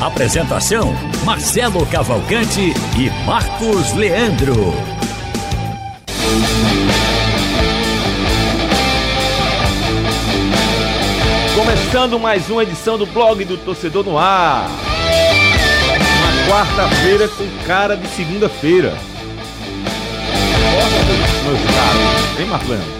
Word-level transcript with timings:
Apresentação: 0.00 0.94
Marcelo 1.26 1.84
Cavalcante 1.84 2.72
e 2.98 3.10
Marcos 3.26 3.92
Leandro. 3.92 4.72
Começando 11.54 12.18
mais 12.18 12.48
uma 12.48 12.62
edição 12.62 12.96
do 12.96 13.04
blog 13.04 13.44
do 13.44 13.58
Torcedor 13.58 14.02
no 14.02 14.16
Ar. 14.16 14.70
Uma 16.16 16.50
quarta-feira 16.50 17.28
com 17.28 17.46
cara 17.66 17.94
de 17.94 18.08
segunda-feira. 18.08 18.96
Meus 21.44 21.60
caros, 21.76 22.40
hein, 22.40 22.46
Marcos 22.46 22.99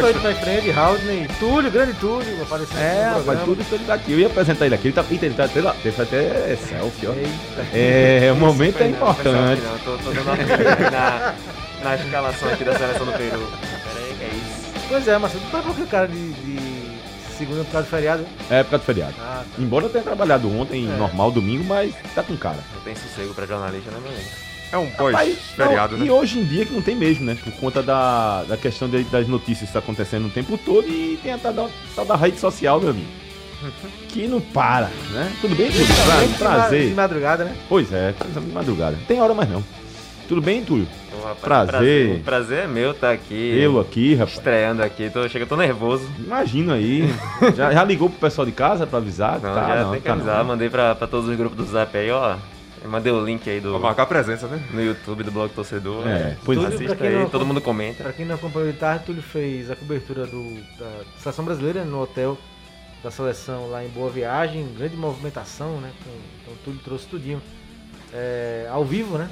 Boa 0.00 0.12
my 0.12 0.34
friend, 0.34 0.70
Haldney, 0.70 1.28
Túlio, 1.38 1.70
grande 1.70 1.94
Túlio, 1.94 2.42
aparecendo 2.42 2.78
É, 2.80 3.02
rapaz, 3.04 3.40
isso 3.60 3.74
ele 3.74 3.84
tá 3.84 3.94
aqui. 3.94 4.12
Eu 4.12 4.18
ia 4.18 4.26
apresentar 4.26 4.66
ele 4.66 4.74
aqui. 4.74 4.88
Ele 4.88 4.94
tá, 4.94 5.04
ele 5.10 5.34
tá 5.34 5.44
até 5.44 5.60
lá. 5.60 5.74
Teve 5.82 6.02
até 6.02 6.56
selfie, 6.56 7.06
ó. 7.06 7.12
Eita. 7.12 7.76
É, 7.76 8.32
o 8.32 8.36
momento 8.36 8.80
é 8.82 8.88
importante. 8.88 9.62
Não, 9.62 9.78
tô, 9.78 9.98
tô 9.98 10.10
dando 10.10 10.22
uma 10.22 10.32
aqui 10.34 10.82
na, 10.90 11.34
na 11.82 11.94
escalação 11.96 12.48
aqui 12.52 12.64
da 12.64 12.74
seleção 12.76 13.06
do 13.06 13.12
Peru. 13.12 13.38
Pera 13.40 14.06
aí, 14.06 14.14
que 14.18 14.24
é 14.24 14.28
isso. 14.28 14.86
Pois 14.88 15.08
é, 15.08 15.18
Marcelo, 15.18 15.44
tu 15.44 15.50
tá 15.50 15.62
com 15.62 15.70
aquele 15.70 15.86
cara 15.86 16.08
de, 16.08 16.32
de 16.32 16.98
segunda 17.36 17.64
por 17.64 17.72
causa 17.72 17.86
do 17.86 17.90
feriado? 17.90 18.26
É 18.50 18.60
época 18.60 18.78
do 18.78 18.84
feriado. 18.84 19.14
Ah, 19.20 19.42
tá. 19.44 19.62
Embora 19.62 19.86
eu 19.86 19.90
tenha 19.90 20.04
trabalhado 20.04 20.48
ontem, 20.58 20.88
É. 20.88 20.96
normal, 20.96 21.30
domingo, 21.30 21.64
mas 21.64 21.94
tá 22.14 22.22
com 22.22 22.36
cara. 22.36 22.58
Não 22.74 22.80
tem 22.82 22.94
sossego 22.94 23.34
pra 23.34 23.46
jornalista, 23.46 23.90
né, 23.90 23.98
meu 24.02 24.10
amigo? 24.12 24.45
É 24.72 24.76
um 24.76 24.90
pós-feriado, 24.90 25.96
né? 25.96 26.06
E 26.06 26.10
hoje 26.10 26.38
em 26.40 26.44
dia 26.44 26.64
que 26.66 26.72
não 26.74 26.82
tem 26.82 26.96
mesmo, 26.96 27.24
né? 27.24 27.36
Por 27.42 27.52
conta 27.54 27.82
da, 27.82 28.42
da 28.44 28.56
questão 28.56 28.88
de- 28.88 29.04
das 29.04 29.28
notícias 29.28 29.60
que 29.60 29.64
está 29.66 29.78
acontecendo 29.78 30.26
o 30.26 30.30
tempo 30.30 30.58
todo 30.58 30.86
e 30.88 31.18
tem 31.22 31.32
a 31.32 31.38
tal 31.38 31.52
da, 31.52 31.68
tal 31.94 32.04
da 32.04 32.16
rede 32.16 32.38
social, 32.40 32.80
meu 32.80 32.90
amigo. 32.90 33.06
Que 34.08 34.26
não 34.26 34.40
para, 34.40 34.90
né? 35.12 35.32
Tudo 35.40 35.54
bem, 35.54 35.70
Túlio? 35.70 35.86
Pra- 35.86 35.94
De 35.94 36.08
ma- 36.08 36.26
De 36.26 36.34
prazer. 36.38 36.94
madrugada, 36.94 37.44
né? 37.44 37.56
Pois 37.68 37.92
é, 37.92 38.12
coisa 38.18 38.40
de 38.40 38.52
madrugada. 38.52 38.96
Tem 39.08 39.20
hora 39.20 39.32
mais 39.34 39.48
não. 39.48 39.62
Tudo 40.28 40.42
bem, 40.42 40.62
Túlio? 40.64 40.86
Ô, 41.12 41.18
rapaz, 41.26 41.38
Prazer. 41.40 41.70
prazer. 41.70 42.16
O 42.16 42.20
prazer 42.24 42.58
é 42.64 42.66
meu 42.66 42.90
estar 42.90 43.12
aqui. 43.12 43.58
Eu 43.58 43.78
aqui, 43.80 44.14
rapaz. 44.14 44.36
Estreando 44.36 44.82
aqui. 44.82 45.08
Tô, 45.08 45.26
chega, 45.28 45.46
tô 45.46 45.56
nervoso. 45.56 46.06
Imagina 46.18 46.74
aí. 46.74 47.08
Já, 47.56 47.72
já 47.72 47.84
ligou 47.84 48.10
pro 48.10 48.18
pessoal 48.18 48.44
de 48.44 48.50
casa 48.52 48.86
pra 48.86 48.98
avisar? 48.98 49.40
Não, 49.40 49.54
tá, 49.54 49.68
já 49.68 49.82
não, 49.84 49.90
tem 49.92 50.00
que 50.00 50.06
tá 50.06 50.12
avisar. 50.12 50.38
não. 50.38 50.44
Mandei 50.44 50.68
pra, 50.68 50.94
pra 50.96 51.06
todos 51.06 51.28
os 51.30 51.36
grupos 51.36 51.56
do 51.56 51.64
Zap 51.64 51.96
aí, 51.96 52.10
ó. 52.10 52.34
Eu 52.82 52.90
mandei 52.90 53.10
o 53.12 53.24
link 53.24 53.48
aí 53.48 53.60
do, 53.60 53.70
Pra 53.72 53.78
marcar 53.80 54.06
presença, 54.06 54.46
né? 54.46 54.62
no 54.72 54.82
YouTube 54.82 55.22
do 55.24 55.30
Blog 55.32 55.50
Torcedor. 55.52 56.06
É, 56.06 56.36
pois 56.44 56.58
Túlio, 56.58 56.72
é. 56.72 56.74
Assista 56.74 57.04
aí, 57.04 57.14
não- 57.14 57.28
todo 57.30 57.44
mundo 57.46 57.60
comenta. 57.60 58.02
Pra 58.04 58.12
quem 58.12 58.24
não 58.26 58.34
acompanhou 58.34 58.70
de 58.70 58.78
tarde, 58.78 59.04
Túlio 59.06 59.22
fez 59.22 59.70
a 59.70 59.76
cobertura 59.76 60.26
do, 60.26 60.54
da 60.78 60.90
seleção 61.18 61.44
brasileira 61.44 61.84
no 61.84 62.00
hotel 62.02 62.36
da 63.02 63.10
seleção 63.10 63.70
lá 63.70 63.84
em 63.84 63.88
Boa 63.88 64.10
Viagem, 64.10 64.66
grande 64.76 64.96
movimentação, 64.96 65.80
né? 65.80 65.90
Então 66.00 66.54
o 66.54 66.56
Túlio 66.64 66.80
trouxe 66.84 67.06
tudinho 67.06 67.40
é, 68.12 68.66
ao 68.70 68.84
vivo, 68.84 69.16
né? 69.18 69.28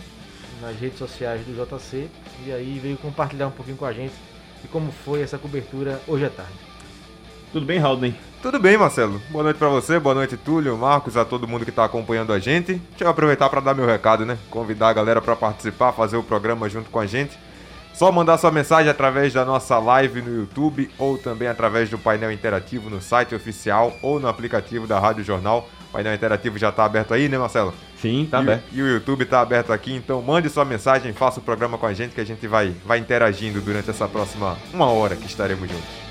Nas 0.63 0.79
redes 0.79 0.99
sociais 0.99 1.43
do 1.45 1.53
JC 1.53 2.09
e 2.47 2.53
aí 2.53 2.79
veio 2.81 2.97
compartilhar 2.97 3.49
um 3.49 3.51
pouquinho 3.51 3.77
com 3.77 3.85
a 3.85 3.93
gente 3.93 4.15
de 4.63 4.69
como 4.69 4.91
foi 5.05 5.21
essa 5.23 5.37
cobertura 5.39 6.01
hoje 6.07 6.25
à 6.25 6.31
tarde. 6.31 6.53
Tudo 7.53 7.67
bem, 7.67 7.79
Haldane? 7.79 8.15
Tudo 8.45 8.59
bem, 8.59 8.77
Marcelo? 8.77 9.23
Boa 9.31 9.43
noite 9.43 9.57
pra 9.57 9.69
você, 9.71 9.99
boa 9.99 10.15
noite, 10.15 10.37
Túlio, 10.37 10.77
Marcos, 10.77 11.17
a 11.17 11.25
todo 11.25 11.49
mundo 11.49 11.65
que 11.65 11.73
tá 11.73 11.83
acompanhando 11.87 12.31
a 12.31 12.39
gente. 12.39 12.75
Deixa 12.75 13.05
eu 13.05 13.09
aproveitar 13.09 13.49
pra 13.49 13.59
dar 13.59 13.73
meu 13.73 13.87
recado, 13.87 14.27
né? 14.27 14.37
Convidar 14.51 14.91
a 14.91 14.93
galera 14.93 15.23
pra 15.23 15.35
participar, 15.35 15.93
fazer 15.93 16.19
o 16.19 16.23
programa 16.23 16.69
junto 16.69 16.91
com 16.91 17.01
a 17.01 17.07
gente. 17.07 17.39
Só 17.95 18.13
mandar 18.13 18.37
sua 18.37 18.51
mensagem 18.51 18.91
através 18.91 19.33
da 19.33 19.47
nossa 19.47 19.79
live 19.79 20.21
no 20.21 20.41
YouTube 20.41 20.91
ou 20.99 21.17
também 21.17 21.49
através 21.49 21.89
do 21.89 21.97
painel 21.97 22.31
interativo 22.31 22.91
no 22.91 23.01
site 23.01 23.35
oficial 23.35 23.97
ou 24.03 24.21
no 24.21 24.29
aplicativo 24.29 24.87
da 24.87 25.01
Rádio 25.01 25.25
Jornal. 25.25 25.67
O 25.89 25.93
painel 25.95 26.13
interativo 26.13 26.59
já 26.59 26.71
tá 26.71 26.85
aberto 26.85 27.15
aí, 27.15 27.31
né, 27.31 27.39
Marcelo? 27.39 27.73
Sim, 27.99 28.29
tá 28.31 28.37
e, 28.37 28.41
o- 28.41 28.43
aberto. 28.43 28.65
E 28.73 28.83
o 28.83 28.87
YouTube 28.89 29.25
tá 29.25 29.41
aberto 29.41 29.73
aqui, 29.73 29.95
então 29.95 30.21
mande 30.21 30.51
sua 30.51 30.67
mensagem, 30.67 31.15
faça 31.15 31.41
o 31.41 31.43
programa 31.43 31.79
com 31.79 31.87
a 31.87 31.95
gente 31.95 32.15
que 32.15 32.21
a 32.21 32.27
gente 32.27 32.47
vai, 32.47 32.75
vai 32.85 32.99
interagindo 32.99 33.63
durante 33.63 33.89
essa 33.89 34.07
próxima 34.07 34.59
uma 34.71 34.91
hora 34.91 35.17
que 35.17 35.25
estaremos 35.25 35.67
juntos. 35.67 36.04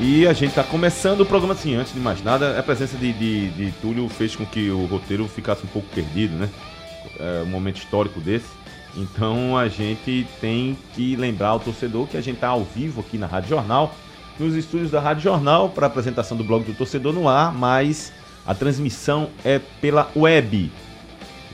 E 0.00 0.28
a 0.28 0.32
gente 0.32 0.54
tá 0.54 0.62
começando 0.62 1.22
o 1.22 1.26
programa 1.26 1.54
assim, 1.54 1.74
antes 1.74 1.92
de 1.92 1.98
mais 1.98 2.22
nada, 2.22 2.56
a 2.56 2.62
presença 2.62 2.96
de, 2.96 3.12
de, 3.12 3.50
de 3.50 3.72
Túlio 3.80 4.08
fez 4.08 4.36
com 4.36 4.46
que 4.46 4.70
o 4.70 4.86
roteiro 4.86 5.26
ficasse 5.26 5.64
um 5.64 5.68
pouco 5.68 5.88
perdido, 5.92 6.36
né? 6.36 6.48
É, 7.18 7.42
um 7.42 7.46
momento 7.46 7.78
histórico 7.78 8.20
desse. 8.20 8.46
Então 8.96 9.56
a 9.56 9.66
gente 9.66 10.24
tem 10.40 10.78
que 10.94 11.16
lembrar 11.16 11.48
ao 11.48 11.60
torcedor 11.60 12.06
que 12.06 12.16
a 12.16 12.20
gente 12.20 12.38
tá 12.38 12.48
ao 12.48 12.62
vivo 12.62 13.00
aqui 13.00 13.18
na 13.18 13.26
Rádio 13.26 13.50
Jornal, 13.50 13.92
nos 14.38 14.54
estúdios 14.54 14.92
da 14.92 15.00
Rádio 15.00 15.24
Jornal, 15.24 15.68
para 15.70 15.88
apresentação 15.88 16.36
do 16.36 16.44
blog 16.44 16.64
do 16.64 16.74
torcedor 16.74 17.12
no 17.12 17.28
ar, 17.28 17.52
mas 17.52 18.12
a 18.46 18.54
transmissão 18.54 19.30
é 19.44 19.58
pela 19.80 20.08
web. 20.14 20.70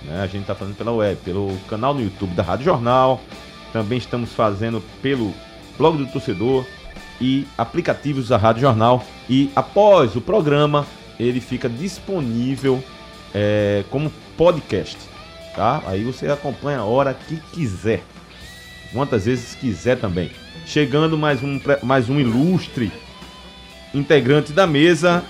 né? 0.04 0.22
A 0.22 0.26
gente 0.26 0.44
tá 0.44 0.54
fazendo 0.54 0.76
pela 0.76 0.92
web, 0.92 1.18
pelo 1.24 1.56
canal 1.66 1.94
no 1.94 2.02
YouTube 2.02 2.34
da 2.34 2.42
Rádio 2.42 2.66
Jornal. 2.66 3.22
Também 3.72 3.96
estamos 3.96 4.34
fazendo 4.34 4.82
pelo 5.00 5.32
blog 5.78 5.96
do 5.96 6.06
torcedor 6.06 6.66
e 7.24 7.46
aplicativos 7.56 8.28
da 8.28 8.36
Rádio 8.36 8.60
Jornal. 8.60 9.02
E 9.30 9.50
após 9.56 10.14
o 10.14 10.20
programa, 10.20 10.86
ele 11.18 11.40
fica 11.40 11.70
disponível 11.70 12.84
é, 13.34 13.82
como 13.88 14.12
podcast. 14.36 14.98
Tá? 15.56 15.82
Aí 15.86 16.04
você 16.04 16.28
acompanha 16.28 16.80
a 16.80 16.84
hora 16.84 17.14
que 17.14 17.36
quiser. 17.54 18.02
Quantas 18.92 19.24
vezes 19.24 19.54
quiser 19.54 19.98
também. 19.98 20.30
Chegando 20.66 21.16
mais 21.16 21.42
um, 21.42 21.58
mais 21.82 22.10
um 22.10 22.20
ilustre 22.20 22.92
integrante 23.94 24.52
da 24.52 24.66
mesa, 24.66 25.24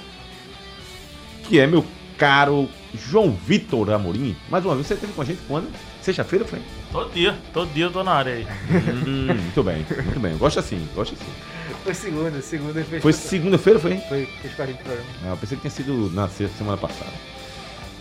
que 1.45 1.61
é 1.61 1.67
meu 1.67 1.85
caro 2.19 2.69
João 2.93 3.31
Vitor 3.31 3.91
Amorim. 3.91 4.35
Mais 4.49 4.65
uma 4.65 4.75
vez, 4.75 4.89
você 4.89 4.95
esteve 4.95 5.13
com 5.13 5.23
a 5.23 5.25
gente 5.25 5.41
quando? 5.47 5.69
Sexta-feira, 6.03 6.45
foi? 6.45 6.61
Todo 6.91 7.13
dia, 7.13 7.39
todo 7.53 7.73
dia 7.73 7.85
eu 7.85 7.91
tô 7.93 8.03
na 8.03 8.13
área 8.13 8.35
aí. 8.35 8.47
Hum, 9.07 9.27
muito 9.27 9.63
bem, 9.63 9.87
muito 10.05 10.21
bem. 10.21 10.37
Gosto 10.37 10.59
assim, 10.59 10.89
gosto 10.95 11.15
assim. 11.15 11.54
Foi 11.85 11.93
segunda, 11.93 12.41
segunda 12.41 12.81
ele 12.81 12.89
fez. 12.89 13.03
Foi 13.03 13.13
segunda-feira, 13.13 13.79
foi? 13.79 13.99
Foi, 14.09 14.27
fez 14.41 14.55
parte 14.55 14.73
do 14.73 14.79
programa. 14.79 15.07
Ah, 15.23 15.29
eu 15.29 15.37
pensei 15.37 15.57
que 15.57 15.61
tinha 15.61 15.71
sido 15.71 16.11
na 16.15 16.29
sexta 16.29 16.57
semana 16.57 16.79
passada. 16.79 17.11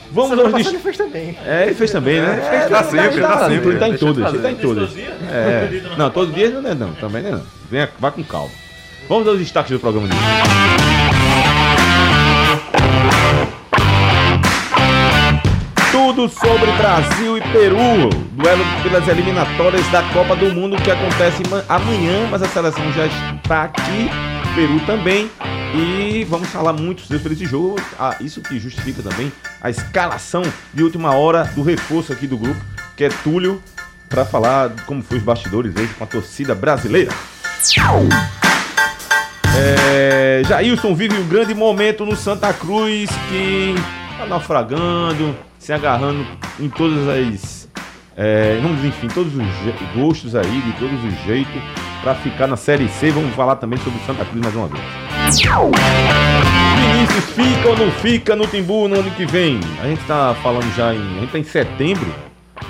Vamos 0.09 0.29
Semana 0.29 0.47
aos 0.47 0.51
passada 0.53 0.75
ele 0.75 0.83
fez 0.83 0.97
também. 0.97 1.37
É, 1.45 1.63
ele 1.65 1.75
fez 1.75 1.91
também, 1.91 2.21
né? 2.21 2.65
É, 2.65 2.69
dá 2.69 2.83
sempre, 2.83 3.19
dá 3.19 3.49
sempre. 3.49 3.69
Ele 3.69 3.79
tá 3.79 3.89
em 3.89 3.97
todas, 3.97 4.33
ele 4.33 4.41
tá 4.43 4.51
em 4.51 4.55
todas. 4.55 4.89
Todos 4.89 4.89
os 4.89 4.95
dias? 4.95 5.13
É. 5.29 5.95
Não, 5.97 6.09
todo 6.09 6.31
dia 6.31 6.49
não 6.49 6.69
é 6.69 6.73
não, 6.73 6.93
também 6.93 7.23
não 7.23 7.29
é 7.29 7.31
não. 7.33 7.45
Venha, 7.69 7.89
vá 7.99 8.09
com 8.09 8.23
calma. 8.23 8.51
Vamos 9.09 9.27
aos 9.27 9.37
destaques 9.37 9.71
do 9.71 9.79
programa 9.79 10.07
de 10.07 10.15
hoje. 10.15 10.72
Tudo 16.23 16.29
sobre 16.39 16.71
Brasil 16.77 17.37
e 17.37 17.41
Peru. 17.41 18.09
Duelo 18.31 18.63
pelas 18.81 19.05
eliminatórias 19.09 19.85
da 19.89 20.01
Copa 20.13 20.37
do 20.37 20.53
Mundo 20.53 20.77
que 20.77 20.89
acontece 20.89 21.43
ma- 21.49 21.65
amanhã, 21.67 22.29
mas 22.31 22.41
a 22.41 22.47
seleção 22.47 22.93
já 22.93 23.07
está 23.07 23.63
aqui. 23.63 24.09
Peru 24.55 24.79
também. 24.85 25.29
E 25.75 26.23
vamos 26.29 26.47
falar 26.47 26.71
muito 26.71 27.01
sobre 27.01 27.33
esse 27.33 27.45
jogo. 27.45 27.75
Ah, 27.99 28.15
isso 28.21 28.39
que 28.39 28.57
justifica 28.57 29.03
também 29.03 29.33
a 29.61 29.69
escalação 29.69 30.43
de 30.73 30.81
última 30.81 31.11
hora 31.13 31.43
do 31.43 31.61
reforço 31.61 32.13
aqui 32.13 32.25
do 32.25 32.37
grupo, 32.37 32.61
que 32.95 33.03
é 33.03 33.09
Túlio, 33.09 33.61
para 34.07 34.23
falar 34.23 34.69
como 34.85 35.03
foi 35.03 35.17
os 35.17 35.23
bastidores 35.23 35.75
hoje 35.75 35.93
com 35.97 36.05
a 36.05 36.07
torcida 36.07 36.55
brasileira. 36.55 37.11
É, 39.57 40.41
Jailson 40.47 40.95
vive 40.95 41.17
um 41.19 41.27
grande 41.27 41.53
momento 41.53 42.05
no 42.05 42.15
Santa 42.15 42.53
Cruz 42.53 43.09
que 43.29 43.75
tá 44.17 44.25
naufragando, 44.25 45.35
se 45.63 45.71
agarrando 45.71 46.25
em 46.59 46.67
todas 46.67 47.07
as. 47.07 47.69
É, 48.15 48.59
vamos 48.61 48.83
enfim, 48.83 49.07
todos 49.07 49.33
os 49.33 49.95
gostos 49.95 50.35
aí, 50.35 50.61
de 50.61 50.73
todos 50.73 51.03
os 51.03 51.25
jeitos, 51.25 51.61
para 52.01 52.13
ficar 52.15 52.47
na 52.47 52.57
Série 52.57 52.87
C. 52.89 53.09
Vamos 53.11 53.33
falar 53.33 53.55
também 53.55 53.79
sobre 53.79 53.97
o 53.97 54.05
Santa 54.05 54.25
Cruz 54.25 54.43
mais 54.43 54.55
uma 54.55 54.67
vez. 54.67 54.83
Vinícius 56.75 57.25
fica 57.31 57.69
ou 57.69 57.77
não 57.77 57.91
fica 57.91 58.35
no 58.35 58.45
Timbu 58.45 58.89
no 58.89 58.99
ano 58.99 59.09
que 59.11 59.25
vem? 59.25 59.59
A 59.81 59.87
gente 59.87 60.03
tá 60.05 60.35
falando 60.43 60.69
já 60.75 60.93
em. 60.93 61.17
A 61.17 61.19
gente 61.21 61.31
tá 61.31 61.39
em 61.39 61.43
setembro, 61.43 62.13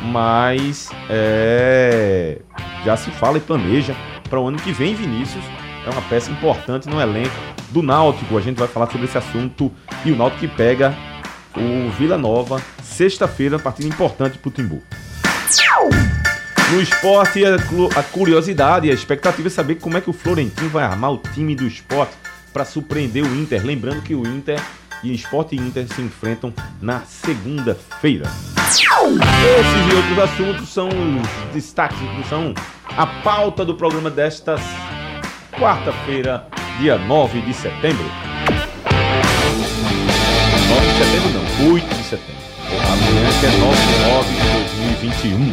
mas 0.03 0.89
é, 1.09 2.37
já 2.85 2.95
se 2.95 3.09
fala 3.09 3.37
e 3.37 3.41
planeja 3.41 3.95
para 4.29 4.39
o 4.39 4.47
ano 4.47 4.57
que 4.57 4.71
vem, 4.71 4.93
Vinícius. 4.93 5.43
É 5.85 5.89
uma 5.89 6.01
peça 6.03 6.31
importante 6.31 6.87
no 6.87 7.01
elenco 7.01 7.35
do 7.71 7.81
Náutico. 7.81 8.37
A 8.37 8.41
gente 8.41 8.57
vai 8.57 8.67
falar 8.67 8.85
sobre 8.85 9.07
esse 9.07 9.17
assunto 9.17 9.71
e 10.05 10.11
o 10.11 10.15
Náutico 10.15 10.41
que 10.41 10.47
pega 10.47 10.95
o 11.57 11.89
Vila 11.91 12.17
Nova, 12.17 12.61
sexta-feira, 12.93 13.57
partida 13.57 13.87
importante 13.87 14.37
pro 14.37 14.51
Timbu. 14.51 14.81
No 16.71 16.81
esporte, 16.81 17.43
a, 17.45 18.03
curiosidade 18.03 18.87
e 18.87 18.91
a 18.91 18.93
expectativa 18.93 19.47
é 19.47 19.51
saber 19.51 19.75
como 19.75 19.97
é 19.97 20.01
que 20.01 20.09
o 20.09 20.13
Florentino 20.13 20.69
vai 20.69 20.83
armar 20.83 21.11
o 21.11 21.17
time 21.17 21.55
do 21.55 21.67
esporte 21.67 22.13
para 22.51 22.63
surpreender 22.63 23.23
o 23.23 23.35
Inter. 23.35 23.65
Lembrando 23.65 24.01
que 24.01 24.15
o 24.15 24.25
Inter 24.25 24.61
e 25.03 25.13
esporte 25.13 25.55
e 25.55 25.59
Inter 25.59 25.87
se 25.87 26.01
enfrentam 26.01 26.53
na 26.81 27.01
segunda-feira. 27.01 28.25
Esses 28.69 29.91
e 29.91 29.95
outros 29.95 30.19
assuntos 30.19 30.69
são 30.69 30.87
os 30.87 31.53
destaques, 31.53 31.97
são 32.29 32.53
a 32.95 33.05
pauta 33.05 33.65
do 33.65 33.75
programa 33.75 34.09
desta 34.09 34.55
quarta-feira, 35.59 36.47
dia 36.79 36.97
9 36.97 37.41
de 37.41 37.53
setembro. 37.53 38.05
9 40.69 40.87
de 40.87 40.97
setembro 40.97 41.29
não, 41.29 41.73
8 41.73 41.95
de 41.95 42.03
setembro. 42.03 42.52
Amanhã 42.81 43.29
que 43.39 43.45
é 43.45 43.49
9 43.59 43.75
de 43.75 43.97
9 44.09 44.33
de 44.33 44.41
2021. 45.01 45.51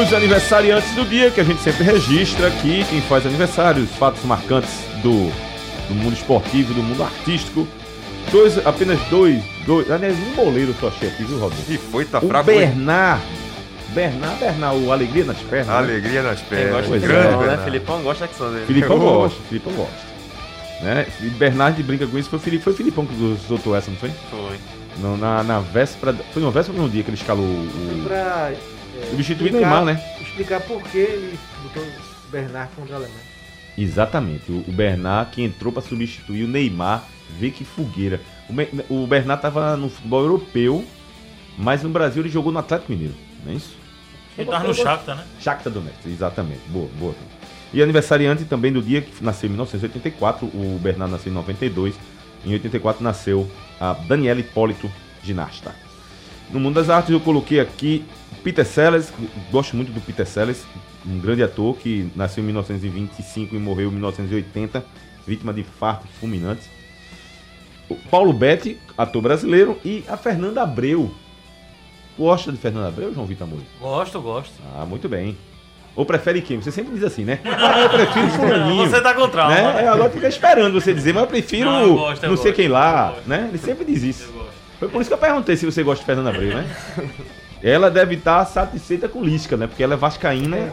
Os 0.00 0.12
aniversariantes 0.14 0.90
do 0.94 1.04
dia, 1.04 1.30
que 1.30 1.40
a 1.40 1.44
gente 1.44 1.60
sempre 1.62 1.82
registra 1.84 2.46
aqui, 2.48 2.84
quem 2.88 3.00
faz 3.02 3.26
aniversário, 3.26 3.82
os 3.82 3.90
fatos 3.96 4.22
marcantes 4.24 4.70
do, 5.02 5.30
do 5.88 5.94
mundo 5.94 6.12
esportivo, 6.14 6.72
do 6.72 6.82
mundo 6.82 7.02
artístico. 7.02 7.66
Dois, 8.30 8.64
apenas 8.64 9.00
dois, 9.10 9.42
dois, 9.66 9.90
aliás, 9.90 10.16
um 10.16 10.34
goleiro 10.36 10.72
só 10.78 10.86
achei 10.88 11.08
aqui, 11.08 11.24
viu, 11.24 11.38
Robin? 11.40 11.56
E 11.68 11.76
foi, 11.76 12.04
tá 12.04 12.18
O 12.18 12.28
fraco. 12.28 12.44
Bernard, 12.46 13.20
Bernard, 13.88 14.38
Bernard, 14.38 14.78
o 14.78 14.92
Alegria 14.92 15.24
nas 15.24 15.38
pernas. 15.38 15.66
né? 15.66 15.74
Alegria 15.78 16.22
nas 16.22 16.38
Quem 16.38 16.48
pernas. 16.50 16.70
gosta 16.70 16.88
Pois 16.88 17.00
de 17.02 17.06
é. 17.06 17.08
Grande 17.08 17.22
Filipão, 17.26 17.40
né? 17.40 17.46
Bernardo. 17.48 17.64
Filipão 17.64 18.02
gosta 18.02 18.28
que 18.28 18.34
são 18.36 18.52
dele. 18.52 18.66
Filipão 18.66 18.98
gosta, 19.00 19.38
Filipão 19.48 19.72
gosta. 19.72 20.09
Né? 20.82 21.06
E 21.20 21.26
Bernard 21.30 21.82
brinca 21.82 22.06
com 22.06 22.16
isso, 22.18 22.30
foi 22.30 22.38
o 22.38 22.42
Fili- 22.42 22.58
foi 22.58 22.72
o 22.72 22.76
Filipão 22.76 23.04
que 23.06 23.14
soltou 23.46 23.76
essa, 23.76 23.90
não 23.90 23.98
foi? 23.98 24.10
Foi. 24.30 24.58
No- 24.98 25.16
na, 25.16 25.42
na 25.42 25.60
véspera, 25.60 26.12
foi 26.32 26.42
na 26.42 26.50
véspera 26.50 26.78
ou 26.78 26.84
no 26.84 26.90
dia 26.90 27.02
que 27.02 27.10
ele 27.10 27.16
escalou 27.16 27.46
Foi 27.46 28.00
o... 28.00 28.04
pra. 28.04 28.50
é, 28.52 28.58
Substituir 29.10 29.52
Neymar, 29.52 29.84
né? 29.84 30.02
Explicar 30.20 30.60
por 30.62 30.82
que 30.82 30.98
ele 30.98 31.38
botou 31.62 31.82
o 31.82 32.30
Bernard 32.30 32.70
contra 32.74 32.94
a 32.94 32.98
Alemanha. 32.98 33.30
Exatamente, 33.78 34.50
o, 34.50 34.64
o 34.66 34.72
Bernard 34.72 35.30
que 35.32 35.42
entrou 35.42 35.72
para 35.72 35.82
substituir 35.82 36.44
o 36.44 36.48
Neymar, 36.48 37.04
vê 37.38 37.50
que 37.50 37.64
fogueira. 37.64 38.20
O, 38.88 39.02
o 39.02 39.06
Bernard 39.06 39.40
tava 39.40 39.76
no 39.76 39.88
futebol 39.88 40.22
europeu, 40.22 40.84
mas 41.56 41.82
no 41.82 41.88
Brasil 41.90 42.22
ele 42.22 42.28
jogou 42.30 42.50
no 42.52 42.58
Atlético 42.58 42.90
Mineiro, 42.92 43.14
não 43.44 43.52
é 43.52 43.56
isso? 43.56 43.76
Ele 44.36 44.50
tava 44.50 44.66
no 44.66 44.74
Shakhtar, 44.74 45.16
né? 45.16 45.24
Shakhtar 45.40 45.72
Donetsk, 45.72 46.06
exatamente. 46.06 46.60
Boa, 46.68 46.88
boa. 46.98 47.14
E 47.72 47.82
aniversariante 47.82 48.44
também 48.44 48.72
do 48.72 48.82
dia 48.82 49.00
que 49.00 49.22
nasceu 49.22 49.46
em 49.46 49.50
1984, 49.50 50.46
o 50.46 50.78
Bernardo 50.82 51.12
nasceu 51.12 51.30
em 51.30 51.34
92. 51.34 51.94
Em 52.44 52.52
84 52.52 53.02
nasceu 53.02 53.48
a 53.80 53.92
Daniela 53.92 54.40
Hipólito, 54.40 54.90
ginasta. 55.22 55.74
No 56.50 56.58
mundo 56.58 56.74
das 56.74 56.90
artes 56.90 57.10
eu 57.10 57.20
coloquei 57.20 57.60
aqui 57.60 58.04
Peter 58.42 58.64
Sellers, 58.64 59.12
gosto 59.52 59.76
muito 59.76 59.92
do 59.92 60.00
Peter 60.00 60.26
Sellers, 60.26 60.64
um 61.06 61.18
grande 61.18 61.42
ator 61.42 61.76
que 61.76 62.10
nasceu 62.16 62.42
em 62.42 62.46
1925 62.46 63.54
e 63.54 63.58
morreu 63.58 63.88
em 63.88 63.92
1980, 63.92 64.84
vítima 65.26 65.52
de 65.52 65.60
infarto 65.60 66.08
fulminante. 66.18 66.68
O 67.88 67.94
Paulo 67.94 68.32
Betti, 68.32 68.78
ator 68.96 69.22
brasileiro, 69.22 69.78
e 69.84 70.04
a 70.08 70.16
Fernanda 70.16 70.62
Abreu. 70.62 71.12
Gosta 72.18 72.50
de 72.50 72.58
Fernanda 72.58 72.88
Abreu, 72.88 73.14
João 73.14 73.26
Vitor 73.26 73.46
Moura? 73.46 73.64
Gosto, 73.80 74.20
gosto. 74.20 74.54
Ah, 74.74 74.84
muito 74.84 75.08
bem. 75.08 75.36
Ou 76.00 76.06
prefere 76.06 76.40
quem? 76.40 76.62
Você 76.62 76.72
sempre 76.72 76.94
diz 76.94 77.04
assim, 77.04 77.26
né? 77.26 77.40
Ah, 77.44 77.80
eu 77.80 77.90
prefiro 77.90 78.26
fulaninho. 78.32 78.88
Você 78.88 79.02
tá 79.02 79.12
com 79.12 79.28
trauma. 79.28 79.54
né? 79.54 79.62
né? 79.74 79.84
É, 79.84 79.88
agora 79.88 80.08
fica 80.08 80.28
esperando 80.28 80.80
você 80.80 80.94
dizer, 80.94 81.12
mas 81.12 81.24
eu 81.24 81.28
prefiro 81.28 81.70
Não, 81.70 81.82
eu 81.82 81.94
gosto, 81.94 82.24
eu 82.24 82.30
não 82.30 82.36
sei 82.38 82.46
gosto, 82.52 82.56
quem 82.56 82.68
lá, 82.68 83.16
né? 83.26 83.48
Ele 83.50 83.58
sempre 83.58 83.84
diz 83.84 84.02
isso. 84.02 84.24
Eu 84.24 84.32
gosto. 84.32 84.50
Foi 84.78 84.88
por 84.88 85.00
isso 85.02 85.10
que 85.10 85.14
eu 85.14 85.18
perguntei 85.18 85.56
se 85.56 85.66
você 85.66 85.82
gosta 85.82 86.00
de 86.00 86.06
Fernanda 86.06 86.30
Abreu, 86.30 86.56
né? 86.56 86.66
ela 87.62 87.90
deve 87.90 88.14
estar 88.14 88.46
satisfeita 88.46 89.10
com 89.10 89.22
Lisca, 89.22 89.58
né? 89.58 89.66
Porque 89.66 89.82
ela 89.82 89.92
é 89.92 89.96
vascaína 89.98 90.72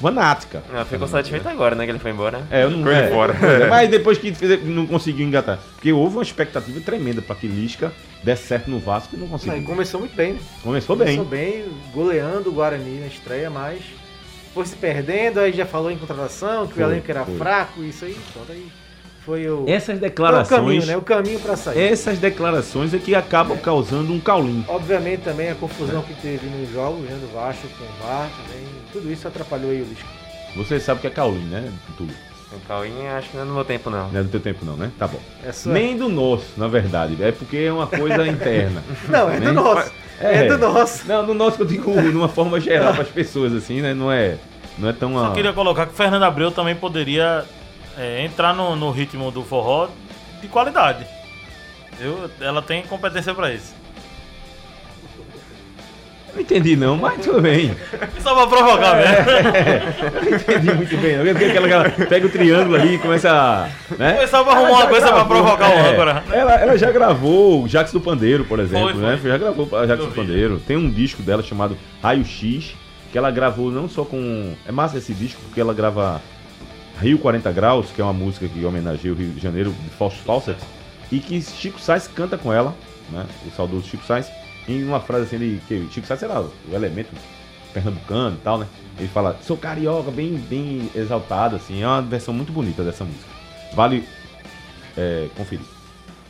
fanática. 0.00 0.62
Ah, 0.72 0.84
ficou 0.84 1.06
satisfeito 1.08 1.48
agora, 1.48 1.74
né? 1.74 1.84
Que 1.84 1.90
ele 1.92 1.98
foi 1.98 2.10
embora. 2.10 2.46
É, 2.50 2.64
eu 2.64 2.70
não 2.70 2.82
de 2.82 2.90
é, 2.90 3.10
é, 3.10 3.66
Mas 3.68 3.90
depois 3.90 4.18
que 4.18 4.32
fez, 4.34 4.64
não 4.64 4.86
conseguiu 4.86 5.26
engatar. 5.26 5.58
Porque 5.74 5.92
houve 5.92 6.16
uma 6.16 6.22
expectativa 6.22 6.80
tremenda 6.80 7.20
para 7.22 7.36
que 7.36 7.46
Lisca 7.46 7.92
desse 8.22 8.46
certo 8.46 8.70
no 8.70 8.78
Vasco 8.78 9.14
e 9.14 9.18
não 9.18 9.26
Não, 9.26 9.32
conseguiu. 9.32 9.62
começou 9.64 10.00
muito 10.00 10.14
bem. 10.14 10.34
né? 10.34 10.40
Começou 10.62 10.96
bem. 10.96 11.16
Começou 11.16 11.24
bem, 11.24 11.64
goleando 11.92 12.50
o 12.50 12.52
Guarani 12.52 13.00
na 13.00 13.06
estreia, 13.06 13.50
mas 13.50 13.82
foi 14.54 14.66
se 14.66 14.76
perdendo, 14.76 15.40
aí 15.40 15.52
já 15.52 15.64
falou 15.66 15.90
em 15.90 15.96
contratação, 15.96 16.66
que 16.66 16.74
Foi, 16.74 16.84
o 16.84 16.86
elenco 16.86 17.10
era 17.10 17.24
foi. 17.24 17.36
fraco, 17.36 17.82
isso 17.82 18.04
aí, 18.04 18.16
pronto, 18.32 18.52
aí 18.52 18.66
foi 19.24 19.48
o, 19.48 19.64
Essas 19.68 19.86
foi 19.86 19.94
o 19.96 19.98
declarações. 20.00 20.60
caminho, 20.60 20.86
né? 20.86 20.96
O 20.96 21.02
caminho 21.02 21.38
pra 21.40 21.56
sair. 21.56 21.78
Essas 21.80 22.18
declarações 22.18 22.92
é 22.94 22.98
que 22.98 23.14
acabam 23.14 23.56
causando 23.58 24.12
um 24.12 24.20
caulim. 24.20 24.64
Obviamente 24.68 25.20
também 25.22 25.50
a 25.50 25.54
confusão 25.54 26.02
que 26.02 26.14
teve 26.14 26.46
nos 26.46 26.70
jogos, 26.72 27.00
né, 27.02 27.16
do 27.20 27.32
Vasco 27.32 27.66
com 27.78 27.84
o 27.84 28.06
VAR, 28.06 28.28
também, 28.44 28.62
tudo 28.92 29.12
isso 29.12 29.26
atrapalhou 29.28 29.70
aí 29.70 29.82
o 29.82 29.84
Lisca. 29.84 30.04
Você 30.56 30.78
sabe 30.80 30.98
o 30.98 31.00
que 31.00 31.06
é 31.06 31.10
caulim, 31.10 31.44
né? 31.46 31.72
Tudo. 31.96 32.12
O 32.54 32.60
Cauim, 32.68 33.06
acho 33.16 33.30
que 33.30 33.36
não 33.38 33.44
é 33.44 33.46
no 33.46 33.54
meu 33.54 33.64
tempo, 33.64 33.88
não. 33.88 34.10
Não 34.10 34.20
é 34.20 34.22
do 34.22 34.28
teu 34.28 34.38
tempo 34.40 34.62
não, 34.66 34.76
né? 34.76 34.90
Tá 34.98 35.08
bom. 35.08 35.18
Essa... 35.42 35.72
Nem 35.72 35.96
do 35.96 36.06
nosso, 36.06 36.44
na 36.58 36.68
verdade. 36.68 37.16
É 37.22 37.32
porque 37.32 37.56
é 37.56 37.72
uma 37.72 37.86
coisa 37.86 38.26
interna. 38.28 38.82
Não, 39.08 39.30
é 39.30 39.40
do 39.40 39.44
Nem- 39.46 39.54
nosso. 39.54 39.90
É. 40.20 40.46
do 40.48 40.58
nosso. 40.58 41.08
Não, 41.08 41.24
do 41.24 41.32
nosso 41.32 41.56
que 41.56 41.62
eu 41.62 41.66
digo 41.66 41.90
numa 41.90 42.28
forma 42.28 42.60
geral 42.60 42.92
para 42.92 43.04
as 43.04 43.08
pessoas, 43.08 43.54
assim, 43.54 43.80
né? 43.80 43.94
Não 43.94 44.12
é, 44.12 44.36
não 44.78 44.90
é 44.90 44.92
tão... 44.92 45.14
Só 45.14 45.30
queria 45.30 45.54
colocar 45.54 45.86
que 45.86 45.92
o 45.94 45.96
Fernando 45.96 46.24
Abreu 46.24 46.50
também 46.50 46.74
poderia 46.76 47.42
é, 47.96 48.24
entrar 48.24 48.54
no, 48.54 48.76
no 48.76 48.90
ritmo 48.90 49.30
do 49.30 49.42
forró 49.42 49.88
de 50.40 50.48
qualidade. 50.48 51.06
Eu, 52.00 52.30
ela 52.40 52.62
tem 52.62 52.82
competência 52.82 53.34
pra 53.34 53.52
isso. 53.52 53.82
Não 56.34 56.40
entendi 56.40 56.76
não, 56.76 56.96
mas 56.96 57.22
tudo 57.22 57.42
bem. 57.42 57.76
Só 58.20 58.34
pra 58.34 58.46
provocar 58.46 58.96
mesmo. 58.96 60.22
Não 60.22 60.36
entendi 60.36 60.74
muito 60.74 60.96
bem. 60.96 61.16
não. 61.18 61.30
Aquela, 61.30 61.66
aquela 61.66 62.06
pega 62.06 62.26
o 62.26 62.30
triângulo 62.30 62.76
ali 62.76 62.94
e 62.94 62.98
começa 62.98 63.30
a... 63.30 63.94
Né? 63.96 64.14
Foi 64.16 64.26
só 64.26 64.42
pra 64.42 64.54
arrumar 64.54 64.70
uma 64.70 64.86
coisa 64.86 65.06
pra 65.08 65.16
gravou, 65.16 65.36
provocar 65.36 65.68
o 65.68 65.72
é. 65.72 65.90
âncora. 65.90 66.24
Ela, 66.32 66.54
ela 66.54 66.78
já 66.78 66.90
gravou 66.90 67.62
o 67.62 67.68
Jax 67.68 67.92
do 67.92 68.00
Pandeiro, 68.00 68.46
por 68.46 68.58
exemplo, 68.60 68.92
Foi, 68.92 69.02
né? 69.02 69.18
foi. 69.20 69.30
Já 69.30 69.36
gravou 69.36 69.68
a 69.78 69.86
Jax 69.86 70.04
do. 70.06 70.10
Pandeiro. 70.12 70.58
Tem 70.66 70.76
um 70.76 70.90
disco 70.90 71.22
dela 71.22 71.42
chamado 71.42 71.76
Raio 72.02 72.24
X, 72.24 72.74
que 73.12 73.18
ela 73.18 73.30
gravou 73.30 73.70
não 73.70 73.86
só 73.86 74.02
com. 74.02 74.54
É 74.66 74.72
massa 74.72 74.96
esse 74.96 75.12
disco, 75.12 75.40
porque 75.42 75.60
ela 75.60 75.74
grava 75.74 76.18
Rio 77.00 77.18
40 77.18 77.50
Graus, 77.52 77.90
que 77.90 78.00
é 78.00 78.04
uma 78.04 78.12
música 78.12 78.48
que 78.48 78.64
homenageia 78.64 79.12
o 79.12 79.16
Rio 79.16 79.32
de 79.32 79.40
Janeiro, 79.40 79.72
de 79.72 79.90
Fausto 79.90 80.22
Fawcett, 80.22 80.60
e 81.10 81.18
que 81.18 81.40
Chico 81.40 81.80
Sainz 81.80 82.06
canta 82.08 82.38
com 82.38 82.52
ela, 82.52 82.74
né? 83.10 83.26
O 83.46 83.50
saudoso 83.50 83.88
Chico 83.88 84.04
Sainz, 84.04 84.30
em 84.68 84.84
uma 84.84 85.00
frase 85.00 85.24
assim, 85.24 85.36
ele, 85.36 85.62
que 85.66 85.88
Chico 85.90 86.06
Sainz 86.06 86.22
era 86.22 86.40
o 86.40 86.52
elemento 86.72 87.10
pernambucano 87.72 88.36
e 88.36 88.40
tal, 88.40 88.58
né? 88.58 88.66
Ele 88.98 89.08
fala, 89.08 89.38
sou 89.42 89.56
carioca, 89.56 90.10
bem, 90.10 90.36
bem 90.36 90.90
exaltado, 90.94 91.56
assim, 91.56 91.82
é 91.82 91.86
uma 91.86 92.02
versão 92.02 92.32
muito 92.32 92.52
bonita 92.52 92.84
dessa 92.84 93.04
música. 93.04 93.28
Vale 93.74 94.06
é, 94.96 95.28
conferir. 95.36 95.64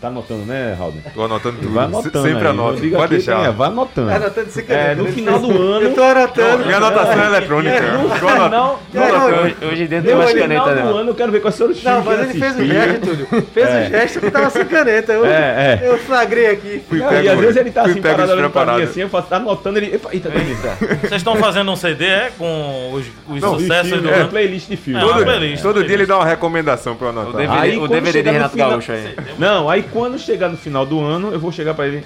Tá 0.02 0.08
anotando, 0.08 0.44
né, 0.44 0.74
Raul? 0.76 0.94
Tô 1.14 1.22
anotando 1.22 1.58
tudo. 1.58 1.72
Vai 1.74 1.84
anotando 1.84 2.22
Sempre 2.26 2.42
aí. 2.42 2.46
anota. 2.50 2.80
Pode 2.96 3.10
deixar. 3.10 3.46
é, 3.46 3.52
vai 3.52 3.68
anotando. 3.68 4.08
Tá 4.10 4.16
anotando 4.16 4.50
sem 4.50 4.64
É, 4.64 4.66
caneta, 4.66 4.94
no 4.96 5.02
né? 5.04 5.10
final 5.12 5.38
do 5.38 5.50
ano. 5.62 5.86
Eu 5.86 5.94
tô 5.94 6.02
anotando. 6.02 6.64
Minha 6.64 6.76
anotação 6.78 7.22
é 7.22 7.26
eletrônica. 7.26 7.82
Tô 8.18 8.28
anotando. 8.28 8.50
Não, 8.50 8.78
Não, 8.92 9.30
não, 9.30 9.68
Hoje, 9.70 9.86
dentro 9.86 9.96
no 9.98 10.02
tem 10.08 10.14
mais 10.16 10.30
final 10.32 10.64
caneta, 10.66 10.82
do 10.86 10.90
não. 10.90 10.98
ano 10.98 11.10
eu 11.10 11.14
quero 11.14 11.30
ver 11.30 11.40
quais 11.40 11.56
foram 11.56 11.70
os 11.70 11.84
Não, 11.84 12.02
mas 12.02 12.20
ele 12.20 12.40
fez 12.40 12.56
o 12.58 12.64
gesto, 12.66 13.00
Túlio. 13.00 13.46
Fez 13.54 13.68
É. 13.68 13.86
o 13.86 13.90
gesto 13.90 14.20
que 14.20 14.30
tava 14.32 14.50
sem 14.50 14.64
caneta. 14.64 15.12
Eu, 15.12 15.24
É, 15.32 15.78
é. 15.80 15.88
eu 15.88 15.98
flagrei 15.98 16.46
aqui. 16.50 16.82
Fui 16.88 16.98
e 16.98 17.28
às 17.28 17.38
vezes 17.38 17.56
ele 17.56 17.70
tá 17.70 17.82
assim, 17.82 18.02
parado 18.02 18.32
olhando 18.32 18.50
pra 18.50 18.74
mim 18.74 18.82
assim, 18.82 19.02
eu 19.02 19.08
faço, 19.08 19.28
tá 19.28 19.36
anotando 19.36 19.78
ele. 19.78 19.86
Eita, 19.92 20.08
eita. 20.10 20.96
Vocês 21.00 21.12
estão 21.20 21.36
fazendo 21.36 21.70
um 21.70 21.76
CD, 21.76 22.06
é? 22.06 22.32
Com 22.36 22.92
os, 22.92 23.40
sucessos 23.40 24.02
do 24.02 24.10
é, 24.10 24.14
ano. 24.14 24.28
playlist 24.30 24.68
de 24.68 24.76
filme. 24.76 24.98
É, 25.00 25.04
Todo, 25.06 25.22
playlist, 25.22 25.62
todo 25.62 25.72
playlist. 25.74 25.86
dia 25.86 25.96
ele 25.96 26.06
dá 26.06 26.16
uma 26.16 26.26
recomendação 26.26 26.96
pra 26.96 27.06
eu 27.06 27.14
O 27.14 27.20
anotar. 27.20 27.78
O 27.78 27.86
DVD 27.86 28.20
de 28.20 28.26
no 28.28 28.32
Renato 28.32 28.52
final- 28.52 28.70
Gaúcho 28.70 28.90
aí. 28.90 29.14
Não, 29.38 29.70
aí 29.70 29.82
quando 29.92 30.18
chegar 30.18 30.48
no 30.48 30.56
final 30.56 30.84
do 30.86 31.00
ano, 31.00 31.32
eu 31.32 31.38
vou 31.40 31.52
chegar 31.52 31.74
pra 31.74 31.86
ele. 31.86 32.04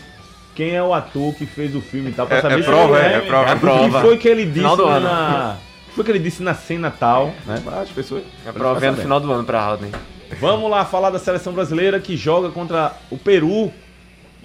Quem 0.54 0.70
é 0.74 0.82
o 0.82 0.94
ator 0.94 1.34
que 1.34 1.44
fez 1.44 1.74
o 1.76 1.80
filme 1.80 2.10
e 2.10 2.12
tal, 2.12 2.26
pra 2.26 2.38
É- 2.38 2.40
saber 2.42 2.54
é 2.54 2.62
se 2.62 2.64
prova, 2.64 2.98
é, 3.00 3.12
é 3.14 3.20
prova. 3.20 3.50
É 3.50 3.54
O 3.54 3.58
prova. 3.60 4.00
que 4.00 4.06
foi 4.06 4.16
que 4.16 4.28
ele 4.28 4.44
disse 4.44 4.54
Final 4.58 4.76
do 4.76 4.84
ano. 4.86 5.04
na. 5.06 5.56
o 5.84 5.88
que 5.90 5.94
foi 5.94 6.04
que 6.04 6.10
ele 6.10 6.18
disse 6.18 6.42
na 6.42 6.54
cena 6.54 6.90
tal, 6.90 7.32
né? 7.46 7.60
Para 7.62 7.80
as 7.82 7.90
pessoas. 7.90 8.22
É 8.46 8.52
prova 8.52 8.84
é 8.84 8.90
no 8.90 8.96
final 8.96 9.20
do 9.20 9.30
ano 9.30 9.44
pra 9.44 9.60
Haldane. 9.60 9.92
Vamos 10.40 10.70
lá 10.70 10.84
falar 10.84 11.10
da 11.10 11.18
seleção 11.18 11.52
brasileira 11.52 12.00
que 12.00 12.16
joga 12.16 12.48
contra 12.50 12.92
o 13.10 13.16
Peru. 13.18 13.70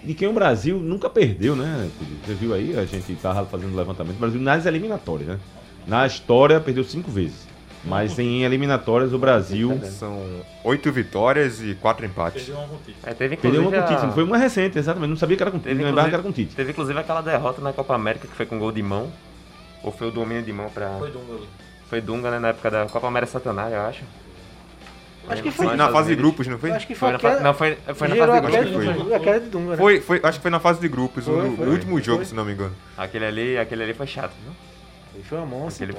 De 0.03 0.13
quem 0.15 0.27
o 0.27 0.33
Brasil 0.33 0.77
nunca 0.77 1.09
perdeu, 1.09 1.55
né? 1.55 1.87
Você 2.25 2.33
viu 2.33 2.53
aí? 2.55 2.77
A 2.77 2.85
gente 2.85 3.13
tava 3.15 3.45
fazendo 3.45 3.75
levantamento. 3.75 4.15
O 4.15 4.19
Brasil 4.19 4.41
nas 4.41 4.65
eliminatórias, 4.65 5.27
né? 5.29 5.39
Na 5.87 6.05
história 6.07 6.59
perdeu 6.59 6.83
cinco 6.83 7.09
vezes. 7.11 7.47
Mas 7.83 8.17
em 8.19 8.43
eliminatórias 8.43 9.11
o 9.11 9.17
Brasil 9.17 9.79
São 9.85 10.21
oito 10.63 10.91
vitórias 10.91 11.61
e 11.61 11.73
quatro 11.73 12.05
empates. 12.05 12.43
Perdeu 12.43 12.57
uma 12.61 12.67
com 12.67 12.75
o 12.75 12.79
Tite. 12.79 12.97
É, 13.03 13.13
teve 13.13 13.35
perdeu 13.37 13.61
inclusive 13.61 13.61
uma 13.61 13.71
com 13.71 13.77
o 13.77 13.83
a- 13.83 13.87
Tite. 13.95 14.05
Não 14.07 14.13
foi 14.13 14.23
uma 14.23 14.37
recente, 14.37 14.77
exatamente. 14.77 15.09
Não 15.09 15.17
sabia 15.17 15.35
que 15.35 15.41
era 15.43 15.51
com 15.51 15.57
Tite. 15.57 15.69
Teve 15.69 15.79
Não 15.81 15.87
lembrava 15.89 16.07
inclusive, 16.09 16.23
que 16.23 16.27
era 16.27 16.43
com 16.43 16.43
Tite. 16.49 16.55
teve 16.55 16.71
inclusive 16.71 16.99
aquela 16.99 17.21
derrota 17.21 17.61
na 17.61 17.73
Copa 17.73 17.95
América 17.95 18.27
que 18.27 18.35
foi 18.35 18.45
com 18.45 18.59
gol 18.59 18.71
de 18.71 18.83
mão. 18.83 19.11
Ou 19.83 19.91
foi 19.91 20.09
o 20.09 20.11
domínio 20.11 20.43
de 20.43 20.53
mão 20.53 20.69
pra. 20.69 20.89
Foi 20.99 21.09
Dunga 21.09 21.33
ali. 21.33 21.47
Foi 21.89 22.01
Dunga, 22.01 22.31
né? 22.31 22.39
Na 22.39 22.47
época 22.49 22.69
da 22.69 22.85
Copa 22.85 23.07
América 23.07 23.31
Centenária, 23.31 23.75
eu 23.75 23.81
acho. 23.81 24.03
Acho 25.27 25.43
que 25.43 25.51
Sim, 25.51 25.57
foi. 25.67 25.75
na 25.75 25.89
fase 25.89 26.09
de 26.09 26.15
grupos, 26.15 26.47
não 26.47 26.57
foi? 26.57 26.71
Acho 26.71 26.85
que 26.87 26.95
Foi 26.95 27.09
foi 27.09 27.13
na 27.13 27.19
fase, 27.19 27.43
não, 27.43 27.53
foi, 27.53 27.77
foi 27.95 28.07
na 28.07 28.15
fase 28.15 28.31
de 28.31 28.41
grupos. 28.41 28.73
foi. 28.73 28.85
não 28.93 29.05
foi? 29.05 29.15
A 29.15 29.19
queda 29.19 29.39
de 29.39 29.49
Dunga, 29.49 29.71
né? 29.71 29.77
Foi, 29.77 30.01
foi, 30.01 30.19
acho 30.23 30.37
que 30.39 30.41
foi 30.41 30.51
na 30.51 30.59
fase 30.59 30.79
de 30.81 30.87
grupos, 30.87 31.27
o, 31.27 31.31
Foi, 31.31 31.49
o 31.49 31.55
foi. 31.57 31.67
último 31.67 31.99
jogo, 32.01 32.17
Foi. 32.17 32.25
se 32.25 32.33
não 32.35 32.43
me 32.45 32.53
engano. 32.53 32.73
Aquele 32.97 33.25
ali, 33.25 33.57
aquele 33.57 33.83
ali 33.83 33.93
foi 33.93 34.07
chato, 34.07 34.31
viu? 34.43 34.51
Ele 35.31 35.37
foi 35.37 35.37
uma 35.37 35.45
mão 35.45 35.67
Aquele 35.67 35.93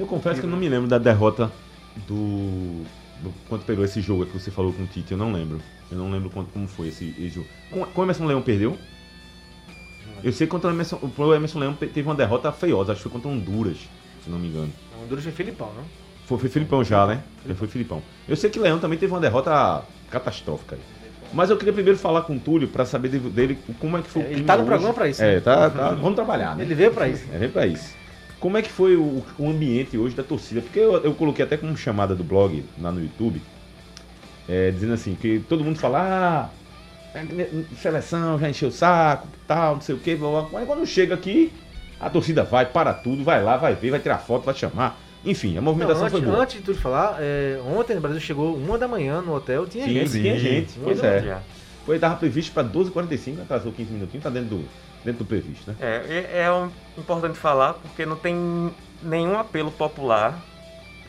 Eu 0.00 0.06
confesso 0.06 0.40
que 0.40 0.46
eu 0.46 0.50
não 0.50 0.56
me 0.58 0.68
lembro 0.68 0.88
da 0.88 0.98
derrota 0.98 1.52
do, 2.08 2.82
do- 3.20 3.34
Quando 3.48 3.64
pegou 3.64 3.84
esse 3.84 4.00
jogo 4.00 4.24
que 4.26 4.32
você 4.38 4.50
falou 4.50 4.72
com 4.72 4.82
o 4.82 4.86
Tite, 4.86 5.12
eu 5.12 5.18
não 5.18 5.30
lembro. 5.32 5.60
Eu 5.90 5.98
não 5.98 6.10
lembro 6.10 6.30
quando, 6.30 6.48
como 6.52 6.66
foi 6.66 6.88
esse, 6.88 7.10
esse 7.18 7.28
jogo. 7.28 7.46
Com, 7.70 7.84
com 7.84 8.00
o 8.00 8.04
Emerson 8.04 8.24
Leão 8.26 8.40
perdeu? 8.42 8.76
Eu 10.24 10.32
sei 10.32 10.46
que 10.46 10.50
contra 10.50 10.70
o 10.70 10.72
Emerson, 10.72 10.98
o 11.16 11.34
Emerson 11.34 11.58
Leão 11.58 11.74
te- 11.74 11.86
teve 11.86 12.08
uma 12.08 12.14
derrota 12.14 12.50
feiosa, 12.50 12.92
acho 12.92 13.02
que 13.02 13.08
foi 13.08 13.12
contra 13.20 13.30
Honduras, 13.30 13.76
se 14.24 14.30
não 14.30 14.38
me 14.38 14.48
engano. 14.48 14.72
O 14.98 15.04
Honduras 15.04 15.22
foi 15.22 15.32
Filipão, 15.32 15.70
não? 15.76 15.84
Foi, 16.24 16.38
foi 16.38 16.48
Filipão 16.48 16.82
já, 16.82 17.06
né? 17.06 17.22
Ele 17.44 17.54
foi 17.54 17.68
Filipão. 17.68 18.02
Eu 18.26 18.34
sei 18.36 18.48
que 18.50 18.58
Leão 18.58 18.78
também 18.78 18.98
teve 18.98 19.12
uma 19.12 19.20
derrota 19.20 19.84
catastrófica. 20.10 20.78
Mas 21.32 21.50
eu 21.50 21.56
queria 21.56 21.72
primeiro 21.72 21.98
falar 21.98 22.22
com 22.22 22.34
o 22.36 22.40
Túlio 22.40 22.66
pra 22.68 22.84
saber 22.86 23.08
de- 23.10 23.18
dele 23.18 23.58
como 23.78 23.96
é 23.98 24.02
que 24.02 24.08
foi 24.08 24.22
o 24.22 24.26
Ele 24.26 24.42
tá 24.44 24.54
no 24.56 24.62
hoje. 24.62 24.70
programa 24.70 24.94
pra 24.94 25.08
isso, 25.08 25.22
É, 25.22 25.34
né? 25.34 25.40
tá, 25.40 25.68
tá- 25.70 25.90
vamos 25.90 26.14
trabalhar, 26.14 26.56
né? 26.56 26.64
Ele 26.64 26.74
veio 26.74 26.92
pra 26.92 27.08
isso. 27.08 27.24
É, 27.32 27.38
vem 27.38 27.50
pra 27.50 27.66
isso. 27.66 27.94
Como 28.46 28.56
é 28.56 28.62
que 28.62 28.70
foi 28.70 28.94
o, 28.94 29.24
o 29.40 29.50
ambiente 29.50 29.98
hoje 29.98 30.14
da 30.14 30.22
torcida? 30.22 30.60
Porque 30.62 30.78
eu, 30.78 31.02
eu 31.02 31.12
coloquei 31.14 31.44
até 31.44 31.56
como 31.56 31.76
chamada 31.76 32.14
do 32.14 32.22
blog 32.22 32.64
lá 32.80 32.92
no 32.92 33.02
YouTube, 33.02 33.42
é, 34.48 34.70
dizendo 34.70 34.92
assim, 34.92 35.16
que 35.20 35.40
todo 35.48 35.64
mundo 35.64 35.80
fala, 35.80 36.52
ah, 37.12 37.20
seleção 37.82 38.38
já 38.38 38.48
encheu 38.48 38.68
o 38.68 38.70
saco, 38.70 39.26
tal, 39.48 39.74
não 39.74 39.80
sei 39.80 39.96
o 39.96 39.98
que, 39.98 40.14
mas 40.14 40.64
quando 40.64 40.86
chega 40.86 41.12
aqui, 41.12 41.52
a 41.98 42.08
torcida 42.08 42.44
vai, 42.44 42.64
para 42.66 42.94
tudo, 42.94 43.24
vai 43.24 43.42
lá, 43.42 43.56
vai 43.56 43.74
ver, 43.74 43.90
vai 43.90 43.98
tirar 43.98 44.18
foto, 44.18 44.44
vai 44.44 44.54
chamar. 44.54 44.96
Enfim, 45.24 45.54
a 45.54 45.56
Não, 45.56 45.62
movimentação 45.62 46.04
antes, 46.04 46.16
foi 46.16 46.24
boa. 46.24 46.42
antes 46.44 46.54
de 46.54 46.62
tudo 46.62 46.78
falar, 46.78 47.16
é, 47.18 47.60
ontem 47.76 47.96
o 47.96 48.00
Brasil 48.00 48.20
chegou 48.20 48.54
uma 48.54 48.78
da 48.78 48.86
manhã 48.86 49.20
no 49.22 49.34
hotel, 49.34 49.66
tinha 49.66 49.86
Sim, 49.86 49.92
gente. 49.92 50.10
tinha 50.12 50.38
gente. 50.38 50.72
Pois 50.84 51.02
é. 51.02 51.20
Já. 51.20 51.42
Foi, 51.84 51.98
tava 51.98 52.14
previsto 52.14 52.52
para 52.52 52.62
12h45, 52.62 53.42
atrasou 53.42 53.72
15 53.72 53.92
minutinhos, 53.92 54.22
tá 54.22 54.30
dentro 54.30 54.50
do, 54.50 54.64
dentro 55.04 55.24
do 55.24 55.28
previsto, 55.28 55.70
né? 55.70 55.76
É, 55.80 56.38
é, 56.38 56.38
é 56.42 56.68
importante 56.98 57.38
falar 57.38 57.74
porque 57.74 58.04
não 58.04 58.16
tem 58.16 58.72
nenhum 59.02 59.38
apelo 59.38 59.70
popular. 59.70 60.38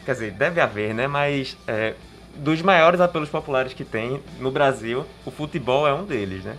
Quer 0.05 0.13
dizer, 0.13 0.31
deve 0.31 0.61
haver, 0.61 0.93
né? 0.93 1.07
Mas 1.07 1.57
é, 1.67 1.95
dos 2.35 2.61
maiores 2.61 3.01
apelos 3.01 3.29
populares 3.29 3.73
que 3.73 3.83
tem 3.83 4.21
no 4.39 4.51
Brasil, 4.51 5.05
o 5.25 5.31
futebol 5.31 5.87
é 5.87 5.93
um 5.93 6.05
deles, 6.05 6.43
né? 6.43 6.55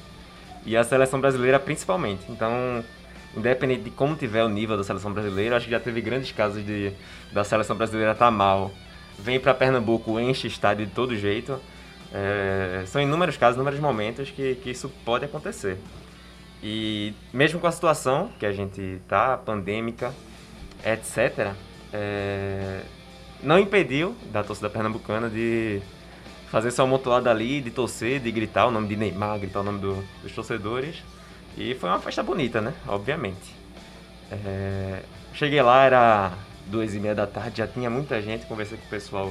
E 0.67 0.77
a 0.77 0.85
seleção 0.85 1.21
brasileira 1.21 1.59
principalmente. 1.59 2.25
Então, 2.29 2.85
independente 3.37 3.83
de 3.83 3.91
como 3.91 4.17
tiver 4.17 4.45
o 4.45 4.49
nível 4.49 4.77
da 4.77 4.85
seleção 4.85 5.13
brasileira, 5.13 5.57
acho 5.57 5.67
que 5.67 5.71
já 5.71 5.81
teve 5.81 6.01
grandes 6.01 6.33
casos 6.33 6.65
de 6.65 6.93
da 7.33 7.45
seleção 7.45 7.77
brasileira 7.77 8.13
estar 8.13 8.31
mal. 8.31 8.71
Vem 9.19 9.41
para 9.41 9.55
Pernambuco, 9.55 10.19
enche 10.21 10.47
estádio 10.47 10.87
de 10.87 10.93
todo 10.93 11.17
jeito. 11.17 11.59
É, 12.13 12.85
são 12.87 13.03
inúmeros 13.03 13.37
casos, 13.37 13.57
inúmeros 13.57 13.81
momentos 13.81 14.31
que, 14.31 14.55
que 14.57 14.71
isso 14.71 14.91
pode 15.05 15.25
acontecer. 15.25 15.79
E 16.63 17.15
mesmo 17.33 17.61
com 17.61 17.67
a 17.67 17.73
situação 17.73 18.31
que 18.39 18.45
a 18.47 18.53
gente 18.53 19.01
tá, 19.09 19.37
pandêmica, 19.37 20.13
etc., 20.85 21.53
é, 21.93 22.81
não 23.43 23.59
impediu 23.59 24.17
da 24.33 24.43
torcida 24.43 24.69
pernambucana 24.69 25.31
de 25.31 25.81
fazer 26.51 26.71
sua 26.71 26.85
amontoada 26.85 27.31
ali, 27.31 27.61
de 27.61 27.71
torcer, 27.71 28.21
de 28.21 28.33
gritar 28.33 28.67
o 28.67 28.71
nome 28.71 28.89
de 28.89 28.97
Neymar, 28.97 29.39
gritar 29.39 29.61
o 29.61 29.63
nome 29.63 29.79
do- 29.79 30.05
dos 30.23 30.33
torcedores. 30.33 30.97
E 31.57 31.75
foi 31.75 31.89
uma 31.89 32.01
festa 32.01 32.23
bonita, 32.23 32.61
né? 32.61 32.73
Obviamente. 32.87 33.55
É, 34.31 35.03
cheguei 35.35 35.63
lá, 35.63 35.85
era 35.85 36.33
duas 36.67 36.95
e 36.95 36.99
meia 37.01 37.15
da 37.15 37.27
tarde, 37.27 37.59
já 37.59 37.67
tinha 37.67 37.89
muita 37.89 38.21
gente, 38.21 38.47
conversei 38.47 38.77
com 38.77 38.85
o 38.87 38.89
pessoal 38.91 39.31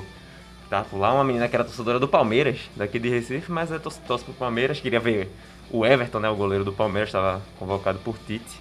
que 0.64 0.70
tava 0.70 0.86
por 0.86 0.98
lá, 0.98 1.14
uma 1.14 1.24
menina 1.24 1.48
que 1.48 1.56
era 1.56 1.64
torcedora 1.64 2.00
do 2.00 2.08
Palmeiras, 2.08 2.60
daqui 2.76 2.98
de 3.00 3.10
Recife, 3.10 3.52
mas 3.52 3.72
é 3.72 3.78
torce, 3.78 4.00
torce 4.02 4.24
pro 4.26 4.34
Palmeiras, 4.34 4.80
queria 4.80 5.00
ver 5.00 5.30
o 5.72 5.86
Everton, 5.86 6.20
né, 6.20 6.30
o 6.30 6.36
goleiro 6.36 6.64
do 6.64 6.72
Palmeiras, 6.74 7.10
estava 7.10 7.42
convocado 7.60 8.00
por 8.00 8.18
Tite. 8.26 8.60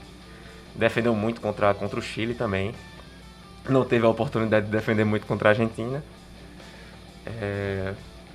Defendeu 0.75 1.15
muito 1.15 1.41
contra, 1.41 1.73
contra 1.75 1.99
o 1.99 2.03
Chile 2.03 2.35
também. 2.35 2.73
Não 3.69 3.85
teve 3.85 4.05
a 4.07 4.09
oportunidade 4.09 4.67
de 4.67 4.73
defender 4.73 5.05
muito 5.05 5.27
contra 5.27 5.49
a 5.49 5.53
Argentina. 5.53 6.03
É, 7.41 7.93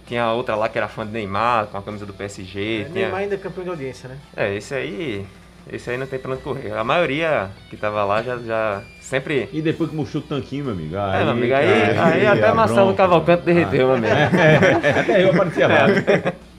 tinha 0.07 0.29
outra 0.31 0.55
lá 0.55 0.67
que 0.67 0.77
era 0.77 0.87
fã 0.87 1.05
de 1.05 1.11
Neymar, 1.13 1.67
com 1.67 1.77
a 1.77 1.81
camisa 1.81 2.05
do 2.05 2.13
PSG. 2.13 2.81
É, 2.81 2.83
tinha- 2.85 3.03
Neymar 3.05 3.21
ainda 3.21 3.35
é 3.35 3.37
campeão 3.37 3.63
de 3.63 3.69
audiência, 3.69 4.09
né? 4.09 4.17
É, 4.35 4.55
esse 4.55 4.73
aí. 4.73 5.25
Esse 5.71 5.91
aí 5.91 5.97
não 5.97 6.07
tem 6.07 6.17
pra 6.17 6.31
onde 6.31 6.41
correr. 6.41 6.73
A 6.73 6.83
maioria 6.83 7.49
que 7.69 7.77
tava 7.77 8.03
lá 8.03 8.23
já, 8.23 8.35
já 8.39 8.81
sempre. 8.99 9.47
E 9.53 9.61
depois 9.61 9.91
que 9.91 9.95
mostrou 9.95 10.23
o 10.23 10.25
tanquinho, 10.25 10.65
meu 10.65 10.73
amigo. 10.73 10.97
Aí, 10.97 11.21
É, 11.21 11.23
meu 11.23 11.29
amigo, 11.33 11.53
aí, 11.53 11.93
cara, 11.95 12.15
aí 12.15 12.27
até 12.27 12.47
a 12.47 12.55
Marcelo 12.55 12.85
bronca. 12.87 12.97
Cavalcante 13.03 13.43
derreteu, 13.43 13.87
meu 13.87 13.95
amigo. 13.95 14.11
Até 14.99 15.23
eu 15.23 15.29
aparecia 15.29 15.67
lá. 15.67 15.85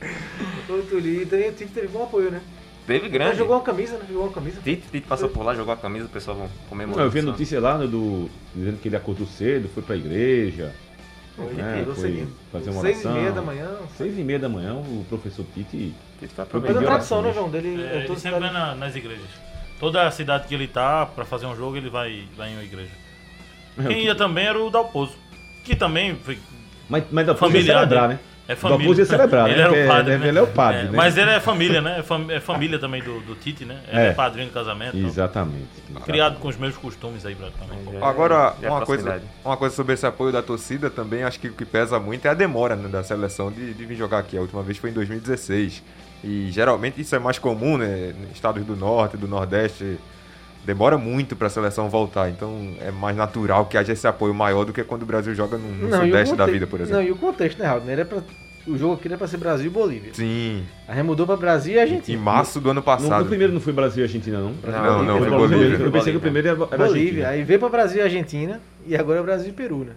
O 0.78 0.82
Tuli 0.82 1.26
também 1.26 1.48
o 1.48 1.52
Tite 1.52 1.72
teve 1.72 1.88
bom 1.88 2.04
apoio, 2.04 2.30
né? 2.30 2.40
Teve 2.86 3.06
Ele 3.06 3.08
grande. 3.10 3.38
jogou 3.38 3.56
uma 3.56 3.62
camisa, 3.62 3.96
né? 3.96 4.04
Jogou 4.08 4.24
uma 4.24 4.32
camisa. 4.32 4.60
Tite, 4.60 4.82
Tite 4.90 5.06
passou 5.06 5.28
por 5.28 5.44
lá, 5.44 5.54
jogou 5.54 5.72
a 5.72 5.76
camisa, 5.76 6.06
o 6.06 6.08
pessoal 6.08 6.48
comemorou. 6.68 6.98
Não, 6.98 7.04
eu 7.06 7.10
vi 7.10 7.20
a 7.20 7.22
notícia 7.22 7.60
lá 7.60 7.78
né, 7.78 7.86
do, 7.86 8.28
dizendo 8.54 8.78
que 8.80 8.88
ele 8.88 8.96
acordou 8.96 9.26
cedo, 9.26 9.68
foi 9.72 9.82
pra 9.82 9.96
igreja. 9.96 10.74
Ele 11.38 11.54
né, 11.62 11.84
foi 11.94 12.26
fazer 12.50 12.70
uma 12.70 12.80
Seis 12.82 12.96
e 13.02 13.06
oração. 13.06 13.12
meia 13.22 13.32
da 13.32 13.42
manhã. 13.42 13.70
Seis 13.96 14.18
e 14.18 14.22
meia 14.22 14.38
da 14.38 14.48
manhã, 14.48 14.74
o 14.74 15.04
professor 15.08 15.44
Tite. 15.54 15.94
Tite 16.18 16.34
foi 16.34 16.60
Mas 16.60 16.70
é 16.76 16.78
a 16.78 16.82
tradição, 16.82 17.22
né, 17.22 17.28
orações. 17.28 17.34
João? 17.34 17.50
Dele 17.50 17.82
É, 17.82 17.86
é, 17.86 18.04
ele 18.04 18.16
sempre 18.18 18.40
vai 18.40 18.52
na- 18.52 18.74
nas 18.74 18.94
igrejas. 18.96 19.28
Toda 19.78 20.10
cidade 20.10 20.46
que 20.48 20.54
ele 20.54 20.66
tá 20.68 21.06
pra 21.06 21.24
fazer 21.24 21.46
um 21.46 21.56
jogo, 21.56 21.76
ele 21.76 21.88
vai, 21.88 22.24
vai 22.36 22.50
em 22.50 22.54
uma 22.54 22.64
igreja. 22.64 22.90
Quem 23.86 24.04
ia 24.04 24.14
também 24.14 24.44
era 24.46 24.58
o 24.62 24.70
Dalpozo. 24.70 25.14
Que 25.64 25.74
também 25.76 26.16
foi, 26.16 26.36
Mas, 26.88 27.04
mas 27.10 27.26
da 27.26 27.34
família 27.34 27.60
Familiar 27.60 27.78
celebrar, 27.78 28.08
dele. 28.08 28.20
né? 28.22 28.31
É 28.48 28.54
família. 28.56 28.90
Ele 28.92 29.04
né? 29.04 29.14
era 29.14 29.68
Porque 29.68 29.84
o 29.84 29.88
padre, 29.88 30.12
é- 30.14 30.18
né? 30.18 30.28
ele 30.28 30.38
é 30.38 30.42
o 30.42 30.46
padre, 30.46 30.80
É, 30.80 30.84
né? 30.84 30.90
Mas 30.94 31.16
ele 31.16 31.30
é 31.30 31.40
família, 31.40 31.80
né? 31.80 31.98
É, 32.00 32.02
fam- 32.02 32.30
é 32.30 32.40
família 32.40 32.78
também 32.78 33.02
do, 33.02 33.20
do 33.20 33.34
Tite, 33.34 33.64
né? 33.64 33.78
Ele 33.88 34.00
É. 34.00 34.06
é, 34.08 34.12
padrinho 34.12 34.48
do 34.48 34.52
casamento. 34.52 34.96
então, 34.96 35.08
Exatamente. 35.08 35.66
criado 36.04 36.38
com 36.38 36.48
os 36.48 36.56
mesmos 36.56 36.76
costumes 36.78 37.24
aí, 37.24 37.34
praticamente. 37.34 37.96
É, 37.96 38.04
Agora, 38.04 38.54
é 38.60 38.68
uma 38.68 38.84
coisa, 38.84 39.22
uma 39.44 39.56
coisa 39.56 39.74
sobre 39.74 39.94
esse 39.94 40.04
apoio 40.06 40.32
da 40.32 40.42
torcida 40.42 40.90
também, 40.90 41.22
acho 41.22 41.38
que 41.40 41.48
o 41.48 41.52
que 41.52 41.64
pesa 41.64 41.98
muito 42.00 42.26
é 42.26 42.30
a 42.30 42.34
demora 42.34 42.74
né, 42.76 42.88
da 42.88 43.02
seleção 43.02 43.50
de, 43.50 43.72
de 43.74 43.84
vir 43.86 43.96
jogar 43.96 44.18
aqui. 44.18 44.36
A 44.36 44.40
última 44.40 44.62
vez 44.62 44.76
foi 44.78 44.90
em 44.90 44.92
2016. 44.92 45.82
E 46.24 46.50
geralmente 46.52 47.00
isso 47.00 47.14
é 47.16 47.18
mais 47.18 47.38
comum, 47.38 47.76
né? 47.76 48.14
Estados 48.32 48.64
do 48.64 48.76
norte, 48.76 49.16
do 49.16 49.26
nordeste, 49.26 49.98
demora 50.64 50.96
muito 50.98 51.34
para 51.36 51.46
a 51.46 51.50
seleção 51.50 51.88
voltar. 51.88 52.28
Então 52.30 52.74
é 52.80 52.90
mais 52.90 53.16
natural 53.16 53.66
que 53.66 53.76
haja 53.76 53.92
esse 53.92 54.06
apoio 54.06 54.32
maior 54.34 54.64
do 54.64 54.72
que 54.72 54.82
quando 54.84 55.02
o 55.02 55.06
Brasil 55.06 55.34
joga 55.34 55.56
no, 55.58 55.68
no 55.68 55.88
e 55.88 55.92
o 55.98 56.00
sudeste 56.04 56.36
da 56.36 56.46
vida, 56.46 56.66
por 56.66 56.78
Não, 56.78 56.86
exemplo. 56.86 57.02
e 57.02 57.10
o 57.10 57.16
contexto, 57.16 57.58
né, 57.58 57.66
Raul? 57.66 57.82
Era 57.88 58.04
pra... 58.04 58.18
O 58.64 58.78
jogo 58.78 58.94
aqui 58.94 59.08
era 59.08 59.18
pra 59.18 59.26
ser 59.26 59.38
Brasil 59.38 59.66
e 59.66 59.70
Bolívia. 59.70 60.14
Sim, 60.14 60.62
Aí 60.86 61.02
mudou 61.02 61.26
pra 61.26 61.36
Brasil 61.36 61.74
e 61.74 61.76
em 61.78 61.80
Argentina. 61.80 62.22
março 62.22 62.60
do 62.60 62.70
ano 62.70 62.78
No, 62.78 62.84
passado. 62.84 63.22
no 63.24 63.28
primeiro 63.28 63.52
não 63.52 63.60
foi 63.60 63.72
Brasil 63.72 64.02
e 64.02 64.06
Argentina, 64.06 64.38
não? 64.38 64.52
Não, 64.62 65.02
não, 65.02 65.18
foi 65.18 65.30
Bolívia. 65.30 65.58
Bolívia. 65.58 65.84
Eu 65.86 65.90
pensei 65.90 66.12
que 66.12 66.18
o 66.18 66.20
primeiro 66.20 66.46
era, 66.46 66.56
Bolívia. 66.56 66.84
Argentina. 66.86 67.28
Aí 67.30 67.42
veio 67.42 67.58
pra 67.58 67.68
Brasil 67.68 67.98
e 67.98 68.02
Argentina. 68.02 68.60
E 68.86 68.94
agora 68.96 69.18
é 69.18 69.22
Brasil 69.24 69.48
e 69.48 69.52
Peru, 69.52 69.78
né? 69.78 69.92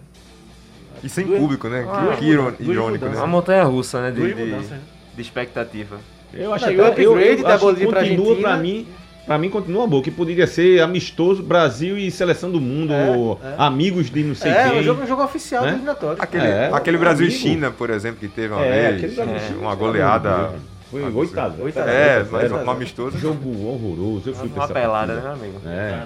E 1.04 1.08
sem 1.08 1.24
Duas- 1.26 1.38
público, 1.38 1.68
né? 1.68 1.86
Ah, 1.88 2.16
que 2.18 2.24
duas 2.34 2.58
irônico, 2.60 2.92
mudanças. 3.04 3.16
Uma 3.18 3.26
né? 3.26 3.32
montanha 3.32 3.62
russa, 3.62 4.00
né? 4.02 4.10
De, 4.10 4.34
de, 4.34 4.42
né? 4.46 4.80
de 5.14 5.22
expectativa. 5.22 5.98
Eu 6.34 6.52
acho 6.52 6.64
Não, 6.66 6.72
e 6.72 6.76
o 6.76 6.80
eu, 6.80 6.86
upgrade 6.88 7.40
eu 7.42 7.46
da 7.46 7.54
que 7.54 7.60
Bolívia 7.64 7.88
pra 7.88 8.00
continua 8.00 8.22
Argentina- 8.26 8.48
pra 8.48 8.56
mim, 8.56 8.88
pra 9.26 9.36
mim 9.36 9.50
continua 9.50 9.86
bom, 9.86 10.00
que 10.00 10.10
poderia 10.10 10.46
ser 10.46 10.80
amistoso 10.80 11.42
Brasil 11.42 11.98
e 11.98 12.10
seleção 12.10 12.50
do 12.50 12.60
mundo, 12.60 12.92
É, 12.92 13.10
ou 13.10 13.40
é. 13.42 13.54
amigos 13.58 14.08
de 14.08 14.22
não 14.22 14.34
sei 14.34 14.52
É, 14.52 14.70
quem. 14.70 14.80
um 14.80 14.82
jogo, 14.82 15.02
um 15.02 15.06
jogo 15.06 15.22
oficial 15.24 15.62
Né? 15.64 15.70
do 15.70 15.74
eliminatório. 15.76 16.22
Aquele, 16.22 16.46
É, 16.46 16.70
aquele 16.72 16.96
Brasil 16.98 17.26
e. 17.26 17.30
China, 17.30 17.70
por 17.70 17.90
exemplo, 17.90 18.20
que 18.20 18.28
teve 18.28 18.54
uma 18.54 18.64
É, 18.64 18.92
vez. 18.92 18.96
aquele 18.96 19.14
Brasil 19.16 19.34
é, 19.34 19.40
China, 19.40 19.58
uma 19.60 19.74
goleada. 19.74 20.52
Foi 20.90 21.02
oitavo. 21.02 21.64
Oitavo. 21.64 21.88
É, 21.88 22.24
mas 22.30 22.52
um 22.52 22.70
amistoso. 22.70 23.18
Jogo 23.18 23.50
horroroso. 23.66 24.30
Eu 24.30 24.34
fui 24.34 24.48
Uma 24.48 24.68
pelada, 24.68 25.16
né, 25.16 25.32
amigo? 25.32 25.60
É, 25.66 26.02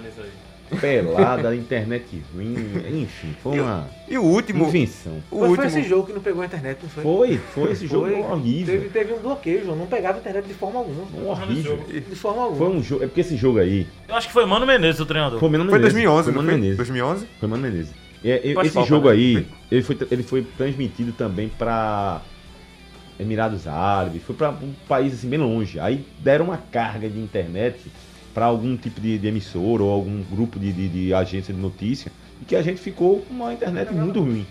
Pelada, 0.81 1.55
internet 1.57 2.23
ruim, 2.35 2.55
enfim, 3.03 3.35
foi 3.43 3.59
uma 3.61 3.89
E 4.09 4.17
o 4.17 4.23
último. 4.23 4.67
invenção. 4.67 5.15
O 5.31 5.39
Foi, 5.39 5.39
foi 5.41 5.49
último. 5.49 5.67
esse 5.67 5.83
jogo 5.89 6.07
que 6.07 6.13
não 6.13 6.21
pegou 6.21 6.43
a 6.43 6.47
internet, 6.47 6.79
não 6.83 6.89
foi? 6.91 7.03
Foi, 7.03 7.39
foi 7.39 7.73
esse 7.73 7.87
jogo 7.89 8.07
Foi. 8.09 8.21
horrível. 8.21 8.75
Teve, 8.81 8.89
teve 8.91 9.13
um 9.15 9.19
bloqueio, 9.19 9.65
João. 9.65 9.77
Não 9.77 9.87
pegava 9.87 10.19
a 10.19 10.21
internet 10.21 10.47
de 10.47 10.55
forma 10.55 10.79
alguma. 10.79 11.03
Horrível. 11.33 11.77
De 11.89 12.01
forma 12.17 12.43
alguma. 12.45 12.57
Foi 12.67 12.77
um 12.77 12.83
jogo, 12.83 13.03
é 13.03 13.07
porque 13.09 13.21
esse 13.21 13.37
jogo 13.37 13.59
aí 13.59 13.87
Eu 14.09 14.15
acho 14.15 14.29
que 14.29 14.33
foi 14.33 14.47
Mano 14.47 14.65
Menezes 14.67 15.01
o 15.01 15.07
treinador. 15.07 15.41
foi 15.41 15.49
Mano 15.49 15.65
Foi 15.65 15.79
Menezes. 15.79 15.93
2011, 15.95 16.23
foi 16.25 16.33
não 16.33 16.37
Mano 16.39 16.49
foi? 16.51 16.57
Menezes. 16.61 16.77
2011? 16.77 17.27
Foi 17.41 17.49
Mano 17.49 17.63
Menezes. 17.63 17.93
É, 18.23 18.41
e- 18.49 18.53
esse 18.61 18.71
falta, 18.71 18.89
jogo 18.89 19.09
né? 19.09 19.15
aí, 19.15 19.47
ele 19.73 19.83
foi, 19.83 19.99
ele 20.11 20.23
foi 20.23 20.43
transmitido 20.57 21.11
também 21.13 21.49
para 21.49 22.21
Emirados 23.19 23.67
Árabes, 23.67 24.23
foi 24.23 24.37
para 24.37 24.51
um 24.51 24.73
país 24.89 25.15
assim 25.15 25.29
bem 25.29 25.39
longe. 25.39 25.81
Aí 25.81 26.05
deram 26.21 26.47
uma 26.47 26.59
carga 26.59 27.09
de 27.09 27.19
internet 27.19 27.79
para 28.35 28.47
algum 28.47 28.77
tipo 28.77 29.01
de, 29.01 29.19
de 29.19 29.27
emissora 29.27 29.83
ou 29.83 29.91
algum 29.93 30.23
grupo 30.23 30.59
de, 30.59 30.73
de, 30.73 30.89
de 30.89 31.15
agência 31.15 31.53
de 31.53 31.61
notícia 31.61 32.11
e 32.41 32.45
que 32.45 32.55
a 32.57 32.63
gente 32.63 32.81
ficou 32.81 33.21
com 33.23 33.35
uma 33.35 33.53
internet 33.53 33.93
muito 33.93 34.21
ruim. 34.21 34.47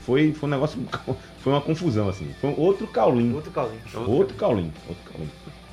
Foi, 0.00 0.32
foi 0.32 0.48
um 0.48 0.52
negócio, 0.52 0.80
foi 1.40 1.52
uma 1.52 1.60
confusão 1.60 2.08
assim. 2.08 2.28
Foi 2.40 2.54
outro 2.56 2.86
caulim, 2.86 3.32
Outro 3.34 3.50
Carlinhos. 3.50 3.94
outro 4.06 4.36
caulim, 4.36 4.72
outro 4.88 5.12
caulim. 5.12 5.28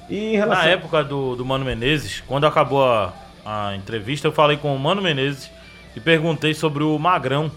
E 0.10 0.34
em 0.34 0.36
relação 0.36 0.64
Na 0.64 0.70
época 0.70 1.04
do, 1.04 1.36
do 1.36 1.46
Mano 1.46 1.64
Menezes, 1.66 2.22
quando 2.28 2.46
acabou 2.46 2.84
a, 2.84 3.14
a 3.46 3.76
entrevista, 3.76 4.28
eu 4.28 4.32
falei 4.32 4.58
com 4.58 4.76
o 4.76 4.80
Mano 4.80 5.02
Menezes 5.02 5.50
e 5.96 6.00
perguntei 6.00 6.54
sobre 6.54 6.84
o 6.84 6.98
Magrão 7.00 7.52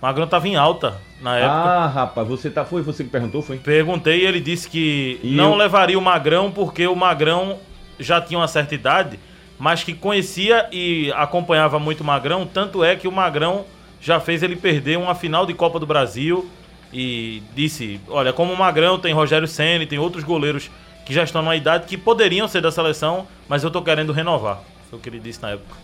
Magrão 0.00 0.26
tava 0.26 0.48
em 0.48 0.56
alta 0.56 1.00
na 1.20 1.36
época. 1.36 1.52
Ah, 1.54 1.86
rapaz, 1.86 2.26
você 2.26 2.50
tá. 2.50 2.64
Foi 2.64 2.82
você 2.82 3.04
que 3.04 3.10
perguntou, 3.10 3.40
foi? 3.40 3.58
Perguntei 3.58 4.22
e 4.22 4.26
ele 4.26 4.40
disse 4.40 4.68
que 4.68 5.20
E 5.22 5.30
não 5.36 5.52
eu- 5.52 5.56
levaria 5.56 5.96
o 5.96 6.02
Magrão 6.02 6.50
porque 6.50 6.84
o 6.88 6.96
Magrão 6.96 7.58
já 7.98 8.20
tinha 8.20 8.38
uma 8.38 8.48
certa 8.48 8.74
idade, 8.74 9.18
mas 9.58 9.84
que 9.84 9.94
conhecia 9.94 10.68
e 10.72 11.12
acompanhava 11.12 11.78
muito 11.78 12.00
o 12.00 12.04
Magrão, 12.04 12.46
tanto 12.46 12.82
é 12.82 12.96
que 12.96 13.06
o 13.06 13.12
Magrão 13.12 13.64
já 14.00 14.18
fez 14.18 14.42
ele 14.42 14.56
perder 14.56 14.98
uma 14.98 15.14
final 15.14 15.46
de 15.46 15.54
Copa 15.54 15.78
do 15.78 15.86
Brasil 15.86 16.50
e 16.92 17.42
disse, 17.54 18.00
olha, 18.08 18.32
como 18.32 18.52
o 18.52 18.56
Magrão 18.56 18.98
tem 18.98 19.14
Rogério 19.14 19.46
Ceni, 19.46 19.86
tem 19.86 19.98
outros 19.98 20.24
goleiros 20.24 20.70
que 21.06 21.14
já 21.14 21.22
estão 21.22 21.42
numa 21.42 21.56
idade 21.56 21.86
que 21.86 21.96
poderiam 21.96 22.46
ser 22.48 22.60
da 22.60 22.70
seleção, 22.70 23.26
mas 23.48 23.62
eu 23.62 23.70
tô 23.70 23.82
querendo 23.82 24.12
renovar. 24.12 24.60
Foi 24.90 24.98
o 24.98 25.02
que 25.02 25.08
ele 25.08 25.20
disse 25.20 25.40
na 25.40 25.50
época. 25.50 25.76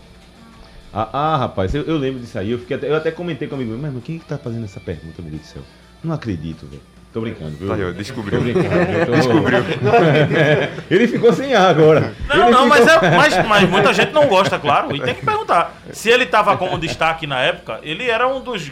Ah, 0.93 1.09
ah, 1.13 1.37
rapaz, 1.37 1.73
eu, 1.73 1.83
eu 1.83 1.97
lembro 1.97 2.19
disso 2.19 2.37
aí. 2.37 2.51
Eu, 2.51 2.59
fiquei 2.59 2.75
até, 2.75 2.89
eu 2.89 2.95
até 2.95 3.11
comentei 3.11 3.47
comigo, 3.47 3.77
mas 3.77 3.91
quem 4.03 4.19
que 4.19 4.25
tá 4.25 4.37
fazendo 4.37 4.65
essa 4.65 4.79
pergunta, 4.79 5.21
meu 5.21 5.31
Deus 5.31 5.43
do 5.43 5.47
céu? 5.47 5.61
Não 6.03 6.13
acredito, 6.13 6.65
velho. 6.65 6.81
Tô 7.11 7.21
brincando, 7.21 7.51
viu? 7.57 7.67
Tá 7.67 7.73
aí, 7.75 7.83
ó, 7.83 7.87
Tô 7.87 7.93
descobriu. 7.97 8.39
Ele 10.91 11.07
ficou 11.07 11.33
sem 11.33 11.53
ar 11.55 11.69
agora. 11.69 12.13
Não, 12.27 12.35
Ele 12.43 12.51
não, 12.51 12.67
mas, 12.67 12.91
ficou- 12.91 13.07
é, 13.09 13.17
mas, 13.17 13.37
mas 13.47 13.69
muita 13.69 13.93
gente 13.93 14.11
não 14.13 14.27
gosta, 14.27 14.59
claro. 14.59 14.95
E 14.95 15.01
tem 15.01 15.15
que 15.15 15.25
perguntar. 15.25 15.75
Se 15.91 16.09
ele 16.09 16.25
tava 16.25 16.55
como 16.57 16.77
destaque 16.77 17.25
na 17.25 17.39
época, 17.39 17.79
ele 17.83 18.07
era 18.09 18.27
um 18.27 18.41
dos 18.41 18.71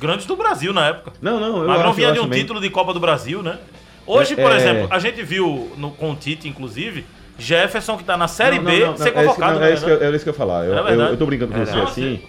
grandes 0.00 0.26
do 0.26 0.36
Brasil 0.36 0.72
na 0.72 0.88
época. 0.88 1.12
Não, 1.22 1.38
não, 1.38 1.62
eu 1.62 1.68
Magrão 1.68 1.86
acho, 1.90 1.94
vinha 1.94 2.08
eu 2.08 2.14
de 2.14 2.20
um 2.20 2.26
bem. 2.28 2.40
título 2.40 2.60
de 2.60 2.70
Copa 2.70 2.92
do 2.92 3.00
Brasil, 3.00 3.42
né? 3.42 3.58
Hoje, 4.04 4.34
É, 4.34 4.36
por 4.36 4.50
é. 4.52 4.56
exemplo, 4.56 4.88
a 4.90 4.98
gente 4.98 5.22
viu 5.22 5.72
no, 5.76 5.90
com 5.92 6.12
o 6.12 6.16
Tite, 6.16 6.48
inclusive, 6.48 7.04
Jefferson, 7.38 7.96
que 7.96 8.04
tá 8.04 8.16
na 8.16 8.28
Série 8.28 8.56
Não, 8.58 8.64
B, 8.64 8.80
não, 8.80 8.86
não, 8.88 8.96
ser 8.96 9.12
não, 9.12 9.20
é 9.20 9.24
isso- 9.24 9.34
convocado. 9.34 9.52
não, 9.54 9.60
né? 9.60 9.70
É 9.70 9.74
isso 9.74 9.84
que 9.84 9.90
eu, 9.90 10.02
era 10.02 10.16
isso 10.16 10.24
que 10.24 10.28
eu 10.28 10.32
ia 10.32 10.38
falar. 10.38 10.64
Eu, 10.64 10.86
É 10.88 10.92
eu, 10.92 11.00
eu 11.00 11.16
tô 11.16 11.26
brincando 11.26 11.52
com 11.52 11.60
É 11.60 11.64
você 11.64 11.78
assim. 11.78 12.20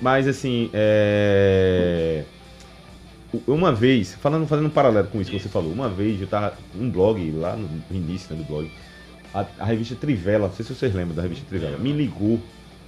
Mas 0.00 0.28
assim, 0.28 0.70
é. 0.72 2.22
Uma 3.46 3.72
vez, 3.72 4.14
falando, 4.14 4.46
fazendo 4.46 4.66
um 4.66 4.70
paralelo 4.70 5.08
com 5.08 5.20
isso 5.20 5.30
que 5.30 5.38
você 5.38 5.48
falou, 5.48 5.72
uma 5.72 5.88
vez 5.88 6.20
eu 6.20 6.26
tava 6.26 6.54
um 6.78 6.90
blog 6.90 7.30
lá 7.30 7.56
no 7.56 7.68
início 7.90 8.34
né, 8.34 8.42
do 8.42 8.46
blog, 8.46 8.70
a, 9.32 9.46
a 9.58 9.64
revista 9.64 9.94
Trivela, 9.94 10.48
não 10.48 10.54
sei 10.54 10.66
se 10.66 10.74
vocês 10.74 10.94
lembram 10.94 11.16
da 11.16 11.22
revista 11.22 11.46
Trivela, 11.48 11.78
me 11.78 11.92
ligou 11.92 12.38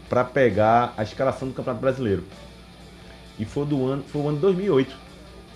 pra 0.08 0.22
pegar 0.22 0.92
a 0.98 1.02
escalação 1.02 1.48
do 1.48 1.54
Campeonato 1.54 1.80
Brasileiro. 1.80 2.24
E 3.38 3.44
foi 3.46 3.64
do 3.64 3.86
ano, 3.86 4.04
foi 4.06 4.20
o 4.20 4.28
ano 4.28 4.36
de 4.36 4.42
2008, 4.42 4.94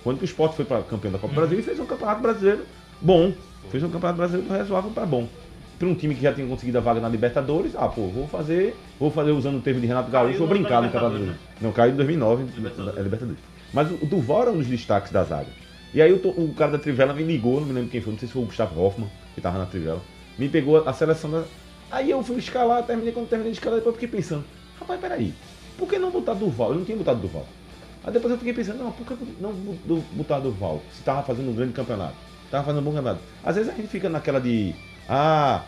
quando 0.03 0.17
que 0.17 0.23
o 0.23 0.25
Sport 0.25 0.53
foi 0.53 0.65
para 0.65 0.81
campeão 0.81 1.11
da 1.11 1.19
Copa 1.19 1.33
do 1.33 1.37
Brasil 1.39 1.59
e 1.59 1.61
fez 1.61 1.79
um 1.79 1.85
Campeonato 1.85 2.21
Brasileiro 2.21 2.65
bom. 2.99 3.31
Fez 3.69 3.83
um 3.83 3.89
Campeonato 3.89 4.17
Brasileiro 4.17 4.49
razoável 4.49 4.89
para 4.91 5.05
bom. 5.05 5.27
Para 5.77 5.87
um 5.87 5.93
time 5.93 6.15
que 6.15 6.21
já 6.21 6.33
tinha 6.33 6.47
conseguido 6.47 6.79
a 6.79 6.81
vaga 6.81 6.99
na 6.99 7.07
Libertadores, 7.07 7.73
ah, 7.75 7.87
pô, 7.87 8.07
vou 8.07 8.27
fazer, 8.27 8.75
vou 8.99 9.11
fazer 9.11 9.31
usando 9.31 9.57
o 9.57 9.61
termo 9.61 9.79
de 9.79 9.87
Renato 9.87 10.09
Gaúcho, 10.09 10.39
vou 10.39 10.47
brincar 10.47 10.81
no 10.81 10.87
Campeonato 10.87 11.11
Brasileiro. 11.11 11.39
Não, 11.61 11.71
caiu 11.71 11.93
em 11.93 11.95
2009, 11.95 12.43
Libertadores. 12.55 12.97
é 12.97 13.01
Libertadores. 13.01 13.58
Mas 13.73 13.91
o 13.91 14.05
Duval 14.05 14.43
era 14.43 14.51
um 14.51 14.57
dos 14.57 14.67
destaques 14.67 15.11
da 15.11 15.23
zaga. 15.23 15.49
E 15.93 16.01
aí 16.01 16.11
o, 16.13 16.17
o 16.17 16.53
cara 16.53 16.71
da 16.71 16.79
Trivela 16.79 17.13
me 17.13 17.23
ligou, 17.23 17.59
não 17.59 17.67
me 17.67 17.73
lembro 17.73 17.89
quem 17.89 18.01
foi, 18.01 18.13
não 18.13 18.19
sei 18.19 18.27
se 18.27 18.33
foi 18.33 18.43
o 18.43 18.45
Gustavo 18.45 18.79
Hoffmann, 18.81 19.09
que 19.33 19.41
tava 19.41 19.57
na 19.57 19.65
Trivela. 19.65 20.01
Me 20.37 20.47
pegou 20.47 20.87
a 20.87 20.93
seleção 20.93 21.29
da. 21.31 21.43
Aí 21.91 22.11
eu 22.11 22.23
fui 22.23 22.37
escalar, 22.37 22.83
terminei 22.83 23.11
quando 23.11 23.29
terminei 23.29 23.51
de 23.51 23.57
escalar, 23.57 23.79
depois 23.79 23.95
eu 23.95 23.99
fiquei 23.99 24.19
pensando, 24.19 24.43
rapaz, 24.79 24.99
peraí, 24.99 25.33
por 25.77 25.87
que 25.87 25.97
não 25.97 26.11
botar 26.11 26.33
Duval? 26.33 26.71
Eu 26.71 26.79
não 26.79 26.85
tinha 26.85 26.97
botado 26.97 27.19
Duval. 27.19 27.45
Aí 28.03 28.13
depois 28.13 28.31
eu 28.31 28.37
fiquei 28.37 28.53
pensando, 28.53 28.83
não, 28.83 28.91
por 28.91 29.05
que 29.05 29.15
não 29.39 29.53
botar 30.11 30.39
Duval? 30.39 30.81
Se 30.93 31.01
tava 31.03 31.23
fazendo 31.23 31.49
um 31.49 31.55
grande 31.55 31.73
campeonato. 31.73 32.15
Tava 32.51 32.65
fazendo 32.65 32.81
um 32.81 32.83
bom 32.83 32.93
campeonato. 32.93 33.21
Às 33.43 33.55
vezes 33.55 33.71
a 33.71 33.75
gente 33.75 33.87
fica 33.87 34.09
naquela 34.09 34.39
de. 34.39 34.73
Ah, 35.07 35.63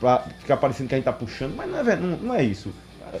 pra 0.00 0.18
ficar 0.38 0.56
parecendo 0.56 0.88
que 0.88 0.94
a 0.94 0.98
gente 0.98 1.04
tá 1.04 1.12
puxando, 1.12 1.54
mas 1.56 1.70
não 1.70 1.78
é, 1.78 1.96
não, 1.96 2.16
não 2.16 2.34
é 2.34 2.42
isso. 2.42 2.72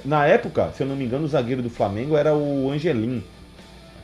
Na 0.04 0.26
época, 0.26 0.72
se 0.72 0.82
eu 0.82 0.86
não 0.86 0.96
me 0.96 1.04
engano, 1.04 1.24
o 1.24 1.28
zagueiro 1.28 1.62
do 1.62 1.70
Flamengo 1.70 2.16
era 2.16 2.34
o 2.34 2.70
Angelim. 2.70 3.22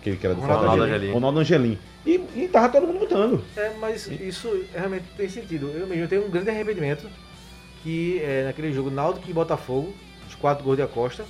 Aquele 0.01 0.17
que 0.17 0.27
era 0.27 0.35
do 0.35 0.41
Ronaldo 0.41 0.65
Flamengo. 0.65 0.85
Angelim. 0.85 1.13
Ronaldo 1.13 1.39
Angelim. 1.41 1.79
E, 2.07 2.21
e 2.35 2.49
tava 2.51 2.71
todo 2.71 2.87
mundo 2.87 3.01
botando. 3.01 3.45
É, 3.57 3.73
mas 3.79 4.07
isso 4.07 4.65
realmente 4.73 5.05
tem 5.17 5.29
sentido. 5.29 5.71
Eu 5.75 5.87
mesmo 5.87 6.09
tenho 6.09 6.27
um 6.27 6.31
grande 6.31 6.49
arrependimento 6.51 7.07
que 7.83 8.21
é, 8.23 8.45
naquele 8.45 8.73
jogo 8.73 8.91
Náutico 8.91 9.29
e 9.29 9.33
Botafogo, 9.33 9.95
os 10.29 10.35
quatro 10.35 10.65
gols 10.65 10.77
de 10.77 10.83
Acosta, 10.83 11.25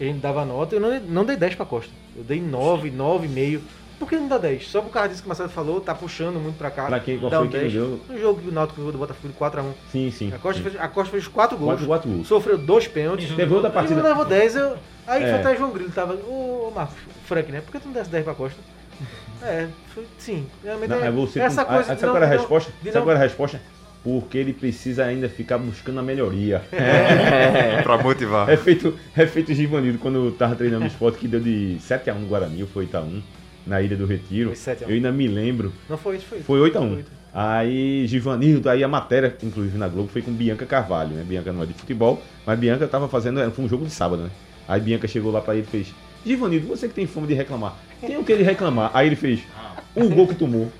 a 0.00 0.04
gente 0.04 0.18
dava 0.18 0.44
nota, 0.44 0.74
eu 0.74 0.80
não, 0.80 1.00
não 1.00 1.24
dei 1.24 1.36
10 1.36 1.54
pra 1.54 1.66
Costa. 1.66 1.92
Eu 2.16 2.24
dei 2.24 2.40
9, 2.40 2.90
9,5. 2.90 3.60
Por 4.04 4.10
que 4.10 4.16
não 4.16 4.28
dá 4.28 4.36
10? 4.38 4.68
Só 4.68 4.82
por 4.82 4.90
causa 4.90 5.08
disso 5.08 5.22
que 5.22 5.26
o 5.26 5.30
Marcelo 5.30 5.48
falou, 5.48 5.80
tá 5.80 5.94
puxando 5.94 6.36
muito 6.38 6.56
pra 6.58 6.70
cá. 6.70 6.84
Pra 6.86 7.00
quem- 7.00 7.18
qual 7.18 7.30
dá 7.30 7.38
foi 7.38 7.46
um 7.46 7.50
que 7.50 7.58
10. 7.58 7.72
deu? 7.72 8.00
No 8.08 8.18
jogo 8.18 8.40
que 8.42 8.48
o 8.48 8.52
Náutico 8.52 8.76
ganhou 8.78 8.92
do 8.92 8.98
Botafogo 8.98 9.28
de 9.28 9.34
4x1. 9.34 9.72
Sim, 9.90 10.10
sim. 10.10 10.32
A 10.34 10.38
Costa, 10.38 10.62
sim. 10.62 10.68
fez, 10.68 10.82
a 10.82 10.88
Costa 10.88 11.10
fez 11.10 11.26
4 11.26 11.56
gols. 11.56 11.70
Quatro, 11.70 11.86
quatro 11.86 12.10
gols. 12.10 12.26
Sofreu 12.28 12.58
dois 12.58 12.86
pênaltis. 12.86 13.30
Teve 13.34 13.52
outra 13.54 13.70
E 13.70 13.72
partida. 13.72 14.02
não 14.02 14.08
levou 14.10 14.24
10, 14.26 14.56
eu. 14.56 14.76
Aí 15.06 15.22
É. 15.22 15.30
foi 15.30 15.40
até 15.40 15.56
João 15.56 15.70
Grilo, 15.70 15.90
tava. 15.90 16.14
Ô, 16.14 16.70
Marcos, 16.74 16.96
Frank, 17.26 17.50
né? 17.50 17.60
Por 17.62 17.72
que 17.72 17.78
tu 17.80 17.86
não 17.86 17.92
desse 17.94 18.10
10 18.10 18.24
pra 18.24 18.34
Costa? 18.34 18.58
É, 19.42 19.66
foi, 19.94 20.06
sim. 20.16 20.46
Realmente 20.62 20.88
Não, 20.88 21.04
é, 21.04 21.08
é 21.08 21.10
você 21.10 21.38
essa 21.40 21.64
com- 21.66 21.74
coisa. 21.74 21.92
ah, 21.92 21.94
de 21.94 22.00
sabe 22.00 22.12
qual 22.12 22.22
era 22.22 22.26
a 22.26 22.38
resposta? 22.38 22.72
Sabe 22.82 22.92
qual 22.92 23.10
era 23.10 23.18
a 23.18 23.22
resposta? 23.22 23.60
Porque 24.02 24.38
ele 24.38 24.52
precisa 24.54 25.04
ainda 25.04 25.28
ficar 25.28 25.58
buscando 25.58 26.00
a 26.00 26.02
melhoria. 26.02 26.62
pra 27.82 27.98
motivar. 27.98 28.48
É 28.48 28.56
feito, 28.56 28.94
é 29.16 29.26
feito 29.26 29.52
Givanildo 29.52 29.98
quando 29.98 30.30
tava 30.32 30.54
treinando 30.54 30.82
no 30.84 30.86
esporte 30.86 31.18
que 31.18 31.28
deu 31.28 31.40
de 31.40 31.76
7x1 31.80 32.14
no 32.20 32.26
Guarani, 32.26 32.66
foi 32.66 32.86
8x1, 32.86 33.20
na 33.66 33.80
Ilha 33.80 33.96
do 33.96 34.06
Retiro. 34.06 34.50
Foi 34.50 34.56
7 34.56 34.84
a 34.84 34.86
1. 34.86 34.90
Eu 34.90 34.96
ainda 34.96 35.12
me 35.12 35.26
lembro. 35.26 35.72
Não 35.88 35.96
foi 35.96 36.16
isso, 36.16 36.26
foi 36.26 36.38
isso. 36.38 36.46
Foi 36.46 36.70
8x1. 36.70 37.04
Aí 37.36 38.06
Givanildo, 38.06 38.70
aí 38.70 38.84
a 38.84 38.88
matéria, 38.88 39.36
inclusive 39.42 39.76
na 39.76 39.88
Globo, 39.88 40.08
foi 40.08 40.22
com 40.22 40.32
Bianca 40.32 40.64
Carvalho, 40.64 41.16
né? 41.16 41.24
Bianca 41.26 41.52
não 41.52 41.64
é 41.64 41.66
de 41.66 41.74
futebol, 41.74 42.22
mas 42.46 42.56
Bianca 42.58 42.86
tava 42.86 43.08
fazendo, 43.08 43.50
foi 43.50 43.64
um 43.64 43.68
jogo 43.68 43.84
de 43.84 43.90
sábado, 43.90 44.22
né? 44.22 44.30
Aí 44.68 44.80
Bianca 44.80 45.08
chegou 45.08 45.32
lá 45.32 45.40
pra 45.40 45.56
ele 45.56 45.64
e 45.66 45.70
fez, 45.70 45.92
Givanildo, 46.24 46.68
você 46.68 46.86
que 46.86 46.94
tem 46.94 47.08
fome 47.08 47.26
de 47.26 47.34
reclamar, 47.34 47.76
tem 48.00 48.16
o 48.16 48.22
que 48.22 48.30
ele 48.30 48.44
reclamar? 48.44 48.92
Aí 48.94 49.08
ele 49.08 49.16
fez, 49.16 49.40
o 49.96 50.08
gol 50.08 50.28
que 50.28 50.36
tomou. 50.36 50.70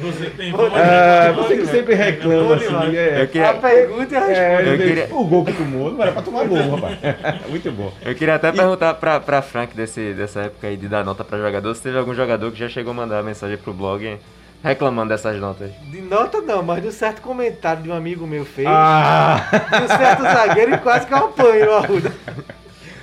Você 0.00 0.30
tem 0.30 0.52
Ah, 0.54 1.32
você 1.32 1.56
que 1.56 1.66
sempre 1.66 1.94
reclama, 1.94 2.54
assim, 2.54 2.96
é. 2.96 3.22
Eu 3.22 3.28
queria, 3.28 3.50
A 3.50 3.54
pergunta 3.54 4.14
e 4.14 4.16
a 4.16 4.20
resposta. 4.20 4.42
É, 4.42 4.76
queria- 4.76 5.08
O 5.10 5.24
gol 5.24 5.44
que 5.44 5.52
tomou 5.52 5.90
não 5.92 6.02
era 6.02 6.12
pra 6.12 6.22
tomar 6.22 6.44
gol, 6.44 6.76
rapaz. 6.76 6.98
Muito 7.48 7.72
bom. 7.72 7.92
Eu 8.04 8.14
queria 8.14 8.34
até 8.36 8.52
perguntar 8.52 8.94
pra, 8.94 9.18
pra 9.18 9.42
Frank 9.42 9.74
desse, 9.76 10.14
dessa 10.14 10.42
época 10.42 10.68
aí 10.68 10.76
de 10.76 10.86
dar 10.88 11.04
nota 11.04 11.24
pra 11.24 11.38
jogador, 11.38 11.74
se 11.74 11.82
teve 11.82 11.98
algum 11.98 12.14
jogador 12.14 12.52
que 12.52 12.58
já 12.58 12.68
chegou 12.68 12.92
a 12.92 12.94
mandar 12.94 13.22
mensagem 13.24 13.56
pro 13.56 13.72
blog 13.72 14.18
reclamando 14.62 15.08
dessas 15.08 15.38
notas. 15.40 15.70
De 15.90 16.00
nota 16.00 16.40
não, 16.40 16.62
mas 16.62 16.82
de 16.82 16.88
um 16.88 16.92
certo 16.92 17.20
comentário 17.22 17.82
de 17.82 17.90
um 17.90 17.94
amigo 17.94 18.26
meu 18.26 18.44
fez. 18.44 18.68
Ah! 18.68 19.48
De 19.50 19.84
um 19.84 19.88
certo 19.88 20.22
zagueiro 20.22 20.74
e 20.74 20.78
quase 20.78 21.06
que 21.06 21.12
eu 21.14 21.18
apanho 21.18 21.70
o 21.70 21.74
Arruda. 21.74 22.12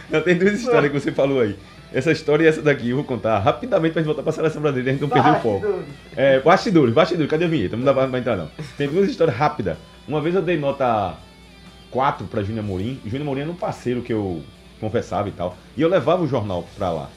Não, 0.08 0.21
tem 0.21 0.36
duas 0.38 0.53
histórias 0.60 0.91
que 0.91 0.99
você 0.99 1.12
falou 1.12 1.41
aí. 1.41 1.58
Essa 1.95 2.12
história 2.12 2.43
e 2.43 2.47
essa 2.47 2.62
daqui 2.62 2.89
eu 2.89 2.97
vou 2.97 3.05
contar 3.05 3.39
rapidamente 3.39 3.93
pra 3.93 4.01
gente 4.01 4.08
voltar 4.08 4.21
pra 4.21 4.34
seleção 4.34 4.62
brasileira 4.62 4.89
e 4.89 4.91
a 4.91 4.93
gente 4.93 5.01
não 5.01 5.08
perder 5.10 5.31
o 5.31 5.41
foco. 5.41 5.79
É, 6.13 6.41
bastidores, 6.41 6.93
bastidores, 6.93 7.31
cadê 7.31 7.45
a 7.45 7.47
vinheta? 7.47 7.77
Não 7.77 7.86
dá 7.86 7.93
pra, 7.93 8.05
pra 8.05 8.19
entrar 8.19 8.36
não. 8.36 8.51
Tem 8.77 8.89
duas 8.89 9.10
histórias 9.10 9.38
rápidas. 9.38 9.77
Uma 10.05 10.19
vez 10.19 10.36
eu 10.36 10.41
dei 10.41 10.60
nota 10.60 11.13
4 11.91 12.27
pra 12.27 12.43
Júnior 12.43 12.65
Morim. 12.65 12.99
Júnior 13.05 13.25
Morim 13.25 13.41
era 13.41 13.49
um 13.49 13.55
parceiro 13.55 14.01
que 14.01 14.12
eu 14.12 14.43
confessava 14.81 15.29
e 15.29 15.31
tal. 15.31 15.55
E 15.77 15.81
eu 15.81 15.88
levava 15.88 16.21
o 16.21 16.27
jornal 16.27 16.67
pra 16.77 16.91
lá. 16.91 17.10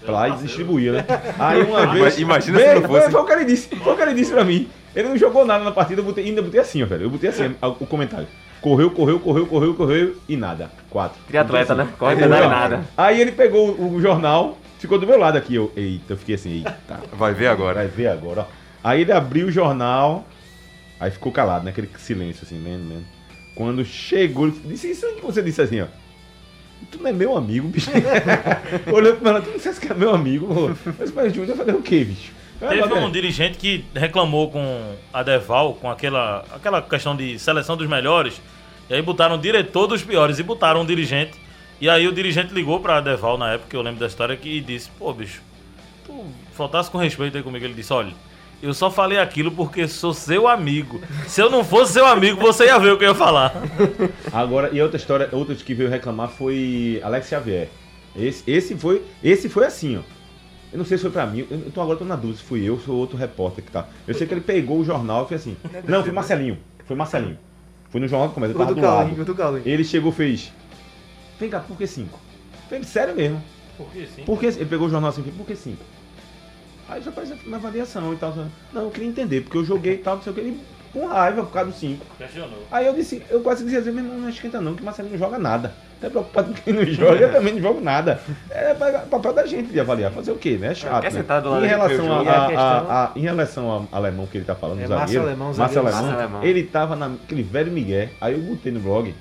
Pra 0.00 0.12
lá 0.14 0.28
e 0.30 0.36
distribuía, 0.38 0.92
né? 0.92 1.04
Aí 1.38 1.62
uma 1.62 1.86
vez. 1.92 2.18
imagina 2.18 2.58
Vê, 2.58 2.68
se 2.68 2.80
não 2.80 2.88
fosse. 2.88 3.10
Foi 3.10 3.20
o 3.20 3.26
que 3.26 3.32
ele 3.32 3.44
disse. 3.44 3.76
Foi 3.76 3.92
o 3.92 3.96
que 3.96 4.02
ele 4.02 4.14
disse 4.14 4.32
pra 4.32 4.42
mim. 4.42 4.70
Ele 4.96 5.08
não 5.08 5.18
jogou 5.18 5.44
nada 5.44 5.62
na 5.62 5.72
partida, 5.72 6.00
eu 6.00 6.04
botei, 6.04 6.24
ainda 6.24 6.40
botei 6.40 6.60
assim, 6.60 6.82
ó, 6.82 6.86
velho. 6.86 7.02
Eu 7.02 7.10
botei 7.10 7.28
assim 7.28 7.54
o 7.60 7.86
comentário. 7.86 8.26
Correu, 8.64 8.90
correu, 8.90 9.20
correu, 9.20 9.46
correu, 9.46 9.74
correu 9.74 10.16
e 10.26 10.38
nada. 10.38 10.70
Quatro. 10.88 11.20
Triatleta, 11.26 11.74
né? 11.74 11.86
Corre, 11.98 12.14
Aí, 12.14 12.18
pedala 12.18 12.46
e 12.46 12.48
nada. 12.48 12.84
Aí 12.96 13.20
ele 13.20 13.30
pegou 13.30 13.72
o, 13.72 13.96
o 13.96 14.00
jornal, 14.00 14.56
ficou 14.78 14.98
do 14.98 15.06
meu 15.06 15.18
lado 15.18 15.36
aqui. 15.36 15.54
Eu, 15.54 15.70
eita, 15.76 16.14
eu 16.14 16.16
fiquei 16.16 16.36
assim, 16.36 16.50
eita. 16.50 16.74
Vai 17.12 17.34
ver 17.34 17.48
agora. 17.48 17.74
Vai 17.74 17.88
ver 17.88 18.06
agora, 18.06 18.40
ó. 18.40 18.46
Aí 18.82 19.02
ele 19.02 19.12
abriu 19.12 19.48
o 19.48 19.50
jornal, 19.50 20.26
aí 20.98 21.10
ficou 21.10 21.30
calado, 21.30 21.66
né? 21.66 21.72
Aquele 21.72 21.90
silêncio 21.98 22.42
assim, 22.42 22.58
lendo, 22.64 22.88
lendo. 22.88 23.04
Quando 23.54 23.84
chegou, 23.84 24.46
ele 24.46 24.58
disse 24.64 24.92
isso 24.92 25.04
aí 25.04 25.16
que 25.16 25.26
você 25.26 25.42
disse 25.42 25.60
assim, 25.60 25.82
ó. 25.82 25.86
Tu 26.90 27.02
não 27.02 27.10
é 27.10 27.12
meu 27.12 27.36
amigo, 27.36 27.68
bicho. 27.68 27.90
Olhou 28.90 29.14
pra 29.16 29.28
ela, 29.28 29.42
tu 29.42 29.50
não 29.50 29.56
dissesse 29.58 29.78
que 29.78 29.92
é 29.92 29.94
meu 29.94 30.14
amigo. 30.14 30.46
pô. 30.46 30.92
Mas, 30.98 31.12
mas 31.12 31.34
Júnior, 31.34 31.50
eu 31.50 31.56
falei, 31.56 31.74
o 31.74 31.82
quê, 31.82 32.02
bicho? 32.02 32.32
Teve 32.60 32.82
Ah, 32.82 32.94
um 32.96 33.10
dirigente 33.10 33.58
que 33.58 33.84
reclamou 33.94 34.50
com 34.50 34.94
a 35.12 35.22
Deval, 35.22 35.74
com 35.74 35.90
aquela, 35.90 36.44
aquela 36.54 36.80
questão 36.80 37.16
de 37.16 37.38
seleção 37.38 37.76
dos 37.76 37.88
melhores, 37.88 38.40
e 38.88 38.94
aí 38.94 39.02
botaram 39.02 39.34
o 39.34 39.38
diretor 39.38 39.86
dos 39.86 40.02
piores 40.02 40.38
e 40.38 40.42
botaram 40.42 40.82
um 40.82 40.86
dirigente. 40.86 41.32
E 41.80 41.88
aí 41.88 42.06
o 42.06 42.12
dirigente 42.12 42.54
ligou 42.54 42.80
pra 42.80 43.00
Deval 43.00 43.36
na 43.36 43.54
época, 43.54 43.76
eu 43.76 43.82
lembro 43.82 44.00
da 44.00 44.06
história, 44.06 44.36
que 44.36 44.60
disse, 44.60 44.88
pô, 44.98 45.12
bicho, 45.12 45.42
tu 46.06 46.24
faltasse 46.52 46.90
com 46.90 46.98
respeito 46.98 47.36
aí 47.36 47.42
comigo. 47.42 47.64
Ele 47.64 47.74
disse, 47.74 47.92
olha, 47.92 48.12
eu 48.62 48.72
só 48.72 48.90
falei 48.90 49.18
aquilo 49.18 49.50
porque 49.50 49.86
sou 49.88 50.14
seu 50.14 50.46
amigo. 50.48 51.02
Se 51.26 51.40
eu 51.42 51.50
não 51.50 51.64
fosse 51.64 51.94
seu 51.94 52.06
amigo, 52.06 52.40
você 52.40 52.66
ia 52.66 52.78
ver 52.78 52.92
o 52.92 52.96
que 52.98 53.04
eu 53.04 53.08
ia 53.08 53.14
falar. 53.14 53.52
Agora, 54.32 54.70
e 54.72 54.80
outra 54.80 54.96
história, 54.96 55.28
outro 55.32 55.54
que 55.56 55.74
veio 55.74 55.90
reclamar 55.90 56.28
foi 56.30 57.00
Alex 57.02 57.28
Xavier. 57.28 57.68
Esse, 58.16 58.44
esse, 58.46 58.76
foi, 58.76 59.02
esse 59.22 59.48
foi 59.48 59.66
assim, 59.66 59.98
ó. 59.98 60.00
Eu 60.74 60.78
não 60.78 60.84
sei 60.84 60.98
se 60.98 61.02
foi 61.02 61.12
pra 61.12 61.24
mim, 61.24 61.46
eu 61.48 61.70
tô, 61.70 61.80
agora 61.80 61.96
tô 61.96 62.04
na 62.04 62.16
dúvida 62.16 62.36
se 62.36 62.42
fui 62.42 62.68
eu 62.68 62.72
ou 62.72 62.80
se 62.80 62.86
foi 62.86 62.96
outro 62.96 63.16
repórter 63.16 63.64
que 63.64 63.70
tá. 63.70 63.86
Eu 64.08 64.12
sei 64.12 64.26
que 64.26 64.34
ele 64.34 64.40
pegou 64.40 64.80
o 64.80 64.84
jornal 64.84 65.24
e 65.24 65.28
fez 65.28 65.42
assim. 65.42 65.56
Não, 65.86 66.02
foi 66.02 66.10
Marcelinho. 66.10 66.58
Foi 66.84 66.96
Marcelinho. 66.96 67.38
Foi 67.90 68.00
no 68.00 68.08
jornal 68.08 68.26
do 68.26 68.34
comércio, 68.34 68.56
eu 68.56 68.58
tava 68.58 68.74
do 68.74 68.80
do 68.80 68.84
lado. 68.84 69.24
Do 69.24 69.34
Carlinho. 69.36 69.62
Ele 69.64 69.84
chegou 69.84 70.10
e 70.10 70.14
fez. 70.16 70.52
Vem 71.38 71.48
cá, 71.48 71.60
por 71.60 71.78
que 71.78 71.86
cinco? 71.86 72.18
Falei, 72.68 72.82
sério 72.82 73.14
mesmo. 73.14 73.40
Por 73.76 73.86
que 73.92 74.04
sim? 74.04 74.24
Porque 74.26 74.46
ele 74.46 74.64
pegou 74.64 74.88
o 74.88 74.90
jornal 74.90 75.10
assim, 75.10 75.22
porque 75.22 75.54
sim. 75.54 75.78
Aí 76.88 77.00
já 77.00 77.12
faz 77.12 77.30
uma 77.46 77.56
avaliação 77.56 78.12
e 78.12 78.16
tal. 78.16 78.34
Não, 78.72 78.82
eu 78.82 78.90
queria 78.90 79.08
entender, 79.08 79.42
porque 79.42 79.56
eu 79.56 79.64
joguei 79.64 79.94
e 79.94 79.98
tal, 79.98 80.16
não 80.16 80.24
sei 80.24 80.32
o 80.32 80.34
que, 80.34 80.40
ele 80.40 80.60
com 80.94 81.06
raiva 81.06 81.42
por 81.42 81.52
causa 81.52 81.70
do 81.70 81.76
5. 81.76 82.06
Questionou. 82.16 82.58
Aí 82.72 82.86
eu 82.86 82.94
disse, 82.94 83.22
eu 83.28 83.40
quase 83.40 83.64
dizia 83.64 83.80
assim, 83.80 83.90
meu 83.90 84.02
irmão, 84.04 84.18
não 84.20 84.28
esquenta 84.30 84.60
não, 84.60 84.74
que 84.74 84.80
o 84.80 84.84
Marcelo 84.86 85.10
não 85.10 85.18
joga 85.18 85.38
nada. 85.38 85.72
Tá 86.00 86.08
preocupado 86.10 86.48
com 86.48 86.54
quem 86.54 86.72
não 86.74 86.84
joga, 86.86 87.18
eu 87.20 87.32
também 87.32 87.54
não 87.54 87.60
jogo 87.60 87.80
nada. 87.80 88.20
É 88.50 88.72
pa- 88.74 89.04
papel 89.10 89.32
da 89.32 89.44
gente 89.46 89.70
de 89.72 89.80
avaliar, 89.80 90.10
fazer 90.12 90.32
o 90.32 90.36
quê, 90.36 90.56
né? 90.58 90.68
É 90.68 90.74
chato. 90.74 91.02
Quer 91.02 91.12
né? 91.12 91.18
sentar 91.20 91.42
do 91.42 91.50
lado 91.50 91.64
em 91.64 91.68
relação 91.68 92.12
a, 92.12 92.22
a 92.30 92.46
a- 92.60 93.04
a- 93.04 93.12
em 93.16 93.20
relação 93.20 93.70
ao 93.70 93.88
alemão 93.92 94.26
que 94.26 94.38
ele 94.38 94.44
tá 94.44 94.54
falando, 94.54 94.80
É, 94.80 94.86
Márcio 94.88 94.98
zagueiro, 94.98 95.22
Alemão, 95.22 95.46
Márcio 95.48 95.64
zagueiro. 95.64 95.86
Alemão, 95.88 96.02
Márcio 96.10 96.20
Alemão. 96.24 96.42
ele 96.44 96.62
tava 96.64 96.96
naquele 96.96 97.42
velho 97.42 97.72
Miguel, 97.72 98.08
aí 98.20 98.34
eu 98.34 98.40
botei 98.40 98.70
no 98.72 98.80
blog, 98.80 99.14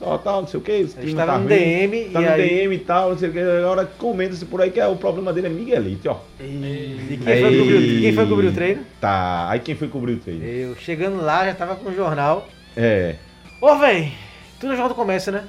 só 0.00 0.16
tal, 0.16 0.40
não 0.40 0.48
sei 0.48 0.58
o 0.58 0.62
que, 0.62 0.72
esse 0.72 0.98
Ele 0.98 1.10
estava 1.10 1.32
tá 1.32 1.38
no 1.38 1.46
ruim, 1.46 1.56
DM 1.56 2.04
tá 2.06 2.20
e 2.20 2.24
no 2.24 2.30
aí... 2.30 2.48
DM 2.48 2.74
e 2.74 2.78
tal, 2.78 3.10
não 3.10 3.18
sei 3.18 3.28
o 3.28 3.32
que, 3.32 3.38
agora 3.38 3.84
comenta-se 3.84 4.46
por 4.46 4.62
aí 4.62 4.70
que 4.70 4.80
é, 4.80 4.86
o 4.86 4.96
problema 4.96 5.30
dele 5.30 5.48
é 5.48 5.50
Miguelite, 5.50 6.08
ó. 6.08 6.16
E 6.40 7.18
quem 7.22 7.40
foi, 7.42 7.58
cobrir, 7.58 8.00
quem 8.00 8.12
foi 8.14 8.26
cobrir 8.26 8.46
o 8.48 8.52
treino? 8.52 8.82
Tá, 8.98 9.50
aí 9.50 9.60
quem 9.60 9.74
foi 9.74 9.88
cobrir 9.88 10.14
o 10.14 10.16
treino? 10.16 10.42
Eu, 10.42 10.74
chegando 10.76 11.22
lá, 11.22 11.44
já 11.44 11.54
tava 11.54 11.76
com 11.76 11.90
o 11.90 11.94
jornal. 11.94 12.48
É, 12.74 13.16
Ô, 13.60 13.76
véi, 13.76 14.14
tu 14.58 14.66
no 14.66 14.72
Jornal 14.72 14.88
do 14.88 14.94
Comércio, 14.94 15.30
né? 15.30 15.44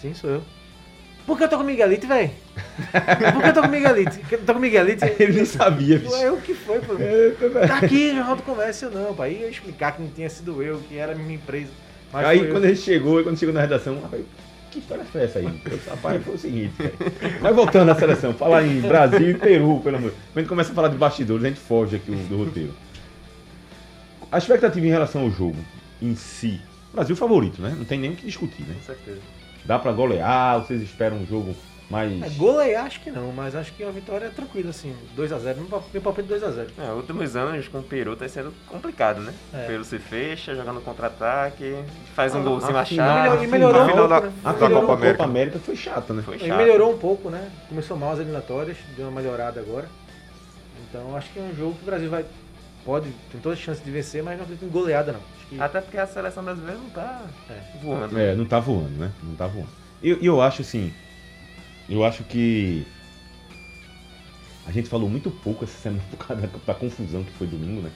Sim, 0.00 0.14
sou 0.14 0.30
eu. 0.30 0.42
Por 1.26 1.36
que 1.36 1.42
eu 1.42 1.48
tô 1.48 1.58
com 1.58 1.64
Miguelite, 1.64 2.06
véi? 2.06 2.30
Por 3.32 3.42
que 3.42 3.48
eu 3.48 3.54
tô 3.54 3.62
com 3.62 3.70
que 4.28 4.34
eu 4.36 4.44
tô 4.46 4.54
com 4.54 4.60
Miguelite? 4.60 5.04
ele 5.18 5.32
nem 5.32 5.44
sabia, 5.44 5.98
bicho. 5.98 6.12
Ué, 6.12 6.30
o 6.30 6.40
que 6.40 6.54
foi, 6.54 6.78
pô? 6.78 6.94
É, 6.94 7.66
Tá 7.66 7.78
aqui, 7.78 8.14
Jornal 8.14 8.36
do 8.36 8.42
Comércio, 8.44 8.88
não, 8.88 9.14
pai. 9.14 9.32
Ia 9.40 9.48
explicar 9.48 9.96
que 9.96 10.02
não 10.02 10.10
tinha 10.10 10.30
sido 10.30 10.62
eu, 10.62 10.78
que 10.88 10.96
era 10.96 11.10
a 11.10 11.14
minha 11.16 11.34
empresa. 11.34 11.70
Mas 12.12 12.26
aí 12.26 12.40
eu. 12.40 12.50
quando 12.50 12.64
ele 12.64 12.76
chegou, 12.76 13.22
quando 13.22 13.38
chegou 13.38 13.54
na 13.54 13.60
redação, 13.60 14.00
rapaz, 14.00 14.22
que 14.70 14.78
história 14.78 15.04
foi 15.04 15.22
essa 15.22 15.38
aí? 15.38 15.48
Rapaz, 15.88 16.24
foi 16.24 16.34
o 16.34 16.38
seguinte, 16.38 16.72
velho. 16.78 16.94
Mas 17.40 17.54
voltando 17.54 17.90
à 17.90 17.94
seleção, 17.94 18.32
falar 18.32 18.64
em 18.64 18.80
Brasil 18.80 19.30
e 19.30 19.34
Peru, 19.34 19.80
pelo 19.80 19.96
amor. 19.96 20.10
Quando 20.10 20.36
a 20.36 20.40
gente 20.40 20.48
começa 20.48 20.72
a 20.72 20.74
falar 20.74 20.88
de 20.88 20.96
bastidores, 20.96 21.44
a 21.44 21.48
gente 21.48 21.60
foge 21.60 21.96
aqui 21.96 22.10
do 22.10 22.36
roteiro. 22.36 22.74
A 24.30 24.38
expectativa 24.38 24.86
em 24.86 24.90
relação 24.90 25.22
ao 25.22 25.30
jogo 25.30 25.58
em 26.00 26.14
si. 26.14 26.60
Brasil 26.92 27.14
favorito, 27.16 27.60
né? 27.60 27.74
Não 27.76 27.84
tem 27.84 27.98
nem 27.98 28.12
o 28.12 28.16
que 28.16 28.26
discutir, 28.26 28.62
né? 28.62 28.74
Com 28.74 28.86
certeza. 28.86 29.20
Dá 29.64 29.78
pra 29.78 29.92
golear, 29.92 30.60
vocês 30.60 30.82
esperam 30.82 31.18
um 31.18 31.26
jogo 31.26 31.54
mais. 31.90 32.22
É, 32.22 32.28
golear 32.30 32.86
acho 32.86 33.00
que 33.00 33.10
não, 33.10 33.32
mas 33.32 33.54
acho 33.56 33.72
que 33.72 33.82
uma 33.82 33.92
vitória 33.92 34.26
é 34.26 34.28
tranquila, 34.28 34.70
assim. 34.70 34.94
2x0, 35.16 35.56
meu 35.56 35.66
pa- 35.66 35.82
meu 35.92 36.00
palpite 36.02 36.28
2x0. 36.28 36.68
É, 36.78 36.92
últimos 36.92 37.34
anos 37.36 37.66
com 37.68 37.78
o 37.78 37.82
Peru 37.82 38.14
tá 38.16 38.28
sendo 38.28 38.52
complicado, 38.68 39.20
né? 39.20 39.34
É. 39.52 39.64
O 39.64 39.66
Peru 39.66 39.84
se 39.84 39.98
fecha, 39.98 40.54
jogando 40.54 40.80
contra-ataque, 40.80 41.74
faz 42.14 42.34
um 42.34 42.40
Ah, 42.40 42.42
golzinho 42.44 42.76
a 42.76 42.84
final- 42.84 43.08
achado. 43.10 43.30
Melhor- 43.30 43.44
e 43.44 43.46
melhorou 43.48 43.80
a 43.80 43.84
um 43.84 43.88
final 43.88 44.08
pouco, 44.08 44.22
da- 44.22 44.30
né? 44.30 44.32
A 44.44 44.52
da 44.52 44.58
Copa 44.58 44.92
América. 44.92 45.10
Copa 45.18 45.24
América 45.24 45.58
foi 45.58 45.76
chata, 45.76 46.14
né? 46.14 46.22
Foi 46.22 46.34
Ele 46.36 46.46
chato. 46.48 46.56
melhorou 46.56 46.94
um 46.94 46.98
pouco, 46.98 47.28
né? 47.28 47.50
Começou 47.68 47.96
mal 47.96 48.12
as 48.12 48.18
eliminatórias, 48.20 48.76
deu 48.96 49.08
uma 49.08 49.20
melhorada 49.20 49.58
agora. 49.60 49.88
Então 50.88 51.16
acho 51.16 51.30
que 51.32 51.38
é 51.38 51.42
um 51.42 51.54
jogo 51.54 51.74
que 51.74 51.82
o 51.82 51.86
Brasil 51.86 52.08
vai. 52.10 52.24
Pode, 52.84 53.10
tem 53.30 53.40
todas 53.40 53.58
as 53.58 53.64
chances 53.64 53.84
de 53.84 53.90
vencer, 53.90 54.22
mas 54.22 54.36
não 54.36 54.44
acredito 54.44 54.64
em 54.64 54.68
goleada 54.70 55.12
não. 55.12 55.20
Acho 55.36 55.46
que 55.48 55.60
Até 55.60 55.80
porque 55.80 55.98
a 55.98 56.06
seleção 56.06 56.42
brasileira 56.42 56.78
não 56.78 56.88
tá 56.90 57.20
É. 57.50 57.60
voando. 57.82 58.18
É, 58.18 58.34
não 58.34 58.44
tá 58.46 58.58
voando, 58.58 58.98
né? 58.98 59.10
Não 59.22 59.34
tá 59.34 59.46
voando. 59.46 59.68
E 60.02 60.10
eu, 60.10 60.18
eu 60.22 60.40
acho 60.40 60.62
assim. 60.62 60.92
Eu 61.90 62.04
acho 62.04 62.22
que. 62.24 62.86
A 64.64 64.70
gente 64.72 64.88
falou 64.88 65.08
muito 65.08 65.30
pouco 65.30 65.64
essa 65.64 65.76
semana 65.76 66.02
por 66.10 66.16
causa 66.24 66.46
da, 66.46 66.74
confusão 66.74 67.24
que 67.24 67.32
foi 67.32 67.46
domingo, 67.48 67.80
né? 67.80 67.90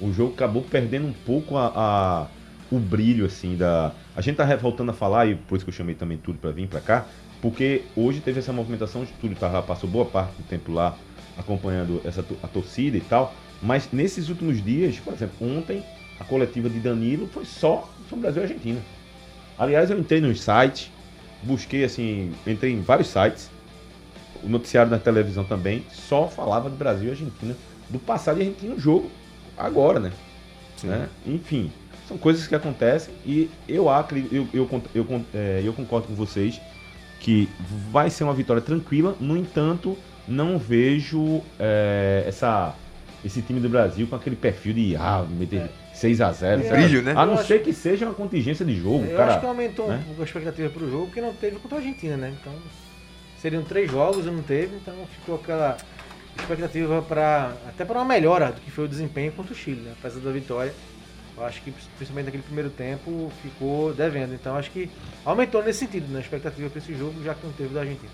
O 0.00 0.12
jogo 0.12 0.32
acabou 0.32 0.62
perdendo 0.62 1.06
um 1.06 1.12
pouco 1.12 1.56
a, 1.56 1.72
a- 1.74 2.26
o 2.70 2.78
brilho, 2.80 3.24
assim, 3.24 3.56
da. 3.56 3.92
A 4.16 4.20
gente 4.20 4.36
tá 4.36 4.44
voltando 4.56 4.90
a 4.90 4.94
falar, 4.94 5.26
e 5.26 5.36
por 5.36 5.56
isso 5.56 5.64
que 5.64 5.70
eu 5.70 5.74
chamei 5.74 5.94
também 5.94 6.18
tudo 6.18 6.38
pra 6.38 6.50
vir 6.50 6.66
pra 6.66 6.80
cá, 6.80 7.06
porque 7.40 7.82
hoje 7.94 8.20
teve 8.20 8.40
essa 8.40 8.52
movimentação, 8.52 9.06
Túlio 9.20 9.36
tava, 9.36 9.62
passou 9.62 9.88
boa 9.88 10.04
parte 10.04 10.36
do 10.36 10.42
tempo 10.44 10.72
lá 10.72 10.96
acompanhando 11.36 12.00
essa, 12.04 12.24
a 12.42 12.48
torcida 12.48 12.96
e 12.96 13.00
tal, 13.00 13.34
mas 13.62 13.88
nesses 13.92 14.28
últimos 14.28 14.62
dias, 14.62 14.98
por 14.98 15.12
exemplo, 15.12 15.46
ontem, 15.46 15.82
a 16.18 16.24
coletiva 16.24 16.68
de 16.68 16.80
Danilo 16.80 17.26
foi 17.28 17.44
só 17.44 17.88
sobre 18.08 18.22
Brasil 18.22 18.42
e 18.42 18.44
Argentina. 18.44 18.80
Aliás, 19.58 19.90
eu 19.90 19.98
entrei 19.98 20.20
nos 20.20 20.40
sites, 20.42 20.90
busquei 21.42 21.84
assim, 21.84 22.32
entrei 22.46 22.72
em 22.72 22.80
vários 22.80 23.08
sites, 23.08 23.50
o 24.42 24.48
noticiário 24.48 24.90
na 24.90 24.98
televisão 24.98 25.44
também, 25.44 25.84
só 25.90 26.28
falava 26.28 26.70
de 26.70 26.76
Brasil 26.76 27.08
e 27.08 27.10
Argentina, 27.10 27.56
do 27.88 27.98
passado 27.98 28.38
e 28.38 28.42
Argentina 28.42 28.74
no 28.74 28.80
jogo, 28.80 29.10
agora, 29.56 30.00
né? 30.00 30.12
né? 30.82 31.08
Enfim, 31.26 31.70
são 32.08 32.16
coisas 32.16 32.46
que 32.46 32.54
acontecem 32.54 33.14
e 33.24 33.50
eu 33.68 33.88
acredito, 33.88 34.34
eu, 34.34 34.48
eu, 34.52 34.82
eu, 34.94 35.24
é, 35.34 35.62
eu 35.64 35.72
concordo 35.72 36.08
com 36.08 36.14
vocês 36.14 36.60
que 37.20 37.48
vai 37.92 38.08
ser 38.08 38.24
uma 38.24 38.32
vitória 38.32 38.62
tranquila, 38.62 39.14
no 39.20 39.36
entanto, 39.36 39.96
não 40.26 40.58
vejo 40.58 41.42
é, 41.58 42.24
essa, 42.26 42.74
esse 43.24 43.42
time 43.42 43.60
do 43.60 43.68
Brasil 43.68 44.06
com 44.06 44.16
aquele 44.16 44.36
perfil 44.36 44.72
de 44.72 44.96
ah, 44.96 45.24
meter 45.28 45.70
6 46.00 46.20
a 46.22 46.32
0 46.32 46.62
É. 46.62 46.70
Brilho, 46.70 47.02
né? 47.02 47.12
A 47.14 47.26
não 47.26 47.36
ser 47.36 47.62
que 47.62 47.74
seja 47.74 48.06
uma 48.06 48.14
contingência 48.14 48.64
de 48.64 48.74
jogo, 48.74 49.04
Eu 49.04 49.16
cara. 49.18 49.32
acho 49.32 49.40
que 49.40 49.46
aumentou 49.46 49.88
né? 49.88 49.98
um 50.02 50.06
pouco 50.06 50.22
a 50.22 50.24
expectativa 50.24 50.70
pro 50.70 50.90
jogo, 50.90 51.06
porque 51.06 51.20
não 51.20 51.34
teve 51.34 51.56
contra 51.58 51.76
a 51.76 51.80
Argentina, 51.80 52.16
né? 52.16 52.34
Então, 52.40 52.52
seriam 53.38 53.62
três 53.62 53.90
jogos 53.90 54.24
e 54.24 54.30
não 54.30 54.42
teve, 54.42 54.76
então 54.76 54.94
ficou 55.18 55.34
aquela 55.34 55.76
expectativa 56.38 57.02
para 57.02 57.52
até 57.68 57.84
para 57.84 57.98
uma 57.98 58.04
melhora 58.06 58.50
do 58.52 58.60
que 58.62 58.70
foi 58.70 58.86
o 58.86 58.88
desempenho 58.88 59.30
contra 59.32 59.52
o 59.52 59.56
Chile, 59.56 59.82
né? 59.82 59.92
Apesar 59.98 60.20
da 60.20 60.30
vitória. 60.30 60.72
Eu 61.36 61.46
acho 61.46 61.62
que 61.62 61.70
principalmente 61.96 62.26
naquele 62.26 62.42
primeiro 62.42 62.68
tempo 62.70 63.30
ficou 63.42 63.94
devendo. 63.94 64.34
Então 64.34 64.56
acho 64.56 64.70
que 64.70 64.90
aumentou 65.24 65.62
nesse 65.62 65.80
sentido, 65.80 66.06
né? 66.10 66.18
A 66.18 66.22
expectativa 66.22 66.68
para 66.68 66.78
esse 66.78 66.94
jogo, 66.94 67.22
já 67.22 67.34
que 67.34 67.46
não 67.46 67.52
teve 67.52 67.72
da 67.74 67.80
Argentina. 67.80 68.10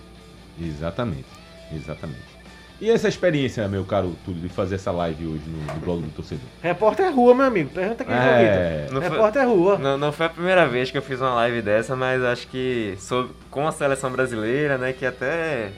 Exatamente, 0.60 1.26
exatamente. 1.72 2.35
E 2.78 2.90
essa 2.90 3.08
experiência, 3.08 3.66
meu 3.68 3.84
caro 3.84 4.14
Túlio, 4.24 4.42
de 4.42 4.48
fazer 4.50 4.74
essa 4.74 4.90
live 4.92 5.26
hoje 5.26 5.42
no, 5.46 5.74
no 5.74 5.80
blog 5.80 6.02
do 6.02 6.10
torcedor? 6.10 6.44
Repórter 6.62 7.06
é 7.06 7.10
rua, 7.10 7.34
meu 7.34 7.46
amigo. 7.46 7.70
Pergunta 7.70 8.02
aqui, 8.02 8.12
João 8.12 8.22
É. 8.24 8.86
Não 8.90 9.00
foi- 9.00 9.10
Repórter 9.10 9.42
é 9.42 9.44
rua. 9.46 9.78
Não, 9.78 9.96
não 9.96 10.12
foi 10.12 10.26
a 10.26 10.28
primeira 10.28 10.66
vez 10.68 10.90
que 10.90 10.98
eu 10.98 11.02
fiz 11.02 11.18
uma 11.20 11.32
live 11.34 11.62
dessa, 11.62 11.96
mas 11.96 12.22
acho 12.22 12.46
que 12.48 12.94
sobre, 12.98 13.32
com 13.50 13.66
a 13.66 13.72
seleção 13.72 14.10
brasileira, 14.10 14.76
né, 14.76 14.92
que 14.92 15.06
até 15.06 15.70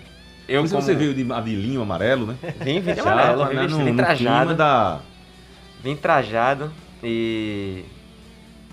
eu 0.48 0.60
Mas 0.62 0.72
como... 0.72 0.82
você 0.82 0.92
veio 0.94 1.14
de, 1.14 1.22
de 1.22 1.54
linho 1.54 1.82
amarelo, 1.82 2.26
né? 2.26 2.34
Vim, 2.64 2.80
vim 2.80 2.92
de 2.94 3.00
amarelo, 3.00 3.44
né, 3.44 3.50
vim 3.50 3.54
no- 3.54 3.62
vestido 3.62 3.84
no 3.84 3.88
em 3.90 3.96
trajado. 3.96 4.54
da... 4.56 5.00
Vim 5.82 5.94
trajado 5.94 6.72
e... 7.02 7.84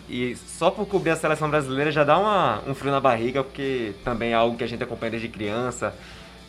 E 0.09 0.35
só 0.35 0.69
por 0.71 0.85
cobrir 0.87 1.11
a 1.11 1.15
seleção 1.15 1.49
brasileira 1.49 1.91
já 1.91 2.03
dá 2.03 2.17
uma, 2.17 2.61
um 2.67 2.73
frio 2.75 2.91
na 2.91 2.99
barriga, 2.99 3.43
porque 3.43 3.93
também 4.03 4.31
é 4.31 4.35
algo 4.35 4.55
que 4.55 4.63
a 4.63 4.67
gente 4.67 4.83
acompanha 4.83 5.11
desde 5.11 5.27
criança. 5.27 5.93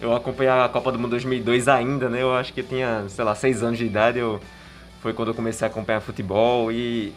Eu 0.00 0.14
acompanhei 0.14 0.52
a 0.52 0.68
Copa 0.68 0.92
do 0.92 0.98
Mundo 0.98 1.10
2002 1.10 1.68
ainda, 1.68 2.08
né? 2.10 2.22
Eu 2.22 2.34
acho 2.34 2.52
que 2.52 2.60
eu 2.60 2.64
tinha, 2.64 3.06
sei 3.08 3.24
lá, 3.24 3.34
seis 3.34 3.62
anos 3.62 3.78
de 3.78 3.86
idade. 3.86 4.18
Eu, 4.18 4.40
foi 5.00 5.14
quando 5.14 5.28
eu 5.28 5.34
comecei 5.34 5.66
a 5.66 5.70
acompanhar 5.70 6.00
futebol 6.00 6.70
e, 6.70 7.14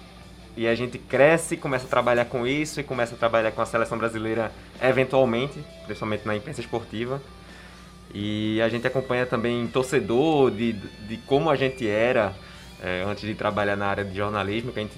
e 0.56 0.65
a 0.65 0.74
gente 0.76 0.98
cresce, 0.98 1.58
começa 1.58 1.86
a 1.86 1.89
trabalhar 1.89 2.26
com 2.26 2.48
isso 2.48 2.80
e 2.80 2.84
começa 2.84 3.15
a 3.15 3.18
trabalhar 3.18 3.52
com 3.52 3.62
a 3.62 3.65
seleção 3.65 3.98
brasileira 3.98 4.52
eventualmente, 4.82 5.62
principalmente 5.86 6.26
na 6.26 6.36
imprensa 6.36 6.62
esportiva. 6.62 7.22
E 8.13 8.62
a 8.62 8.70
gente 8.70 8.88
acompanha 8.88 9.26
também 9.26 9.68
torcedor 9.68 10.50
de, 10.50 10.74
de 10.74 11.18
como 11.26 11.50
a 11.50 11.56
gente 11.56 11.88
era 11.88 12.34
eh, 12.82 13.04
antes 13.06 13.28
de 13.28 13.36
trabalhar 13.36 13.76
na 13.76 13.88
área 13.88 14.06
de 14.06 14.15
jornalismo, 14.15 14.72
que 14.72 14.80
a 14.80 14.84
gente, 14.84 14.98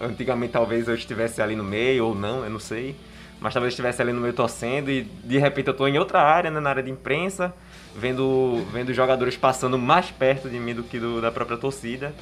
antigamente 0.00 0.52
talvez 0.52 0.88
eu 0.88 0.94
estivesse 0.94 1.42
ali 1.42 1.54
no 1.54 1.62
meio 1.62 2.06
ou 2.06 2.14
não, 2.14 2.42
eu 2.42 2.50
não 2.50 2.58
sei, 2.58 2.96
mas 3.42 3.52
talvez 3.52 3.72
estivesse 3.72 4.00
ali 4.00 4.12
no 4.12 4.20
meio 4.20 4.32
torcendo 4.32 4.90
e 4.90 5.02
de 5.02 5.36
repente 5.36 5.66
eu 5.68 5.72
estou 5.72 5.88
em 5.88 5.98
outra 5.98 6.22
área, 6.22 6.50
né, 6.50 6.60
na 6.60 6.70
área 6.70 6.82
de 6.82 6.90
imprensa, 6.90 7.52
vendo, 7.96 8.64
vendo 8.72 8.94
jogadores 8.94 9.36
passando 9.36 9.76
mais 9.76 10.10
perto 10.10 10.48
de 10.48 10.58
mim 10.58 10.74
do 10.74 10.82
que 10.84 10.98
do, 10.98 11.20
da 11.20 11.30
própria 11.32 11.56
torcida. 11.58 12.14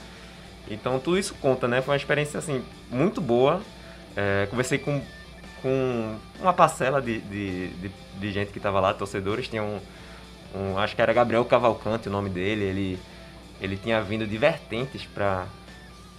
Então 0.70 0.98
tudo 0.98 1.18
isso 1.18 1.34
conta, 1.34 1.68
né? 1.68 1.82
Foi 1.82 1.92
uma 1.92 1.96
experiência 1.96 2.38
assim 2.38 2.62
muito 2.90 3.20
boa. 3.20 3.60
Eh, 4.16 4.46
conversei 4.50 4.78
com, 4.78 5.02
com 5.62 6.16
uma 6.40 6.52
parcela 6.52 7.02
de, 7.02 7.20
de, 7.20 7.68
de, 7.68 7.90
de 8.18 8.32
gente 8.32 8.50
que 8.52 8.58
estava 8.58 8.80
lá, 8.80 8.94
torcedores. 8.94 9.48
Tinha 9.48 9.62
um, 9.62 9.80
um- 10.54 10.78
acho 10.78 10.94
que 10.96 11.02
era 11.02 11.12
Gabriel 11.12 11.44
Cavalcante 11.44 12.08
o 12.08 12.10
nome 12.12 12.30
dele. 12.30 12.64
Ele, 12.64 12.98
ele 13.60 13.76
tinha 13.76 14.00
vindo 14.00 14.26
de 14.26 14.38
vertentes 14.38 15.04
para 15.06 15.46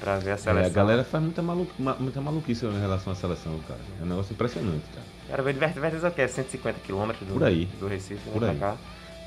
para 0.01 0.17
ver 0.17 0.31
a 0.31 0.33
É, 0.33 0.37
seleção. 0.37 0.65
a 0.71 0.73
galera 0.73 1.03
faz 1.05 1.23
muita, 1.23 1.41
malu... 1.41 1.65
ma- 1.79 1.95
muita 1.95 2.19
maluquice 2.19 2.65
em 2.65 2.79
relação 2.81 3.13
à 3.13 3.15
seleção, 3.15 3.57
cara. 3.67 3.79
É 3.99 4.03
um 4.03 4.07
negócio 4.07 4.33
impressionante, 4.33 4.83
cara. 4.93 5.05
Cara 5.29 5.43
veio 5.43 5.53
de 5.53 5.59
Vertes, 5.79 6.03
é 6.03 6.07
o 6.07 6.11
quê? 6.11 6.27
150 6.27 6.79
quilômetros 6.81 7.25
do, 7.27 7.35
Por 7.35 7.43
aí. 7.43 7.65
do 7.79 7.87
Recife, 7.87 8.15
né, 8.27 8.33
Por 8.33 8.39
pra 8.41 8.49
aí. 8.51 8.57
cá. 8.57 8.75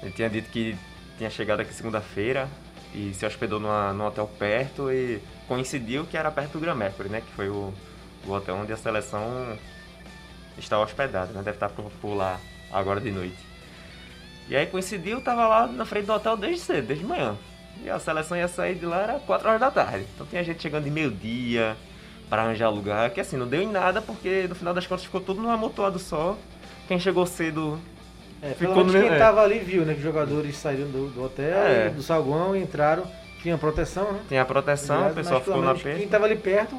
Ele 0.03 0.11
tinha 0.13 0.29
dito 0.29 0.51
que 0.51 0.77
tinha 1.17 1.31
chegado 1.31 1.61
aqui 1.61 1.73
segunda-feira 1.73 2.49
e 2.95 3.15
se 3.15 3.25
hospedou 3.25 3.59
numa, 3.59 3.93
num 3.95 4.05
hotel 4.05 4.29
perto 4.39 4.91
e 4.93 5.21
coincidiu 5.49 6.05
que 6.05 6.17
era 6.17 6.31
perto 6.31 6.53
do 6.53 6.61
Gran 6.61 6.75
Mercury, 6.75 7.09
né? 7.09 7.21
Que 7.23 7.33
foi 7.33 7.49
o, 7.49 7.73
o 8.27 8.31
hotel 8.33 8.57
onde 8.57 8.73
a 8.73 8.77
seleção 8.77 9.57
está 10.59 10.79
hospedada, 10.79 11.33
né? 11.33 11.39
Deve 11.43 11.57
estar 11.57 11.69
por, 11.71 11.91
por 12.01 12.15
lá 12.15 12.39
agora 12.73 13.01
de 13.01 13.11
noite. 13.11 13.39
E 14.49 14.55
aí 14.57 14.67
coincidiu, 14.67 15.21
tava 15.23 15.47
lá 15.47 15.67
na 15.67 15.85
frente 15.87 16.05
do 16.07 16.13
hotel 16.13 16.37
desde 16.37 16.61
cedo, 16.61 16.87
desde 16.89 17.05
manhã. 17.05 17.35
E 17.83 17.91
a 17.91 17.99
seleção 17.99 18.37
ia 18.37 18.49
sair 18.49 18.75
de 18.77 18.87
lá, 18.87 19.03
era 19.03 19.13
4 19.21 19.49
horas 19.49 19.61
da 19.61 19.71
tarde. 19.71 20.07
Então 20.15 20.27
tinha 20.27 20.43
gente 20.45 20.63
chegando 20.63 20.85
de 20.85 20.91
meio-dia 20.91 21.77
para 22.31 22.43
arranjar 22.43 22.69
lugar, 22.71 23.11
que 23.11 23.21
assim, 23.21 23.37
não 23.37 23.47
deu 23.47 23.61
em 23.63 23.69
nada, 23.71 24.01
porque 24.01 24.47
no 24.49 24.55
final 24.55 24.73
das 24.73 24.87
contas 24.87 25.05
ficou 25.05 25.21
tudo 25.21 25.43
num 25.43 25.51
amontoado 25.51 25.99
só. 25.99 26.37
Quem 26.89 26.99
chegou 26.99 27.27
cedo 27.27 27.79
É, 28.43 28.49
pelo 28.49 28.59
Ficou 28.59 28.77
menos 28.77 28.95
no 28.95 29.01
quem 29.01 29.11
é. 29.11 29.19
tava 29.19 29.43
ali 29.43 29.59
viu, 29.59 29.85
né? 29.85 29.93
Que 29.93 29.99
os 29.99 30.05
jogadores 30.05 30.57
saíram 30.57 30.87
do, 30.89 31.09
do 31.11 31.23
hotel, 31.23 31.57
É. 31.67 31.89
do 31.91 32.03
saguão, 32.03 32.55
entraram, 32.57 33.05
tinha 33.43 33.57
proteção, 33.59 34.13
né? 34.13 34.21
Tinha 34.29 34.45
proteção, 34.45 35.09
o 35.09 35.15
pessoal 35.15 35.41
pelo 35.41 35.57
ficou 35.57 35.61
na 35.63 35.67
menos 35.69 35.83
pista. 35.83 35.99
Quem 35.99 36.09
tava 36.09 36.25
ali 36.27 36.37
perto, 36.37 36.79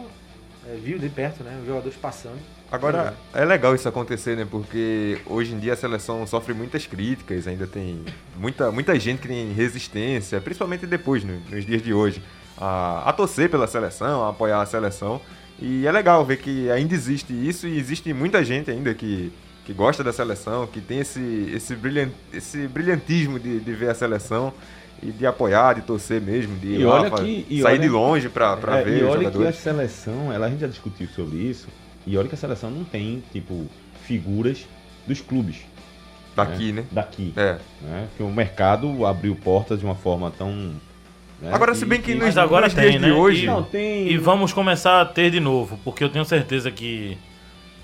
é, 0.68 0.76
viu 0.76 0.98
de 1.00 1.10
perto, 1.10 1.44
né? 1.44 1.58
Os 1.62 1.68
jogadores 1.68 1.98
passando. 1.98 2.40
Agora, 2.72 3.14
é 3.34 3.46
legal 3.46 3.74
isso 3.76 3.88
acontecer, 3.88 4.36
né? 4.36 4.46
Porque 4.50 5.20
hoje 5.26 5.54
em 5.54 5.60
dia 5.60 5.74
a 5.74 5.76
seleção 5.76 6.26
sofre 6.28 6.54
muitas 6.54 6.86
críticas, 6.88 7.48
ainda 7.48 7.66
tem 7.68 8.04
muita, 8.38 8.72
muita 8.72 9.00
gente 9.00 9.22
que 9.22 9.28
tem 9.28 9.54
resistência, 9.54 10.42
principalmente 10.42 10.86
depois, 10.86 11.24
no- 11.24 11.40
nos 11.50 11.66
dias 11.66 11.82
de 11.82 11.94
hoje, 11.94 12.22
a, 12.58 13.08
a 13.10 13.14
torcer 13.14 13.50
pela 13.50 13.68
seleção, 13.68 14.26
a 14.26 14.30
apoiar 14.30 14.62
a 14.62 14.66
seleção. 14.66 15.22
E 15.60 15.88
é 15.88 15.92
legal 15.92 16.26
ver 16.26 16.38
que 16.38 16.70
ainda 16.70 16.94
existe 16.94 17.32
isso 17.32 17.66
e 17.68 17.78
existe 17.78 18.12
muita 18.14 18.44
gente 18.44 18.70
ainda 18.70 18.94
que, 18.94 19.32
que 19.64 19.72
gosta 19.72 20.04
da 20.04 20.12
seleção, 20.12 20.68
que 20.68 20.82
tem 20.82 21.00
esse, 21.00 21.50
esse, 21.56 21.76
brilhan, 21.76 22.10
esse 22.34 22.68
brilhantismo 22.68 23.40
de, 23.40 23.60
de 23.62 23.72
ver 23.74 23.90
a 23.90 23.94
seleção 23.96 24.52
e 25.02 25.12
de 25.12 25.26
apoiar, 25.26 25.76
de 25.76 25.82
torcer 25.84 26.20
mesmo, 26.20 26.58
de 26.58 26.68
ir 26.68 26.80
E 26.82 26.84
lá, 26.84 27.02
olha 27.02 27.12
que- 27.12 27.46
sair 27.62 27.64
olha- 27.64 27.80
de 27.80 27.88
longe 27.88 28.28
pra, 28.28 28.58
pra 28.58 28.80
É, 28.80 28.84
ver 28.84 29.00
e 29.00 29.04
os 29.04 29.10
olha 29.12 29.32
que 29.32 29.48
a 29.48 29.54
seleção, 29.54 30.34
ela, 30.34 30.48
a 30.48 30.50
gente 30.50 30.60
já 30.60 30.68
discutiu 30.68 31.08
sobre 31.16 31.38
isso, 31.38 31.68
e 32.06 32.18
olha 32.18 32.28
que 32.28 32.36
a 32.36 32.38
seleção 32.38 32.70
não 32.70 32.84
tem, 32.84 33.24
tipo, 33.32 33.66
figuras 34.06 34.66
dos 35.08 35.22
clubes 35.22 35.58
Daqui, 36.36 36.72
né? 36.74 36.84
daqui. 36.92 37.34
É. 37.38 37.58
Né? 37.82 38.08
Que 38.18 38.24
o 38.24 38.30
mercado 38.30 39.06
abriu 39.06 39.36
portas 39.36 39.80
de 39.80 39.86
uma 39.86 39.96
forma 39.96 40.30
tão. 40.32 40.52
né, 41.42 41.52
Agora, 41.54 41.74
se 41.74 41.86
bem 41.86 42.02
que 42.02 42.14
nos, 42.14 42.26
Mas 42.26 42.38
agora 42.38 42.66
nos 42.66 42.74
tem, 42.74 42.90
dias 42.90 43.02
né? 43.02 43.08
de 43.08 43.14
hoje... 43.14 43.44
E- 43.44 43.48
Não, 43.48 43.64
tem. 43.64 44.10
E 44.12 44.18
vamos 44.18 44.52
começar 44.52 45.00
a 45.02 45.06
ter 45.06 45.32
de 45.32 45.40
novo, 45.40 45.80
porque 45.84 46.04
eu 46.04 46.10
tenho 46.10 46.26
certeza 46.26 46.70
que 46.70 47.18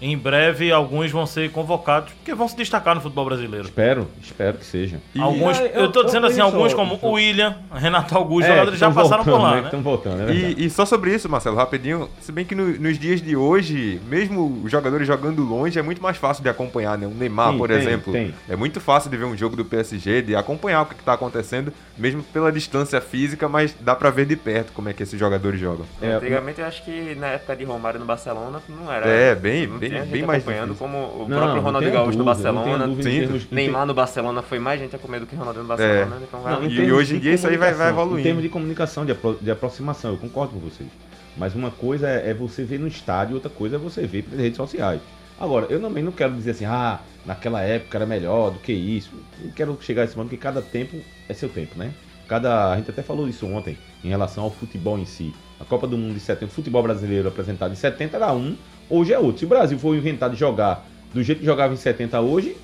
em 0.02 0.18
breve 0.18 0.72
alguns 0.72 1.12
vão 1.12 1.26
ser 1.28 1.52
convocados, 1.52 2.12
porque 2.14 2.34
vão 2.34 2.48
se 2.48 2.56
destacar 2.58 2.96
no 2.96 3.02
futebol 3.02 3.26
brasileiro. 3.26 3.66
Espero, 3.66 4.08
espero 4.22 4.58
que 4.58 4.66
seja. 4.66 5.00
Alguns, 5.20 5.60
Ah, 5.60 5.66
eu 5.66 5.92
tô 5.92 6.04
dizendo 6.04 6.26
assim, 6.26 6.38
veja 6.38 6.46
alguns 6.46 6.74
como 6.74 6.98
o 7.02 7.12
William, 7.12 7.56
Renato 7.72 8.16
Augusto, 8.18 8.48
É, 8.48 8.52
jogadores 8.54 8.80
já 8.80 8.90
passaram 8.92 9.24
por 9.24 9.32
voltando, 9.32 9.44
lá, 9.44 9.56
né? 9.56 9.62
né? 9.62 9.66
Estão 9.68 9.82
voltando, 9.82 10.30
é. 10.30 10.34
E, 10.34 10.66
e 10.66 10.70
só 10.70 10.86
sobre 10.86 11.14
isso, 11.14 11.30
Marcelo, 11.30 11.56
rapidinho, 11.56 12.10
se 12.20 12.32
bem 12.32 12.44
que 12.44 12.56
no- 12.56 12.80
nos 12.80 12.98
dias 12.98 13.22
de 13.22 13.36
hoje, 13.36 14.02
mesmo 14.08 14.62
os 14.64 14.72
jogadores 14.72 15.06
jogando 15.06 15.44
longe, 15.44 15.78
é 15.78 15.82
muito 15.84 16.02
mais 16.02 16.18
fácil 16.18 16.42
de 16.44 16.50
acompanhar, 16.50 16.98
né? 16.98 17.06
O 17.06 17.12
Neymar, 17.12 17.52
Sim, 17.52 17.58
por 17.60 17.70
tem, 17.70 17.78
exemplo. 17.78 18.12
tem. 18.12 18.34
É 18.50 18.56
muito 18.56 18.80
fácil 18.82 19.10
de 19.12 19.18
ver 19.18 19.26
um 19.26 19.38
jogo 19.38 19.56
do 19.56 19.64
PSG, 19.64 20.22
de 20.24 20.36
acompanhar 20.36 20.82
o 20.82 20.86
que 20.88 20.96
está 20.96 21.14
acontecendo, 21.14 21.72
mesmo 21.98 22.24
pela 22.24 22.52
distância 22.52 23.00
física, 23.00 23.48
mas 23.48 23.76
dá 23.80 23.94
pra 23.96 24.10
ver 24.10 24.26
de 24.26 24.36
perto 24.36 24.72
como 24.74 24.90
é 24.90 24.94
que 24.94 25.04
esses 25.04 25.20
jogadores 25.20 25.60
jogam. 25.60 25.86
É, 26.02 26.14
Antigamente 26.14 26.60
eu 26.60 26.66
acho 26.66 26.84
que 26.84 27.14
na 27.16 27.28
época 27.28 27.56
de 27.56 27.64
Romário 27.64 28.00
no 28.00 28.06
Barcelona 28.06 28.60
não 28.68 28.92
era. 28.92 29.06
É, 29.08 29.36
bem- 29.36 29.68
bem- 29.68 29.90
gente 29.99 30.10
bem 30.12 30.23
mais 30.23 30.41
acompanhando 30.43 30.69
difícil. 30.73 30.88
como 30.88 30.97
o 30.97 31.19
Não, 31.27 31.38
próprio 31.38 31.56
não 31.56 31.62
Ronaldinho 31.63 31.91
tenha 31.91 32.04
Gaúcho 32.04 32.17
no 32.17 32.23
dúvida, 32.25 32.51
não 32.51 32.56
Barcelona. 32.63 33.01
termos- 33.04 33.47
Neymar 33.51 33.86
no 33.86 33.93
Barcelona 33.93 34.41
foi 34.41 34.60
mais 34.60 34.80
gente 34.80 34.95
a 34.95 34.99
comer 34.99 35.19
do 35.19 35.25
que 35.25 35.36
Ronaldinho 35.36 35.65
no 35.65 35.73
É. 35.73 35.77
Barcelona. 35.77 36.15
né? 36.15 36.25
Então, 36.27 36.39
Não, 36.41 36.47
realmente- 36.47 36.82
em 36.82 36.86
E 36.86 36.91
hoje 36.91 37.15
em 37.15 37.19
dia 37.19 37.34
isso 37.34 37.47
aí 37.47 37.58
vai- 37.58 37.73
vai 37.73 37.89
evoluindo. 37.89 38.19
Em 38.19 38.23
termos 38.23 38.43
de 38.43 38.49
comunicação, 38.49 39.06
de, 39.06 39.12
apro- 39.12 39.38
de 39.41 39.51
aproximação, 39.51 40.12
eu 40.12 40.17
concordo 40.17 40.54
com 40.54 40.60
vocês. 40.60 40.89
Mas 41.38 41.56
uma 41.56 41.71
coisa 41.71 42.08
é, 42.10 42.30
é 42.30 42.34
você 42.34 42.63
ver 42.63 42.80
no 42.80 42.88
estádio, 42.88 43.36
outra 43.36 43.49
coisa 43.49 43.75
é 43.77 43.80
você 43.80 44.06
ver 44.06 44.23
pelas 44.23 44.39
redes 44.39 44.58
sociais. 44.58 45.01
Agora, 45.39 45.65
eu 45.69 45.80
também 45.82 46.04
não 46.04 46.12
quero 46.12 46.34
dizer 46.34 46.51
assim, 46.51 46.65
ah, 46.65 46.99
naquela 47.25 47.62
época 47.62 47.97
era 47.97 48.06
melhor 48.06 48.51
do 48.51 48.60
que 48.60 48.71
isso. 48.71 49.12
Não 49.43 49.51
quero 49.51 49.77
chegar 49.82 50.04
a 50.04 50.06
esse 50.06 50.15
momento, 50.15 50.30
porque 50.32 50.41
cada 50.43 50.62
tempo 50.62 50.97
é 51.27 51.34
seu 51.34 51.49
tempo, 51.49 51.77
né? 51.77 51.91
Cada, 52.27 52.71
a 52.73 52.77
gente 52.77 52.89
até 52.91 53.01
falou 53.01 53.27
isso 53.27 53.45
ontem, 53.47 53.77
em 54.04 54.10
relação 54.10 54.43
ao 54.43 54.51
futebol 54.51 54.97
em 54.99 55.06
si. 55.06 55.34
A 55.60 55.65
Copa 55.65 55.88
do 55.88 55.97
Mundo 55.97 56.13
de 56.13 56.19
70, 56.19 56.45
o 56.51 56.54
futebol 56.54 56.82
brasileiro 56.84 57.27
apresentado 57.27 57.71
em 57.71 57.75
70 57.75 58.17
era 58.17 58.32
um, 58.34 58.56
hoje 58.89 59.13
é 59.13 59.20
outro. 59.20 59.39
Se 59.39 59.46
o 59.46 59.50
Brasil 59.50 59.78
for 59.80 59.96
inventado 59.96 60.34
de 60.34 60.39
jogar 60.39 60.86
do 61.13 61.22
jeito 61.24 61.39
que 61.39 61.46
jogava 61.46 61.74
em 61.74 61.78
70 61.78 62.20
hoje, 62.22 62.56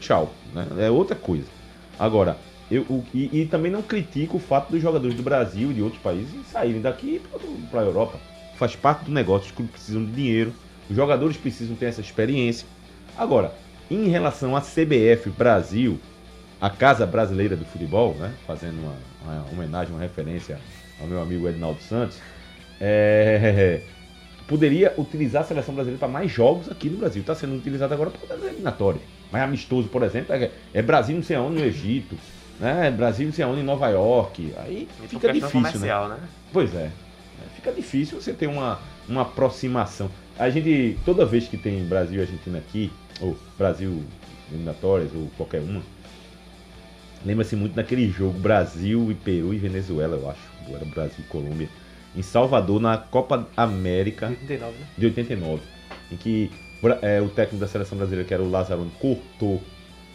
tchau. 0.00 0.32
Né? 0.54 0.66
É 0.78 0.90
outra 0.90 1.16
coisa. 1.16 1.46
Agora, 1.98 2.36
eu, 2.70 2.82
o- 2.82 3.04
e, 3.14 3.42
e 3.42 3.46
também 3.46 3.70
não 3.70 3.82
critico 3.82 4.36
o 4.36 4.40
fato 4.40 4.70
dos 4.70 4.80
jogadores 4.82 5.16
do 5.16 5.22
Brasil 5.22 5.70
e 5.70 5.74
de 5.74 5.82
outros 5.82 6.00
países 6.02 6.28
saírem 6.50 6.80
daqui 6.80 7.20
para 7.70 7.80
a 7.80 7.84
Europa. 7.84 8.18
Faz 8.56 8.74
parte 8.76 9.04
do 9.04 9.12
negócio, 9.12 9.46
os 9.46 9.52
clubes 9.52 9.72
precisam 9.72 10.04
de 10.04 10.12
dinheiro, 10.12 10.52
os 10.88 10.96
jogadores 10.96 11.36
precisam 11.36 11.76
ter 11.76 11.86
essa 11.86 12.00
experiência. 12.00 12.66
Agora, 13.16 13.52
em 13.90 14.08
relação 14.08 14.56
à 14.56 14.60
CBF 14.60 15.30
Brasil, 15.30 15.98
a 16.60 16.70
Casa 16.70 17.06
Brasileira 17.06 17.54
do 17.56 17.64
Futebol, 17.66 18.14
né, 18.14 18.32
fazendo 18.46 18.78
uma, 18.80 18.94
uma 19.24 19.46
homenagem, 19.52 19.92
uma 19.92 20.00
referência 20.00 20.58
ao 21.00 21.06
meu 21.06 21.20
amigo 21.20 21.46
Edinaldo 21.48 21.80
Santos, 21.82 22.18
é, 22.80 23.80
poderia 24.46 24.94
utilizar 24.96 25.42
a 25.42 25.44
seleção 25.44 25.74
brasileira 25.74 25.98
para 25.98 26.08
mais 26.08 26.30
jogos 26.30 26.70
aqui 26.70 26.88
no 26.88 26.98
Brasil. 26.98 27.20
Está 27.20 27.34
sendo 27.34 27.56
utilizado 27.56 27.92
agora 27.92 28.10
para 28.10 28.36
as 28.36 28.42
eliminatórias. 28.42 29.02
Mais 29.30 29.44
amistoso, 29.44 29.88
por 29.88 30.02
exemplo, 30.02 30.34
é, 30.34 30.50
é 30.72 30.82
Brasil 30.82 31.16
não 31.16 31.22
sei 31.22 31.36
aonde 31.36 31.58
no 31.58 31.64
Egito, 31.64 32.16
né? 32.60 32.90
Brasil 32.90 33.26
não 33.26 33.32
sei 33.32 33.44
aonde 33.44 33.60
em 33.60 33.64
Nova 33.64 33.88
York. 33.88 34.52
Aí 34.58 34.88
E 35.02 35.08
por 35.08 35.20
fica 35.20 35.32
difícil, 35.32 35.80
né? 35.80 36.08
né? 36.08 36.18
Pois 36.52 36.74
é. 36.74 36.84
É, 36.86 37.54
Fica 37.54 37.72
difícil 37.72 38.20
você 38.20 38.32
ter 38.32 38.46
uma, 38.46 38.78
uma 39.08 39.22
aproximação. 39.22 40.10
A 40.38 40.48
gente, 40.48 40.98
toda 41.04 41.26
vez 41.26 41.48
que 41.48 41.56
tem 41.56 41.84
Brasil 41.84 42.18
e 42.18 42.20
Argentina 42.20 42.58
aqui, 42.58 42.92
ou 43.20 43.36
Brasil 43.58 44.02
eliminatórias, 44.50 45.10
ou 45.14 45.28
qualquer 45.36 45.60
uma, 45.60 45.82
lembra-se 47.24 47.56
muito 47.56 47.74
daquele 47.74 48.08
jogo 48.10 48.38
Brasil 48.38 49.10
e 49.10 49.14
Peru 49.14 49.52
e 49.52 49.58
Venezuela, 49.58 50.16
eu 50.16 50.30
acho. 50.30 50.40
Ou 50.68 50.76
Era 50.76 50.84
Brasil 50.84 51.18
e 51.18 51.22
Colômbia. 51.24 51.68
Em 52.16 52.22
Salvador, 52.22 52.80
na 52.80 52.96
Copa 52.96 53.46
América 53.56 54.28
89, 54.28 54.72
né? 54.78 54.86
de 54.96 55.06
89, 55.06 55.62
em 56.10 56.16
que 56.16 56.50
é, 57.02 57.20
o 57.20 57.28
técnico 57.28 57.60
da 57.60 57.68
seleção 57.68 57.98
brasileira, 57.98 58.26
que 58.26 58.32
era 58.32 58.42
o 58.42 58.50
Lazzaroni, 58.50 58.90
cortou 59.00 59.60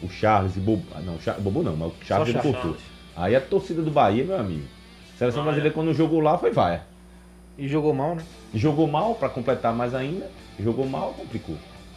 o 0.02 0.10
Charles 0.10 0.56
e 0.56 0.60
Bobo. 0.60 0.84
ah, 0.96 1.00
Não, 1.02 1.16
o 1.16 1.22
Char- 1.22 1.40
Bobo 1.40 1.62
não, 1.62 1.76
mas 1.76 1.90
o 1.92 1.96
Charles 2.04 2.30
ele 2.30 2.38
Charles. 2.40 2.56
cortou. 2.56 2.78
Aí 3.16 3.36
a 3.36 3.42
torcida 3.42 3.82
do 3.84 3.92
Bahia, 3.92 4.24
meu 4.24 4.38
amigo. 4.40 4.64
A 5.16 5.18
seleção 5.20 5.44
brasileira, 5.44 5.74
quando 5.74 5.94
jogou 5.94 6.20
lá, 6.22 6.38
foi 6.38 6.50
vaia. 6.52 6.84
E 7.58 7.68
jogou 7.68 7.94
mal, 7.94 8.16
né? 8.16 8.24
Jogou 8.56 8.88
mal, 8.88 9.14
para 9.16 9.30
completar 9.30 9.74
mais 9.74 9.94
ainda. 9.94 10.28
Jogou 10.60 10.88
mal, 10.88 11.14
complicou. 11.14 11.56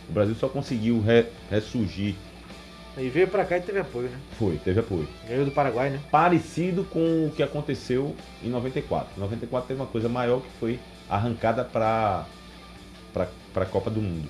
O 0.09 0.12
Brasil 0.12 0.35
só 0.35 0.49
conseguiu 0.49 1.01
re- 1.01 1.27
ressurgir. 1.51 2.14
E 2.96 3.09
veio 3.09 3.26
pra 3.26 3.44
cá 3.44 3.59
e 3.59 3.61
teve 3.61 3.80
apoio, 3.80 4.09
né? 4.09 4.16
Foi, 4.38 4.57
teve 4.59 4.78
apoio. 4.78 5.09
Ganhou 5.28 5.44
do 5.44 5.50
Paraguai, 5.50 5.90
né? 5.90 6.00
Parecido 6.11 6.85
com 6.85 7.26
o 7.26 7.33
que 7.35 7.42
aconteceu 7.42 8.14
em 8.42 8.48
94. 8.48 9.09
Em 9.16 9.20
94 9.20 9.66
teve 9.68 9.80
uma 9.80 9.87
coisa 9.87 10.09
maior 10.09 10.40
que 10.40 10.48
foi 10.61 10.78
arrancada 11.09 11.64
para 11.64 12.26
a 13.54 13.64
Copa 13.66 13.90
do 13.90 14.00
Mundo. 14.00 14.28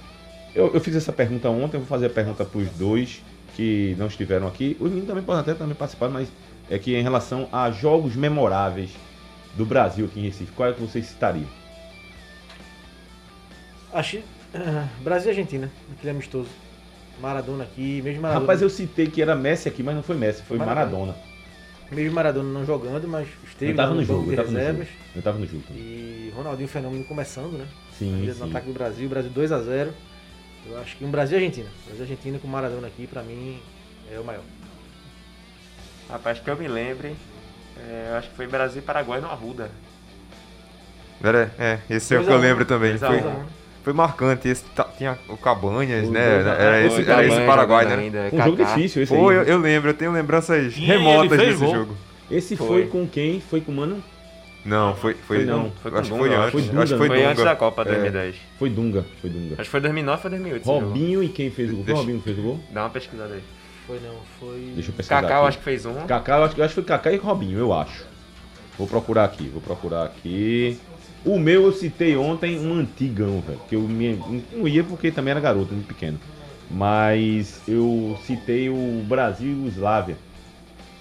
Eu, 0.55 0.73
eu 0.73 0.81
fiz 0.81 0.97
essa 0.97 1.13
pergunta 1.13 1.51
ontem, 1.51 1.77
vou 1.77 1.87
fazer 1.87 2.07
a 2.07 2.11
pergunta 2.11 2.45
para 2.45 2.59
os 2.59 2.71
dois 2.71 3.23
que 3.55 3.95
não 3.99 4.07
estiveram 4.07 4.47
aqui. 4.47 4.77
Os 4.81 4.89
meninos 4.89 5.09
também 5.09 5.23
podem 5.25 5.43
até 5.43 5.55
também 5.55 5.75
participar, 5.75 6.09
mas 6.09 6.29
é 6.71 6.79
que 6.79 6.97
em 6.97 7.03
relação 7.03 7.49
a 7.53 7.71
jogos 7.71 8.17
memoráveis 8.17 8.91
do 9.57 9.67
Brasil 9.67 10.07
aqui 10.07 10.21
em 10.21 10.25
Recife, 10.25 10.53
qual 10.53 10.71
é 10.71 10.73
que 10.73 10.81
vocês 10.81 11.07
citariam? 11.07 11.49
Acho 13.93 14.17
que, 14.17 14.25
ah, 14.55 14.89
Brasil 15.03 15.29
e 15.29 15.31
Argentina, 15.31 15.71
aquele 15.93 16.11
amistoso. 16.11 16.49
Maradona 17.21 17.65
aqui, 17.65 18.01
mesmo 18.03 18.23
Maradona. 18.23 18.45
Rapaz, 18.45 18.63
eu 18.63 18.71
citei 18.71 19.07
que 19.07 19.23
era 19.23 19.35
Messi 19.35 19.69
aqui, 19.69 19.83
mas 19.83 19.95
não 19.95 20.03
foi 20.03 20.17
Messi, 20.17 20.43
foi 20.43 20.59
Maradona. 20.59 20.85
Maradona. 21.07 21.35
Mesmo 21.91 22.15
Maradona 22.15 22.51
não 22.53 22.65
jogando, 22.65 23.07
mas 23.07 23.29
esteve 23.47 23.73
Eu 23.73 23.77
tava 23.77 23.95
no 23.95 24.05
jogo, 24.05 24.31
eu 24.33 24.37
tava 24.37 24.49
no 24.51 24.55
jogo. 24.55 24.59
reservas. 24.67 24.89
Eu 25.15 25.23
tava 25.23 25.39
no 25.39 25.47
jogo 25.47 25.63
também. 25.69 25.83
E 25.83 26.33
Ronaldinho 26.35 26.69
Fenômeno 26.69 27.05
começando, 27.05 27.53
né? 27.53 27.67
Sim, 27.99 28.15
Ainda 28.15 28.33
no 28.33 28.45
sim. 28.45 28.51
ataque 28.51 28.67
do 28.67 28.73
Brasil, 28.73 29.09
Brasil 29.09 29.31
2 29.31 29.53
a 29.53 29.61
0 29.61 29.93
Eu 30.67 30.79
acho 30.81 30.97
que 30.97 31.05
um 31.05 31.11
Brasil 31.11 31.39
e 31.39 31.41
Argentina. 31.43 31.69
Brasil 31.87 32.01
e 32.01 32.11
Argentina 32.11 32.39
com 32.39 32.49
Maradona 32.49 32.87
aqui, 32.89 33.07
pra 33.07 33.23
mim, 33.23 33.61
é 34.13 34.19
o 34.19 34.25
maior. 34.25 34.43
Rapaz, 36.11 36.41
que 36.41 36.51
eu 36.51 36.57
me 36.57 36.69
lembre, 36.69 37.15
é, 37.79 38.09
eu 38.11 38.17
acho 38.17 38.31
que 38.31 38.37
foi 38.37 38.47
Brasil 38.47 38.81
e 38.83 38.85
Paraguai 38.85 39.21
no 39.21 39.29
Arruda. 39.29 39.71
Era, 41.23 41.55
é, 41.59 41.79
esse 41.89 42.15
é 42.15 42.19
o 42.21 42.25
que 42.25 42.31
eu 42.31 42.39
lembro 42.39 42.65
também. 42.65 42.99
Foi. 42.99 43.23
Foi 43.85 43.93
marcante. 43.93 44.49
Esse 44.49 44.65
tinha 44.99 45.17
o 45.29 45.37
Cabanhas, 45.37 46.09
né? 46.11 46.35
dois 46.35 46.47
a- 46.47 46.51
Era 46.55 46.81
esse, 46.87 47.01
Esse 47.03 47.11
era 47.11 47.25
esse 47.27 47.41
Paraguai, 47.47 47.85
né? 47.87 47.95
ainda, 47.95 48.29
um 48.33 48.43
jogo 48.43 48.57
difícil 48.65 49.03
esse 49.05 49.15
Pô, 49.15 49.29
aí. 49.29 49.37
eu, 49.37 49.43
eu 49.45 49.59
lembro, 49.59 49.91
eu 49.91 49.95
tenho 49.95 50.11
lembranças 50.13 50.77
E 50.77 50.81
remotas 50.81 51.39
desse 51.39 51.59
gol. 51.65 51.75
jogo. 51.75 51.97
Esse 52.31 52.57
foi. 52.57 52.67
Foi. 52.67 52.87
com 52.87 53.07
quem? 53.07 53.41
Foi 53.41 53.61
com 53.61 53.71
o 53.71 53.75
Mano? 53.77 54.03
Não, 54.65 54.95
foi. 54.97 55.13
Foi, 55.13 55.37
Foi 55.37 55.45
não. 55.45 55.71
Foi 55.83 55.91
com 55.91 55.99
acho 55.99 56.11
que 56.11 56.17
Dunga, 56.17 56.27
foi 56.29 56.35
antes. 56.37 56.45
acho. 56.47 56.51
Foi 56.73 56.83
Acho 56.83 56.93
que 56.95 56.99
foi, 56.99 57.09
Foi 57.09 57.17
Dunga. 57.19 57.31
antes 57.31 57.45
da 57.45 57.55
Copa 57.57 57.83
É. 57.83 57.85
2010. 57.85 58.37
Foi 58.59 58.71
Dunga, 58.71 59.05
foi 59.21 59.29
Dunga. 59.31 59.53
Acho 59.55 59.63
que 59.65 59.69
foi 59.71 59.81
2009 59.81 60.23
ou 60.25 60.31
2008 60.31 60.63
esse 60.63 60.67
jogo. 60.73 60.87
Robinho 60.87 61.23
e 61.23 61.29
quem 61.29 61.51
fez 61.51 61.71
o 61.71 61.75
gol? 61.77 61.85
Foi 61.85 61.93
o 61.93 61.97
Deixa- 61.97 62.01
Robinho 62.01 62.19
que 62.19 62.25
fez 62.25 62.39
o 62.39 62.43
gol? 62.43 62.61
Dá 62.71 62.81
uma 62.85 62.91
pesquisada 62.91 63.35
aí. 63.35 63.43
Foi 63.87 64.01
não, 64.03 64.15
foi. 64.41 64.73
Deixa 64.75 64.89
eu 64.91 64.95
pesquisar 64.95 65.23
eu 65.23 65.37
aqui. 65.37 65.49
acho 65.49 65.59
que 65.59 65.65
fez 65.65 65.85
um. 65.85 65.95
Kaká, 66.07 66.39
eu 66.39 66.45
acho, 66.45 66.59
eu 66.59 66.65
acho 66.65 66.75
que 66.75 66.81
foi 66.81 66.85
Kaká 66.85 67.13
e 67.13 67.17
Robinho, 67.19 67.59
eu 67.59 67.73
acho. 67.75 68.05
Vou 68.79 68.89
procurar 68.89 69.25
aqui, 69.25 69.47
vou 69.51 69.61
procurar 69.61 70.05
aqui. 70.05 70.79
O 71.25 71.39
meu 71.39 71.65
eu 71.65 71.73
citei 71.73 72.17
ontem 72.17 72.59
um 72.59 72.75
antigão, 72.75 73.41
velho. 73.41 73.61
Que 73.69 73.77
eu 73.77 73.81
me, 73.83 74.19
não 74.53 74.69
ia 74.69 74.85
porque 74.85 75.11
também 75.11 75.31
era 75.31 75.41
garoto, 75.41 75.73
muito 75.73 75.87
pequeno. 75.89 76.19
Mas 76.71 77.63
eu 77.67 78.17
citei 78.25 78.69
o 78.69 79.03
Brasil 79.09 79.49
e 79.49 79.53
Yugoslávia. 79.53 80.17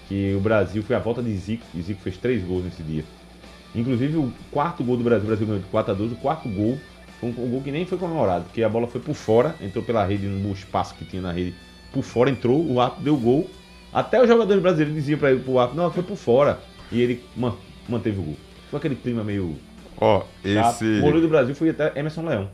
Que 0.08 0.34
o 0.34 0.40
Brasil 0.40 0.82
foi 0.82 0.96
a 0.96 0.98
volta 0.98 1.22
de 1.22 1.34
Zico. 1.36 1.64
E 1.74 1.82
Zico 1.82 2.00
fez 2.00 2.16
três 2.16 2.42
gols 2.42 2.64
nesse 2.64 2.82
dia. 2.82 3.04
Inclusive 3.74 4.16
o 4.16 4.32
quarto 4.50 4.82
gol 4.84 4.96
do 4.96 5.04
Brasil, 5.04 5.24
o 5.24 5.26
Brasil 5.26 5.46
ganhou 5.46 5.60
de 5.62 5.68
4 5.68 5.92
a 5.92 5.94
2 5.94 6.12
O 6.12 6.16
quarto 6.16 6.48
gol 6.48 6.78
foi 7.20 7.28
um, 7.28 7.44
um 7.44 7.50
gol 7.50 7.60
que 7.60 7.70
nem 7.70 7.84
foi 7.84 7.98
comemorado, 7.98 8.44
porque 8.44 8.62
a 8.62 8.68
bola 8.68 8.86
foi 8.86 9.00
por 9.00 9.14
fora, 9.14 9.54
entrou 9.60 9.84
pela 9.84 10.04
rede 10.04 10.26
no 10.26 10.52
espaço 10.52 10.94
que 10.94 11.04
tinha 11.04 11.20
na 11.20 11.32
rede, 11.32 11.54
por 11.92 12.02
fora, 12.02 12.30
entrou, 12.30 12.64
o 12.64 12.80
árbitro 12.80 13.04
deu 13.04 13.16
gol. 13.16 13.50
Até 13.92 14.20
os 14.22 14.28
jogadores 14.28 14.62
brasileiros 14.62 14.94
diziam 14.94 15.18
para 15.18 15.30
ele, 15.32 15.40
pro 15.40 15.58
árbitro, 15.58 15.82
não, 15.82 15.90
foi 15.90 16.02
por 16.02 16.16
fora. 16.16 16.60
E 16.90 17.00
ele 17.00 17.22
man- 17.36 17.54
manteve 17.88 18.20
o 18.20 18.22
gol. 18.22 18.36
Foi 18.70 18.78
aquele 18.78 18.96
clima 18.96 19.22
meio 19.22 19.56
Ó, 20.00 20.20
chato. 20.20 20.26
esse, 20.44 20.84
O 20.84 21.00
goleiro 21.00 21.20
do 21.22 21.28
Brasil 21.28 21.54
foi 21.54 21.70
até 21.70 21.92
Emerson 21.98 22.22
Leão. 22.26 22.48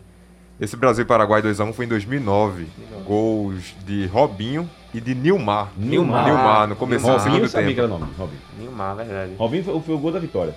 esse 0.61 0.76
Brasil 0.76 1.07
Paraguai 1.07 1.42
2x1 1.42 1.72
foi 1.72 1.85
em 1.85 1.88
2009. 1.88 2.66
Gols 3.07 3.74
de 3.87 4.07
Robinho 4.07 4.68
e 4.92 5.00
de 5.00 5.14
Nilmar. 5.14 5.70
Nilmar. 5.76 6.24
Nilmar, 6.24 6.66
no 6.68 6.76
começo 6.76 7.05
do 7.07 7.12
Robinho, 7.12 7.29
eu 7.29 7.35
segundo 7.35 7.48
sabia 7.48 7.74
que 7.74 7.81
era 7.81 7.88
tempo. 7.88 7.96
o 7.96 8.00
nome, 8.00 8.12
Robinho. 8.18 8.40
Nilmar, 8.59 8.96
verdade. 8.96 9.33
Robinho 9.38 9.64
foi, 9.64 9.81
foi 9.81 9.94
o 9.94 9.98
gol 9.98 10.12
da 10.12 10.18
vitória. 10.18 10.55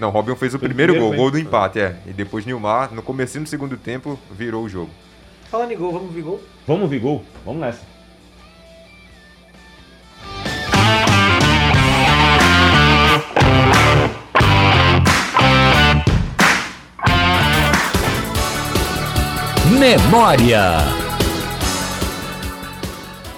Não, 0.00 0.10
Robinho 0.10 0.36
fez 0.36 0.54
o 0.54 0.58
Foi 0.58 0.66
o 0.66 0.68
primeiro 0.68 0.94
gol, 0.94 1.10
primeiro, 1.10 1.22
gol 1.22 1.30
do 1.30 1.38
empate, 1.38 1.78
é. 1.80 1.96
E 2.06 2.12
depois 2.12 2.46
Nilmar, 2.46 2.92
no 2.94 3.02
comecinho 3.02 3.44
do 3.44 3.48
segundo 3.50 3.76
tempo, 3.76 4.18
virou 4.30 4.64
o 4.64 4.68
jogo. 4.68 4.90
Falando 5.50 5.70
em 5.70 5.76
gol, 5.76 5.92
vamos 5.92 6.12
ver 6.14 6.22
gol? 6.22 6.40
Vamos, 6.66 6.88
Vigol? 6.88 7.22
Vamos 7.44 7.60
nessa. 7.60 7.91
Memória. 19.82 21.01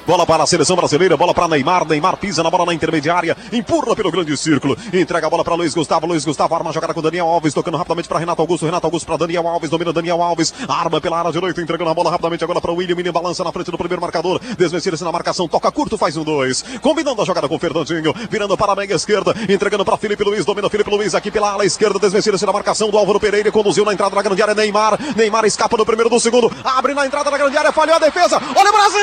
Bola 0.07 0.27
para 0.27 0.43
a 0.43 0.47
seleção 0.47 0.77
brasileira, 0.77 1.17
bola 1.17 1.33
para 1.33 1.49
Neymar. 1.49 1.87
Neymar 1.89 2.19
pisa 2.19 2.43
na 2.43 2.51
bola 2.51 2.67
na 2.67 2.75
intermediária, 2.75 3.35
empurra 3.51 3.97
pelo 3.97 4.11
grande 4.11 4.37
círculo, 4.37 4.77
entrega 4.93 5.27
a 5.27 5.31
bola 5.31 5.43
para 5.43 5.55
Luiz 5.55 5.75
Gustavo. 5.75 6.07
Luiz 6.07 6.27
Gustavo 6.27 6.55
arma 6.55 6.69
a 6.69 6.73
jogada 6.75 6.93
com 6.93 7.01
Daniel 7.01 7.27
Alves, 7.27 7.55
tocando 7.55 7.79
rapidamente 7.79 8.07
para 8.07 8.19
Renato 8.19 8.43
Augusto. 8.43 8.67
Renato 8.67 8.87
Augusto 8.87 9.07
para 9.07 9.17
Daniel 9.17 9.49
Alves, 9.49 9.71
domina 9.71 9.95
Daniel 9.95 10.23
Alves, 10.23 10.53
arma 10.69 11.01
pela 11.01 11.19
área 11.19 11.33
direita, 11.33 11.63
entregando 11.63 11.91
a 11.91 11.95
bola 11.95 12.11
rapidamente 12.11 12.45
agora 12.45 12.61
para 12.61 12.71
o 12.71 12.75
William. 12.75 12.97
William 12.97 13.13
balança 13.13 13.43
na 13.43 13.51
frente 13.51 13.71
do 13.71 13.79
primeiro 13.79 14.03
marcador, 14.03 14.41
desvencilha-se 14.59 15.03
na 15.03 15.11
marcação, 15.11 15.49
toca 15.49 15.73
curto, 15.73 15.97
faz 15.97 16.19
um 16.19 16.25
dois. 16.25 16.63
Combinando 16.83 17.23
a 17.23 17.25
jogada 17.25 17.49
com 17.49 17.59
Fernandinho, 17.59 18.13
virando 18.31 18.57
para 18.59 18.73
a 18.73 18.77
meia 18.77 18.95
esquerda, 18.95 19.35
entregando 19.49 19.87
para 19.87 19.97
Felipe 19.97 20.23
Luiz, 20.23 20.45
domina 20.45 20.69
Felipe 20.69 20.91
Luiz 20.91 21.15
aqui 21.15 21.31
pela 21.31 21.53
ala 21.53 21.65
esquerda, 21.65 21.99
desvencilha-se 21.99 22.45
na 22.45 22.53
marcação 22.53 22.91
do 22.91 22.99
Álvaro 22.99 23.19
Pereira, 23.19 23.51
conduziu 23.51 23.87
na 23.87 23.95
entrada 23.95 24.15
da 24.15 24.21
grande 24.21 24.43
área 24.43 24.55
Neymar. 24.55 24.99
Neymar 25.17 25.47
escapa 25.47 25.79
no 25.79 25.87
primeiro 25.87 26.11
do 26.11 26.21
segundo, 26.21 26.53
abre 26.63 26.93
na 26.93 27.07
entrada 27.07 27.31
da 27.31 27.39
grande 27.39 27.57
área, 27.57 27.73
falhou 27.73 27.97
a 27.97 27.99
defesa. 27.99 28.37
Olha 28.55 28.69
o 28.69 28.73
Brasil! 28.73 29.01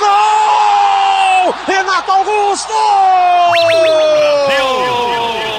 Gol! 0.00 0.23
Renato 1.66 2.12
Augusto! 2.12 2.74
Gol 4.58 5.53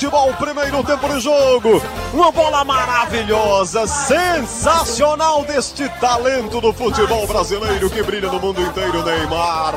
futebol, 0.00 0.32
primeiro 0.32 0.82
tempo 0.82 1.06
de 1.10 1.20
jogo. 1.20 1.82
Uma 2.14 2.32
bola 2.32 2.64
maravilhosa, 2.64 3.86
sensacional 3.86 5.44
deste 5.44 5.86
talento 6.00 6.58
do 6.58 6.72
futebol 6.72 7.26
brasileiro 7.26 7.90
que 7.90 8.02
brilha 8.02 8.28
no 8.28 8.40
mundo 8.40 8.62
inteiro, 8.62 9.04
Neymar. 9.04 9.74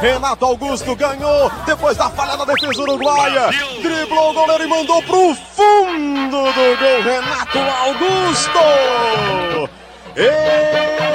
Renato 0.00 0.44
Augusto 0.44 0.94
ganhou 0.94 1.50
depois 1.66 1.96
da 1.96 2.08
falha 2.08 2.36
da 2.36 2.44
defesa 2.44 2.82
uruguaia. 2.82 3.50
Driblou 3.82 4.30
o 4.30 4.34
goleiro 4.34 4.62
e 4.62 4.68
mandou 4.68 5.02
pro 5.02 5.34
fundo 5.34 6.52
do 6.52 6.76
gol. 6.78 7.02
Renato 7.02 7.58
Augusto! 7.58 8.60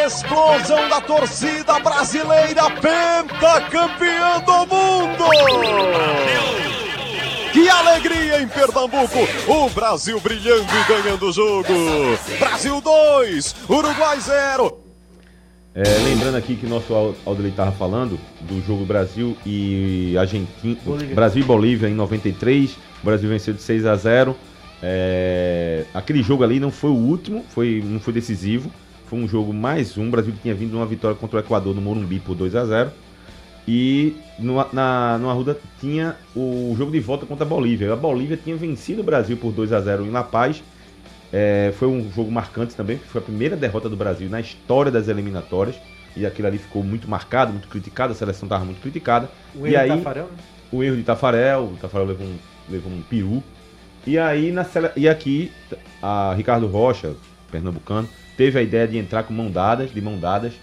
Explosão 0.06 0.90
da 0.90 1.00
torcida 1.00 1.80
brasileira, 1.80 2.64
pentacampeã 2.82 4.42
do 4.42 4.76
mundo! 4.76 6.59
Que 7.54 7.68
alegria 7.68 8.42
em 8.42 8.48
Pernambuco! 8.48 9.18
O 9.48 9.70
Brasil 9.70 10.20
brilhando 10.20 10.64
e 10.64 10.88
ganhando 10.88 11.28
o 11.30 11.32
jogo! 11.34 11.68
Brasil 12.40 12.80
2, 12.82 13.56
Uruguai 13.70 14.20
0. 14.20 14.78
É, 15.74 15.84
lembrando 16.04 16.36
aqui 16.36 16.56
que 16.56 16.66
nosso 16.68 16.94
Al- 16.94 17.16
Aldelei 17.26 17.52
estava 17.52 17.72
falando 17.72 18.20
do 18.42 18.62
jogo 18.66 18.86
Brasil 18.86 19.36
e 19.46 20.16
Argentina, 20.18 20.78
Bolívia. 20.86 21.16
Brasil 21.16 21.42
e 21.42 21.46
Bolívia 21.46 21.90
em 21.90 21.94
93. 21.94 22.72
O 22.72 23.06
Brasil 23.06 23.30
venceu 23.30 23.54
de 23.54 23.62
6 23.62 23.86
a 23.86 23.96
0. 23.96 24.36
É, 24.82 25.86
aquele 25.94 26.22
jogo 26.24 26.44
ali 26.44 26.60
não 26.60 26.72
foi 26.72 26.90
o 26.90 26.96
último, 26.96 27.44
foi, 27.50 27.84
não 27.86 28.00
foi 28.00 28.14
decisivo. 28.14 28.72
Foi 29.08 29.18
um 29.20 29.28
jogo 29.28 29.54
mais 29.54 29.98
um. 29.98 30.08
O 30.08 30.12
Brasil 30.12 30.34
tinha 30.42 30.54
vindo 30.54 30.72
de 30.72 30.76
uma 30.76 30.86
vitória 30.86 31.16
contra 31.18 31.38
o 31.38 31.40
Equador 31.40 31.74
no 31.74 31.82
Morumbi 31.82 32.20
por 32.20 32.36
2 32.36 32.56
a 32.56 32.66
0 32.66 32.92
E 33.72 34.16
no, 34.40 34.56
na, 34.74 35.20
no 35.20 35.30
Arruda 35.30 35.56
tinha 35.80 36.16
o 36.36 36.74
jogo 36.76 36.92
de 36.92 37.00
volta 37.00 37.28
contra 37.28 37.46
a 37.46 37.48
Bolívia. 37.48 37.94
A 37.94 37.96
Bolívia 37.96 38.36
tinha 38.36 38.56
vencido 38.56 39.02
o 39.02 39.04
Brasil 39.04 39.38
por 39.38 39.52
2 39.52 39.72
a 39.72 39.80
0 39.80 40.08
em 40.08 40.10
La 40.10 40.24
Paz. 40.24 40.64
É, 41.32 41.72
foi 41.78 41.88
um 41.88 42.12
jogo 42.12 42.32
marcante 42.32 42.74
também, 42.74 42.98
porque 42.98 43.12
foi 43.12 43.22
a 43.22 43.24
primeira 43.24 43.56
derrota 43.56 43.88
do 43.88 43.96
Brasil 43.96 44.28
na 44.28 44.42
história 44.42 44.92
das 44.92 45.08
eliminatórias. 45.08 45.76
E 46.18 46.26
aquilo 46.26 46.48
ali 46.48 46.58
ficou 46.58 46.84
muito 46.84 47.08
marcado, 47.08 47.52
muito 47.52 47.68
criticado, 47.68 48.12
a 48.12 48.16
seleção 48.16 48.48
estava 48.48 48.66
muito 48.66 48.82
criticada. 48.82 49.30
O 49.54 49.68
e 49.68 49.76
erro 49.76 49.84
aí, 49.84 49.90
Tafarel, 49.90 50.26
né? 50.26 50.38
o 50.72 50.84
erro 50.84 50.96
de 50.98 51.04
Tafarel, 51.04 51.64
o 51.66 51.78
Tafarel 51.78 52.08
levou 52.08 52.26
um, 52.26 52.38
levou 52.68 52.92
um 52.92 53.04
peru. 53.04 53.44
E 54.08 54.18
aí, 54.18 54.52
na, 54.52 54.64
sele- 54.64 54.90
e 54.96 55.08
aqui, 55.08 55.52
a 56.02 56.34
Ricardo 56.34 56.66
Rocha, 56.66 57.14
pernambucano, 57.52 58.10
teve 58.36 58.58
a 58.58 58.64
ideia 58.64 58.88
de 58.88 58.98
entrar 58.98 59.22
com 59.22 59.32
mão 59.32 59.52
dadas, 59.52 59.92
de 59.94 60.02
mão 60.02 60.18
dadas. 60.18 60.54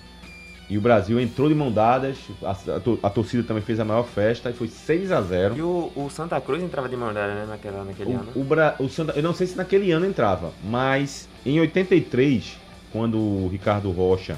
E 0.68 0.76
o 0.76 0.80
Brasil 0.80 1.20
entrou 1.20 1.48
de 1.48 1.54
mão 1.54 1.70
dadas, 1.70 2.16
a, 2.42 2.50
a 2.50 2.80
to- 2.80 2.98
a 3.00 3.08
torcida 3.08 3.42
também 3.44 3.62
fez 3.62 3.78
a 3.78 3.84
maior 3.84 4.02
festa 4.04 4.50
e 4.50 4.52
foi 4.52 4.66
6 4.66 5.12
a 5.12 5.22
0 5.22 5.56
E 5.56 5.62
o, 5.62 5.92
o 5.94 6.10
Santa 6.10 6.40
Cruz 6.40 6.60
entrava 6.62 6.88
de 6.88 6.96
mão 6.96 7.12
dada, 7.14 7.34
né, 7.34 7.46
naquela, 7.48 7.84
naquele 7.84 8.12
ano. 8.12 8.26
o, 8.34 8.40
o, 8.40 8.44
Bra- 8.44 8.74
o 8.80 8.88
Santa, 8.88 9.12
eu 9.14 9.22
não 9.22 9.32
sei 9.32 9.46
se 9.46 9.56
naquele 9.56 9.92
ano 9.92 10.04
entrava, 10.06 10.50
mas 10.64 11.28
em 11.44 11.60
83, 11.60 12.58
quando 12.92 13.16
o 13.16 13.48
Ricardo 13.48 13.90
Rocha 13.92 14.36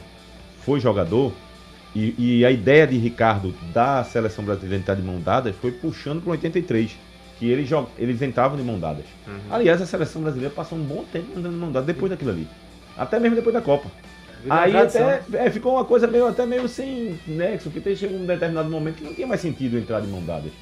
foi 0.64 0.80
jogador, 0.80 1.32
e, 1.94 2.14
e 2.18 2.44
a 2.44 2.50
ideia 2.50 2.86
de 2.86 2.98
Ricardo 2.98 3.54
da 3.72 4.04
seleção 4.04 4.44
brasileira 4.44 4.76
entrar 4.76 4.94
de 4.94 5.02
mão 5.02 5.18
dadas 5.18 5.56
foi 5.56 5.72
puxando 5.72 6.20
para 6.20 6.32
83, 6.32 6.94
que 7.38 7.46
eles, 7.48 7.66
jog- 7.66 7.88
eles 7.96 8.20
entravam 8.20 8.58
de 8.58 8.62
mão 8.62 8.78
dadas. 8.78 9.06
Uhum. 9.26 9.38
Aliás, 9.50 9.80
a 9.80 9.86
seleção 9.86 10.20
brasileira 10.20 10.54
passou 10.54 10.76
um 10.76 10.82
bom 10.82 11.04
tempo 11.10 11.38
andando 11.38 11.54
de 11.54 11.58
mão 11.58 11.72
dadas 11.72 11.86
depois 11.86 12.10
daquilo 12.10 12.32
ali. 12.32 12.46
Até 12.98 13.18
mesmo 13.18 13.36
depois 13.36 13.54
da 13.54 13.62
Copa. 13.62 13.88
Uma 14.44 14.60
Aí 14.60 14.76
até 14.76 15.22
é, 15.34 15.50
ficou 15.50 15.72
uma 15.74 15.84
coisa 15.84 16.06
meio, 16.06 16.26
até 16.26 16.46
meio 16.46 16.68
sem 16.68 17.18
nexo, 17.26 17.70
porque 17.70 17.94
chegou 17.96 18.18
um 18.18 18.26
determinado 18.26 18.70
momento 18.70 18.96
que 18.96 19.04
não 19.04 19.14
tinha 19.14 19.26
mais 19.26 19.40
sentido 19.40 19.76
entrar 19.78 20.00
de 20.00 20.06
mão 20.06 20.22
dadas. 20.22 20.52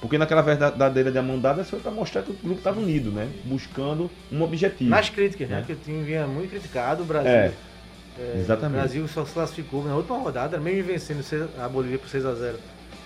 Porque 0.00 0.16
naquela 0.16 0.42
verdadeira 0.42 1.10
de 1.10 1.20
mão 1.20 1.38
dadas 1.38 1.68
foi 1.68 1.80
para 1.80 1.90
mostrar 1.90 2.22
que 2.22 2.30
o 2.30 2.34
grupo 2.34 2.58
estava 2.58 2.78
unido, 2.80 3.10
né? 3.10 3.28
Buscando 3.44 4.08
um 4.30 4.42
objetivo. 4.42 4.88
Nas 4.90 5.10
críticas, 5.10 5.48
né? 5.48 5.56
É. 5.56 5.58
Porque 5.60 5.72
o 5.72 5.76
time 5.76 6.02
vinha 6.04 6.26
muito 6.26 6.50
criticado, 6.50 7.02
o 7.02 7.06
Brasil. 7.06 7.28
É, 7.30 7.52
é, 8.18 8.34
exatamente. 8.38 8.76
O 8.76 8.80
Brasil 8.80 9.08
só 9.08 9.24
se 9.24 9.32
classificou 9.32 9.84
na 9.84 9.94
última 9.96 10.18
rodada, 10.18 10.58
mesmo 10.58 10.84
vencendo 10.84 11.48
a 11.60 11.68
Bolívia 11.68 11.98
por 11.98 12.08
6x0. 12.08 12.54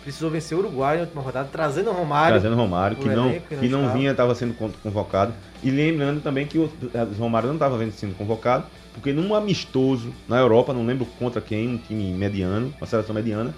Precisou 0.03 0.29
vencer 0.31 0.57
o 0.59 0.61
Uruguai 0.61 0.97
na 0.97 1.03
última 1.05 1.23
rodada, 1.23 1.49
trazendo 1.51 1.91
o 1.91 1.93
Romário. 1.95 2.41
trazendo 2.41 2.61
Romário, 2.61 2.97
que 2.97 3.09
o 3.09 3.17
não, 3.17 3.29
elenco 3.31 3.47
que 3.49 3.55
não 3.55 3.61
que 3.63 3.69
não 3.69 3.81
estava. 3.81 3.99
vinha, 3.99 4.11
estava 4.11 4.35
sendo 4.35 4.55
con- 4.55 4.71
convocado. 4.83 5.33
E 5.63 5.71
lembrando 5.71 6.21
também 6.21 6.45
que 6.47 6.59
o 6.59 6.65
o 6.65 7.15
Romário 7.19 7.47
não 7.49 7.55
estava 7.55 7.79
sendo 7.93 8.15
convocado, 8.19 8.67
porque 8.95 9.13
num 9.13 9.35
amistoso 9.35 10.13
na 10.29 10.39
Europa, 10.39 10.73
não 10.73 10.85
lembro 10.85 11.07
contra 11.19 11.41
quem, 11.41 11.69
um 11.69 11.79
time 11.79 12.13
mediano, 12.13 12.73
uma 12.79 12.87
seleção 12.87 13.15
mediana, 13.15 13.55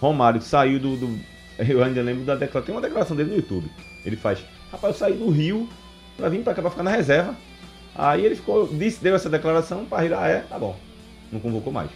Romário 0.00 0.40
saiu 0.42 0.78
do. 0.78 0.96
do- 0.96 1.20
eu 1.58 1.82
ainda 1.82 2.02
lembro 2.02 2.24
da 2.24 2.34
declaração, 2.34 2.62
tem 2.66 2.74
uma 2.74 2.80
declaração 2.82 3.16
dele 3.16 3.30
no 3.30 3.36
YouTube. 3.36 3.66
Ele 4.04 4.16
faz, 4.16 4.44
rapaz, 4.70 4.94
eu 4.94 4.98
saí 4.98 5.14
do 5.14 5.30
Rio 5.30 5.68
pra 6.16 6.28
vir 6.28 6.42
pra 6.42 6.54
cá 6.54 6.60
pra 6.62 6.70
ficar 6.70 6.82
na 6.82 6.90
reserva. 6.90 7.34
Aí 7.94 8.24
ele 8.24 8.36
ficou, 8.36 8.66
disse, 8.68 9.02
deu 9.02 9.14
essa 9.14 9.30
declaração, 9.30 9.86
Parreira, 9.86 10.20
ah, 10.20 10.28
é, 10.28 10.40
tá 10.40 10.58
bom. 10.58 10.76
Não 11.32 11.40
convocou 11.40 11.72
mais. 11.72 11.90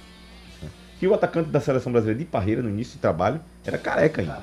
Que 0.98 1.06
o 1.06 1.14
atacante 1.14 1.50
da 1.50 1.60
seleção 1.60 1.92
brasileira 1.92 2.18
de 2.18 2.24
Parreira 2.24 2.62
no 2.62 2.68
início 2.70 2.94
de 2.94 2.98
trabalho 3.00 3.40
era 3.64 3.76
careca 3.78 4.20
ainda. 4.22 4.42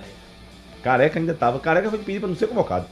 Careca 0.84 1.20
ainda 1.20 1.32
estava. 1.34 1.60
Careca 1.60 1.90
foi 1.90 2.00
pedido 2.00 2.22
para 2.22 2.30
não 2.30 2.36
ser 2.36 2.48
convocado. 2.48 2.86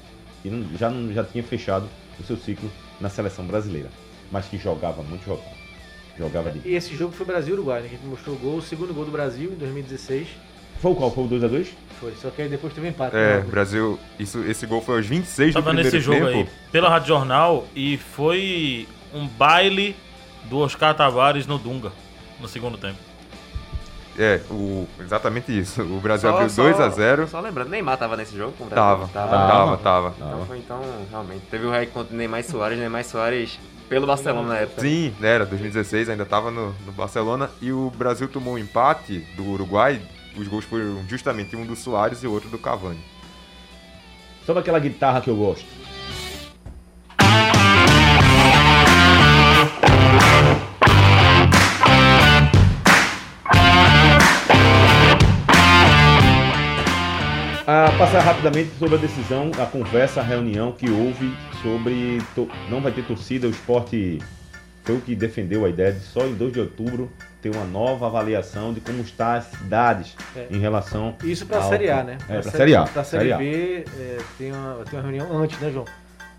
E 0.44 0.50
não- 0.50 0.78
já, 0.78 0.90
não, 0.90 1.14
já 1.14 1.24
tinha 1.24 1.44
fechado 1.44 1.88
o 2.20 2.24
seu 2.24 2.38
ciclo 2.38 2.70
na 3.00 3.10
seleção 3.10 3.46
brasileira. 3.46 3.90
Mas 4.36 4.48
que 4.48 4.58
jogava 4.58 5.02
muito, 5.02 5.24
jogava. 5.24 5.48
Jogava 6.20 6.52
de. 6.52 6.68
E 6.68 6.76
esse 6.76 6.94
jogo 6.94 7.14
foi 7.14 7.26
Brasil-Uruguai, 7.26 7.84
né? 7.84 7.88
Que 7.88 7.96
a 7.96 7.98
gente 7.98 8.06
mostrou 8.08 8.36
o 8.36 8.38
gol, 8.40 8.58
o 8.58 8.62
segundo 8.62 8.94
gol 8.94 9.06
do 9.06 9.12
Brasil 9.12 9.50
em 9.54 9.56
2016. 9.56 10.28
Foi 10.82 10.92
o 10.92 10.96
qual? 10.96 11.10
Foi 11.10 11.24
o 11.24 11.30
2x2? 11.30 11.68
Foi, 12.02 12.14
só 12.22 12.30
que 12.30 12.42
aí 12.42 12.50
depois 12.50 12.74
teve 12.74 12.86
um 12.86 12.90
empate. 12.90 13.16
É, 13.16 13.38
né? 13.38 13.46
Brasil, 13.50 13.98
isso, 14.20 14.44
esse 14.44 14.66
gol 14.66 14.82
foi 14.82 14.98
aos 14.98 15.06
26 15.06 15.52
do 15.52 15.54
Tava 15.54 15.68
primeiro 15.68 15.90
nesse 15.90 16.04
jogo 16.06 16.18
tempo. 16.26 16.38
aí, 16.38 16.50
pela 16.70 16.90
Rádio 16.90 17.08
Jornal, 17.08 17.66
e 17.74 17.96
foi 17.96 18.90
um 19.14 19.26
baile 19.26 19.96
do 20.50 20.58
Oscar 20.60 20.94
Tavares 20.94 21.48
no 21.48 21.58
Dunga, 21.58 21.94
no 22.42 22.50
segundo 22.50 22.78
tempo. 22.78 22.98
É, 24.20 24.42
o, 24.52 24.86
exatamente 25.00 25.58
isso. 25.58 25.82
O 25.82 26.02
Brasil 26.02 26.30
Só- 26.30 26.36
abriu 26.36 26.50
só- 26.50 26.64
2 26.64 26.80
a 26.82 26.90
0 26.90 27.28
Só 27.30 27.40
lembrando, 27.40 27.70
Neymar 27.70 27.98
tava 27.98 28.18
nesse 28.18 28.36
jogo 28.36 28.52
com 28.58 28.66
o 28.66 28.68
Tava, 28.68 29.06
Brasil? 29.08 29.14
tava, 29.14 29.78
tava, 29.78 29.78
tava. 29.78 30.16
Então, 30.18 30.46
foi, 30.46 30.58
então, 30.58 30.82
realmente, 31.10 31.44
teve 31.50 31.66
o 31.66 31.72
recorde 31.72 32.10
de 32.10 32.16
Neymar 32.18 32.42
e 32.42 32.44
Soares, 32.44 32.78
Neymar 32.78 33.00
e 33.02 33.04
Soares 33.06 33.60
pelo 33.90 34.08
Barcelona 34.08 34.48
na 34.48 34.58
época. 34.58 34.82
Sim, 34.82 35.14
era, 35.22 35.46
2016 35.46 36.10
ainda 36.10 36.26
tava 36.26 36.52
no, 36.52 36.76
no 36.86 36.92
Barcelona 36.92 37.50
e 37.62 37.72
o 37.72 37.90
Brasil 37.92 38.28
tomou 38.28 38.56
um 38.56 38.58
empate 38.58 39.20
do 39.36 39.44
Uruguai. 39.44 40.02
Os 40.38 40.48
gols 40.48 40.66
foram 40.66 41.04
justamente 41.08 41.56
um 41.56 41.66
do 41.66 41.76
Soares 41.76 42.24
e 42.24 42.28
o 42.28 42.32
outro 42.32 42.50
do 42.50 42.58
Cavani. 42.58 43.00
Sobe 44.46 44.60
aquela 44.60 44.80
guitarra 44.80 45.22
que 45.22 45.30
eu 45.30 45.36
gosto. 45.36 45.66
Ah, 57.78 57.92
passar 57.98 58.22
rapidamente 58.22 58.70
sobre 58.80 58.96
a 58.96 58.98
decisão, 58.98 59.52
a 59.62 59.66
conversa, 59.66 60.22
a 60.22 60.24
reunião 60.24 60.72
que 60.72 60.90
houve 60.90 61.36
sobre 61.62 62.22
não 62.70 62.80
vai 62.80 62.90
ter 62.94 63.04
torcida, 63.04 63.48
o 63.48 63.50
esporte 63.50 64.20
foi 64.86 64.96
o 64.96 65.02
que 65.02 65.14
defendeu 65.14 65.66
a 65.66 65.70
ideia 65.70 65.92
de 65.92 66.00
só 66.00 66.22
em 66.26 66.34
2 66.36 66.54
de 66.54 66.62
outubro 66.62 67.12
ter 67.42 67.54
uma 67.54 67.66
nova 67.66 68.08
avaliação 68.08 68.74
de 68.74 68.80
como 68.80 69.02
estão 69.02 69.28
as 69.34 69.44
cidades 69.48 70.16
É. 70.38 70.48
em 70.50 70.58
relação 70.58 71.18
Isso 71.22 71.46
pra 71.46 71.58
ao- 71.58 71.68
Série 71.70 71.90
A, 71.90 72.02
né? 72.02 72.18
É, 72.30 72.40
pra 72.40 72.50
Série 72.50 72.76
A. 72.78 72.84
Pra 72.84 73.04
Série 73.04 73.24
Série 73.30 73.34
A. 73.34 73.38
B 73.40 73.84
é, 74.00 74.18
tem, 74.38 74.54
uma, 74.54 74.76
tem 74.90 74.98
uma 74.98 75.02
reunião 75.12 75.38
antes, 75.38 75.60
né, 75.60 75.70
João? 75.70 75.86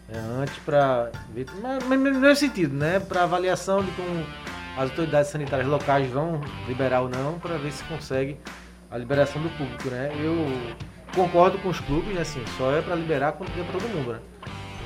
É, 0.09 0.17
antes 0.41 0.57
pra 0.65 1.11
ver. 1.35 1.45
Mas, 1.61 1.85
mas 1.85 1.99
no 2.01 2.19
mesmo 2.19 2.37
sentido, 2.37 2.75
né? 2.75 2.99
Pra 2.99 3.25
avaliação 3.25 3.85
de 3.85 3.91
como 3.91 4.25
as 4.79 4.89
autoridades 4.89 5.31
sanitárias 5.31 5.69
locais 5.69 6.11
vão 6.11 6.41
liberar 6.67 7.03
ou 7.03 7.11
não, 7.11 7.39
pra 7.39 7.59
ver 7.59 7.73
se 7.73 7.85
consegue 7.85 8.39
a 8.91 8.97
liberação 8.97 9.43
do 9.43 9.51
público, 9.51 9.91
né? 9.91 10.11
Eu 10.19 10.75
concordo 11.17 11.59
com 11.59 11.69
os 11.69 11.81
clubes, 11.81 12.15
né? 12.15 12.21
Assim, 12.21 12.43
só 12.57 12.71
é 12.73 12.81
pra 12.83 12.95
liberar 12.95 13.33
quando 13.33 13.51
pra 13.53 13.65
todo 13.81 13.89
mundo, 13.89 14.13
né? 14.13 14.19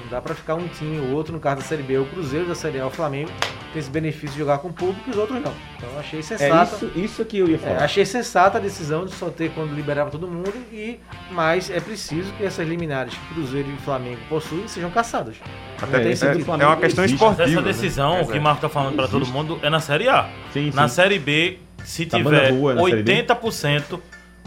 Não 0.02 0.10
dá 0.10 0.20
pra 0.22 0.34
ficar 0.34 0.54
um 0.54 0.66
time 0.68 0.98
ou 1.00 1.12
outro, 1.16 1.32
no 1.32 1.38
caso 1.40 1.56
da 1.56 1.62
Série 1.62 1.82
B, 1.82 1.98
o 1.98 2.04
Cruzeiro 2.06 2.46
da 2.46 2.54
Série 2.54 2.80
A, 2.80 2.86
o 2.86 2.90
Flamengo, 2.90 3.30
tem 3.72 3.78
esse 3.78 3.88
benefício 3.90 4.30
de 4.30 4.38
jogar 4.38 4.58
com 4.58 4.68
o 4.68 4.72
público 4.72 5.02
e 5.06 5.10
os 5.10 5.16
outros 5.16 5.40
não. 5.40 5.52
Então 5.76 5.88
eu 5.92 6.00
achei 6.00 6.18
É 6.18 6.22
sensato. 6.22 6.74
isso, 6.86 6.92
isso 6.98 7.24
que 7.24 7.38
eu 7.38 7.48
ia 7.48 7.54
É, 7.54 7.58
falar. 7.58 7.84
achei 7.84 8.04
sensata 8.04 8.58
a 8.58 8.60
decisão 8.60 9.04
de 9.06 9.12
só 9.12 9.28
ter 9.30 9.50
quando 9.52 9.72
liberava 9.72 10.10
todo 10.10 10.26
mundo, 10.26 10.52
e 10.72 10.98
mas 11.30 11.70
é 11.70 11.78
preciso 11.78 12.32
que 12.32 12.42
essas 12.44 12.66
liminares 12.66 13.14
que 13.14 13.34
Cruzeiro 13.34 13.68
e 13.70 13.76
Flamengo 13.82 14.18
possuem 14.28 14.66
sejam 14.66 14.90
caçadas. 14.90 15.36
Até 15.80 15.96
É, 15.98 16.00
tem 16.00 16.12
é, 16.12 16.16
Flamengo 16.16 16.62
é 16.62 16.66
uma 16.66 16.76
questão 16.76 17.04
existe. 17.04 17.22
Mas 17.22 17.30
esportiva. 17.32 17.42
essa 17.60 17.60
né? 17.60 17.72
decisão, 17.72 18.20
o 18.22 18.26
que 18.26 18.38
o 18.38 18.42
Marco 18.42 18.60
tá 18.60 18.68
falando 18.68 18.96
pra 18.96 19.06
todo 19.06 19.26
mundo, 19.26 19.60
é 19.62 19.70
na 19.70 19.78
Série 19.80 20.08
A. 20.08 20.28
Sim, 20.52 20.72
Na 20.74 20.88
sim. 20.88 20.94
Série 20.96 21.18
B, 21.20 21.58
se 21.84 22.06
Tá 22.06 22.16
tiver 22.18 22.50
B? 22.52 22.58
80% 22.58 24.00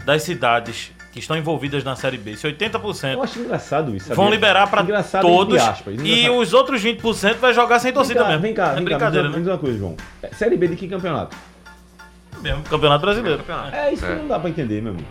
das 0.04 0.22
cidades 0.22 0.92
que 1.14 1.20
estão 1.20 1.36
envolvidas 1.36 1.84
na 1.84 1.94
Série 1.94 2.18
B, 2.18 2.36
se 2.36 2.44
80% 2.44 3.12
Eu 3.12 3.22
acho 3.22 3.38
engraçado 3.38 3.94
isso. 3.94 4.08
vão 4.08 4.16
sabia? 4.24 4.30
liberar 4.32 4.66
pra 4.66 4.82
Engraçado 4.82 5.22
todos 5.22 5.56
aspas, 5.62 5.94
e 6.02 6.28
os 6.28 6.52
outros 6.52 6.82
20% 6.82 7.36
vai 7.36 7.54
jogar 7.54 7.78
sem 7.78 7.92
torcida 7.92 8.18
vem 8.24 8.24
cá, 8.24 8.30
mesmo. 8.30 8.42
Vem 8.42 8.52
cá, 8.54 8.62
é 8.62 8.66
vem 8.66 8.74
cá, 8.74 8.80
me 8.80 8.84
brincadeira, 8.86 9.28
diz, 9.28 9.36
me 9.36 9.36
né? 9.38 9.44
diz 9.44 9.52
uma 9.52 9.58
coisa, 9.58 9.78
João. 9.78 9.96
É, 10.20 10.28
Série 10.34 10.56
B 10.56 10.66
de 10.66 10.74
que 10.74 10.88
campeonato? 10.88 11.36
Mesmo 12.42 12.64
Campeonato 12.64 13.00
Brasileiro. 13.02 13.44
É 13.72 13.92
isso 13.92 14.04
É. 14.04 14.08
que 14.08 14.14
não 14.22 14.26
dá 14.28 14.40
pra 14.40 14.50
entender, 14.50 14.82
meu 14.82 14.92
amigo. 14.92 15.06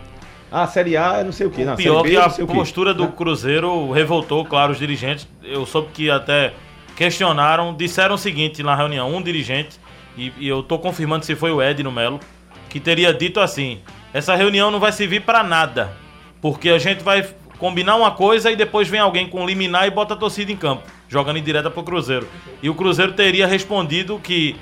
Ah, 0.52 0.66
Série 0.66 0.94
A 0.94 1.20
é 1.20 1.24
não 1.24 1.32
sei 1.32 1.46
o 1.46 1.50
que. 1.50 1.62
O 1.62 1.64
Não, 1.64 1.74
pior 1.74 2.02
série 2.02 2.02
B 2.02 2.10
que 2.10 2.16
é 2.16 2.44
a 2.44 2.46
quê. 2.46 2.52
postura 2.54 2.92
do 2.92 3.08
Cruzeiro 3.08 3.90
revoltou, 3.90 4.44
claro, 4.44 4.72
os 4.72 4.78
dirigentes. 4.78 5.26
Eu 5.42 5.64
soube 5.64 5.88
que 5.94 6.10
até 6.10 6.52
questionaram, 6.94 7.74
disseram 7.74 8.14
o 8.14 8.18
seguinte 8.18 8.62
na 8.62 8.76
reunião, 8.76 9.10
um 9.12 9.22
dirigente, 9.22 9.80
e, 10.18 10.32
e 10.38 10.46
eu 10.46 10.62
tô 10.62 10.78
confirmando 10.78 11.24
se 11.24 11.34
foi 11.34 11.50
o 11.50 11.62
Ed 11.62 11.82
no 11.82 11.90
Melo, 11.90 12.20
que 12.68 12.78
teria 12.78 13.12
dito 13.14 13.40
assim: 13.40 13.80
essa 14.14 14.34
reunião 14.34 14.70
não 14.70 14.80
vai 14.80 14.92
servir 14.92 15.20
pra 15.20 15.42
nada, 15.42 15.92
porque 16.40 16.70
a 16.70 16.78
gente 16.78 17.02
vai 17.04 17.28
combinar 17.58 17.96
uma 17.96 18.12
coisa 18.12 18.50
e 18.50 18.56
depois 18.56 18.88
vem 18.88 19.00
alguém 19.00 19.28
com 19.28 19.44
liminar 19.46 19.86
e 19.86 19.90
bota 19.90 20.14
a 20.14 20.16
torcida 20.16 20.50
em 20.50 20.56
campo, 20.56 20.84
jogando 21.08 21.36
em 21.38 21.42
direta 21.42 21.70
pro 21.70 21.82
Cruzeiro. 21.82 22.26
E 22.62 22.70
o 22.70 22.74
Cruzeiro 22.74 23.12
teria 23.12 23.46
respondido 23.46 24.18
que 24.18 24.56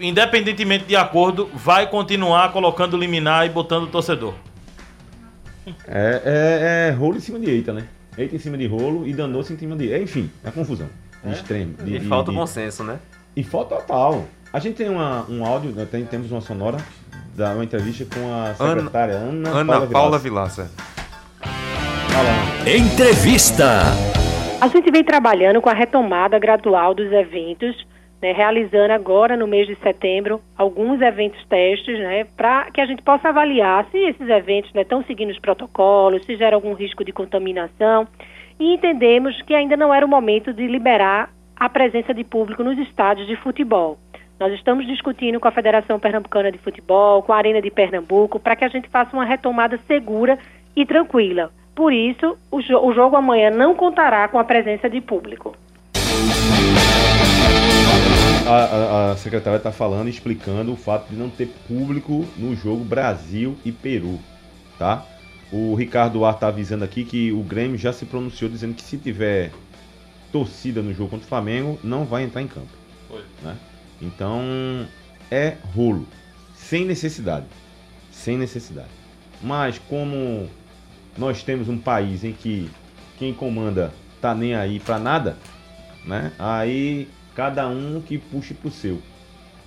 independentemente 0.00 0.84
de 0.84 0.96
acordo, 0.96 1.48
vai 1.54 1.86
continuar 1.88 2.50
colocando 2.52 2.96
liminar 2.96 3.46
e 3.46 3.50
botando 3.50 3.84
o 3.84 3.86
torcedor. 3.86 4.34
É, 5.86 6.22
é, 6.24 6.88
é 6.88 6.90
rolo 6.90 7.16
em 7.16 7.20
cima 7.20 7.38
de 7.38 7.48
eita, 7.48 7.72
né? 7.72 7.86
Eita 8.18 8.34
em 8.34 8.38
cima 8.38 8.58
de 8.58 8.66
rolo 8.66 9.06
e 9.06 9.12
danou-se 9.14 9.52
em 9.52 9.56
cima 9.58 9.76
de. 9.76 9.92
É, 9.92 10.02
enfim, 10.02 10.28
é 10.42 10.50
confusão. 10.50 10.88
De 11.24 11.32
extremo. 11.32 11.74
de- 11.84 11.94
E 11.96 11.98
de- 12.00 12.06
falta 12.08 12.30
o 12.30 12.34
de- 12.34 12.38
bom 12.40 12.46
senso, 12.46 12.82
né? 12.82 12.98
E 13.36 13.44
falta 13.44 13.76
total. 13.76 14.26
A 14.52 14.58
gente 14.58 14.74
tem 14.74 14.88
uma, 14.88 15.24
um 15.30 15.46
áudio, 15.46 15.70
né, 15.70 15.86
tem, 15.88 16.04
temos 16.04 16.30
uma 16.32 16.40
sonora 16.40 16.78
da 17.34 17.52
uma 17.52 17.64
entrevista 17.64 18.04
com 18.14 18.32
a 18.32 18.54
secretária 18.54 19.14
Ana, 19.14 19.50
Ana 19.50 19.86
Paula 19.86 20.18
Vilaça. 20.18 20.64
Vilaça. 20.64 20.92
Entrevista. 22.66 23.82
A 24.60 24.68
gente 24.68 24.90
vem 24.90 25.02
trabalhando 25.02 25.60
com 25.60 25.68
a 25.68 25.72
retomada 25.72 26.38
gradual 26.38 26.94
dos 26.94 27.10
eventos, 27.10 27.74
né, 28.20 28.32
realizando 28.32 28.92
agora 28.92 29.36
no 29.36 29.46
mês 29.46 29.66
de 29.66 29.74
setembro 29.76 30.40
alguns 30.56 31.00
eventos 31.00 31.44
testes, 31.46 31.98
né, 31.98 32.24
para 32.36 32.70
que 32.70 32.80
a 32.80 32.86
gente 32.86 33.02
possa 33.02 33.30
avaliar 33.30 33.86
se 33.90 33.98
esses 33.98 34.28
eventos 34.28 34.72
né, 34.72 34.82
estão 34.82 35.02
seguindo 35.04 35.30
os 35.30 35.38
protocolos, 35.38 36.24
se 36.24 36.36
gera 36.36 36.54
algum 36.54 36.74
risco 36.74 37.04
de 37.04 37.12
contaminação. 37.12 38.06
E 38.60 38.74
entendemos 38.74 39.40
que 39.42 39.54
ainda 39.54 39.76
não 39.76 39.92
era 39.92 40.06
o 40.06 40.08
momento 40.08 40.52
de 40.52 40.66
liberar 40.66 41.30
a 41.56 41.68
presença 41.68 42.14
de 42.14 42.22
público 42.22 42.62
nos 42.62 42.78
estádios 42.78 43.26
de 43.26 43.34
futebol. 43.36 43.98
Nós 44.42 44.52
estamos 44.54 44.84
discutindo 44.88 45.38
com 45.38 45.46
a 45.46 45.52
Federação 45.52 46.00
Pernambucana 46.00 46.50
de 46.50 46.58
Futebol, 46.58 47.22
com 47.22 47.32
a 47.32 47.36
Arena 47.36 47.62
de 47.62 47.70
Pernambuco, 47.70 48.40
para 48.40 48.56
que 48.56 48.64
a 48.64 48.68
gente 48.68 48.88
faça 48.88 49.14
uma 49.16 49.24
retomada 49.24 49.78
segura 49.86 50.36
e 50.74 50.84
tranquila. 50.84 51.52
Por 51.76 51.92
isso, 51.92 52.36
o, 52.50 52.60
jo- 52.60 52.84
o 52.84 52.92
jogo 52.92 53.14
amanhã 53.14 53.50
não 53.50 53.76
contará 53.76 54.26
com 54.26 54.40
a 54.40 54.42
presença 54.44 54.90
de 54.90 55.00
público. 55.00 55.54
A, 58.44 58.50
a- 58.50 59.10
a 59.12 59.16
secretária 59.16 59.58
está 59.58 59.70
falando, 59.70 60.08
explicando 60.08 60.72
o 60.72 60.76
fato 60.76 61.08
de 61.10 61.14
não 61.14 61.30
ter 61.30 61.46
público 61.68 62.26
no 62.36 62.56
jogo 62.56 62.82
Brasil 62.82 63.56
e 63.64 63.70
Peru, 63.70 64.18
tá? 64.76 65.06
O 65.52 65.76
Ricardo 65.76 66.14
Duarte 66.14 66.38
está 66.38 66.48
avisando 66.48 66.82
aqui 66.82 67.04
que 67.04 67.30
o 67.30 67.44
Grêmio 67.44 67.78
já 67.78 67.92
se 67.92 68.04
pronunciou 68.06 68.50
dizendo 68.50 68.74
que 68.74 68.82
se 68.82 68.98
tiver 68.98 69.52
torcida 70.32 70.82
no 70.82 70.92
jogo 70.92 71.10
contra 71.10 71.26
o 71.26 71.28
Flamengo, 71.28 71.78
não 71.84 72.04
vai 72.04 72.24
entrar 72.24 72.42
em 72.42 72.48
campo. 72.48 72.66
Né? 73.40 73.54
Então, 74.02 74.86
é 75.30 75.56
rolo. 75.74 76.06
Sem 76.54 76.84
necessidade. 76.84 77.46
Sem 78.10 78.36
necessidade. 78.36 78.90
Mas 79.40 79.78
como 79.78 80.48
nós 81.16 81.42
temos 81.42 81.68
um 81.68 81.78
país 81.78 82.24
em 82.24 82.32
que 82.32 82.70
quem 83.18 83.32
comanda 83.32 83.92
tá 84.20 84.34
nem 84.34 84.54
aí 84.54 84.80
pra 84.80 84.98
nada, 84.98 85.36
né? 86.04 86.32
Aí 86.38 87.08
cada 87.34 87.68
um 87.68 88.00
que 88.00 88.18
puxe 88.18 88.54
pro 88.54 88.70
seu, 88.70 89.00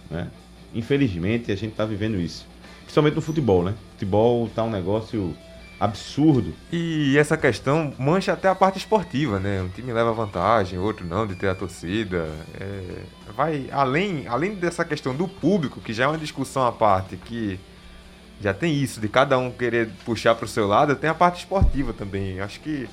né? 0.10 0.30
Infelizmente 0.74 1.52
a 1.52 1.56
gente 1.56 1.74
tá 1.74 1.86
vivendo 1.86 2.20
isso. 2.20 2.46
Principalmente 2.82 3.16
no 3.16 3.22
futebol, 3.22 3.64
né? 3.64 3.74
Futebol 3.92 4.50
tá 4.54 4.64
um 4.64 4.70
negócio 4.70 5.36
absurdo. 5.80 6.54
E 6.72 7.18
essa 7.18 7.38
questão 7.38 7.94
mancha 7.98 8.34
até 8.34 8.48
a 8.48 8.56
parte 8.56 8.78
esportiva, 8.78 9.40
né? 9.40 9.62
Um 9.62 9.70
time 9.70 9.92
leva 9.92 10.14
vantagem, 10.14 10.80
outro 10.80 11.06
não, 11.06 11.28
de 11.28 11.36
ter 11.36 11.50
a 11.50 11.56
torcida. 11.56 12.30
É, 12.60 13.04
vai 13.36 13.68
além, 13.72 14.28
além 14.28 14.56
dessa 14.56 14.86
questão 14.86 15.16
do 15.16 15.28
público, 15.28 15.82
que 15.82 15.94
já 15.94 16.06
é 16.06 16.08
uma 16.08 16.18
discussão 16.18 16.66
à 16.66 16.72
parte, 16.72 17.18
que 17.18 17.60
já 18.42 18.54
tem 18.54 18.74
isso 18.74 19.00
de 19.00 19.08
cada 19.08 19.38
um 19.38 19.52
querer 19.52 19.90
puxar 20.06 20.36
pro 20.36 20.48
seu 20.48 20.68
lado, 20.68 20.96
tem 20.96 21.10
a 21.10 21.14
parte 21.14 21.40
esportiva 21.40 21.94
também. 21.94 22.40
Acho 22.40 22.60
que 22.60 22.88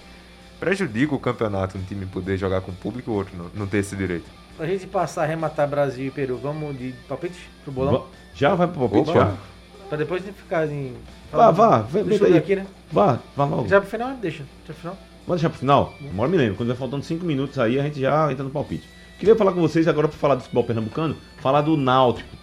prejudica 0.58 1.14
o 1.14 1.18
campeonato 1.18 1.76
um 1.76 1.82
time 1.82 2.06
poder 2.06 2.36
jogar 2.36 2.60
com 2.60 2.70
o 2.70 2.74
público 2.74 3.10
e 3.10 3.12
o 3.12 3.16
outro 3.16 3.36
não, 3.36 3.50
não 3.54 3.66
ter 3.66 3.78
esse 3.78 3.96
direito. 3.96 4.26
Pra 4.56 4.66
gente 4.66 4.86
passar 4.86 5.22
a 5.22 5.24
arrematar 5.24 5.66
Brasil 5.66 6.06
e 6.06 6.10
Peru, 6.10 6.36
vamos 6.36 6.78
de 6.78 6.94
palpite 7.08 7.50
pro 7.64 7.72
bolão? 7.72 8.06
Já 8.34 8.54
vai 8.54 8.68
pro 8.68 8.88
palpite? 8.88 9.10
Opa. 9.10 9.20
Já? 9.20 9.51
Pra 9.92 9.98
depois 9.98 10.22
ficar 10.24 10.66
em. 10.70 10.94
Vá, 11.30 11.50
vá, 11.50 11.78
vem, 11.82 12.02
Deixa 12.04 12.24
vem 12.24 12.28
eu 12.28 12.32
daí. 12.32 12.38
aqui, 12.38 12.56
né? 12.56 12.66
Vá, 12.90 13.18
vá 13.36 13.44
logo. 13.44 13.68
Já 13.68 13.78
pro 13.78 13.90
final, 13.90 14.14
deixa. 14.16 14.38
Deixa 14.38 14.72
pro 14.72 14.74
final. 14.74 14.96
Vamos 15.26 15.42
deixar 15.42 15.50
pro 15.50 15.58
final? 15.58 15.94
Agora 16.14 16.30
me 16.30 16.36
lembro, 16.38 16.54
quando 16.56 16.68
vai 16.68 16.76
faltando 16.78 17.04
5 17.04 17.22
minutos 17.26 17.58
aí, 17.58 17.78
a 17.78 17.82
gente 17.82 18.00
já 18.00 18.32
entra 18.32 18.42
no 18.42 18.48
palpite. 18.48 18.88
Queria 19.18 19.36
falar 19.36 19.52
com 19.52 19.60
vocês 19.60 19.86
agora 19.86 20.08
para 20.08 20.16
falar 20.16 20.36
do 20.36 20.40
futebol 20.44 20.64
pernambucano, 20.64 21.14
falar 21.42 21.60
do 21.60 21.76
Náutico, 21.76 22.34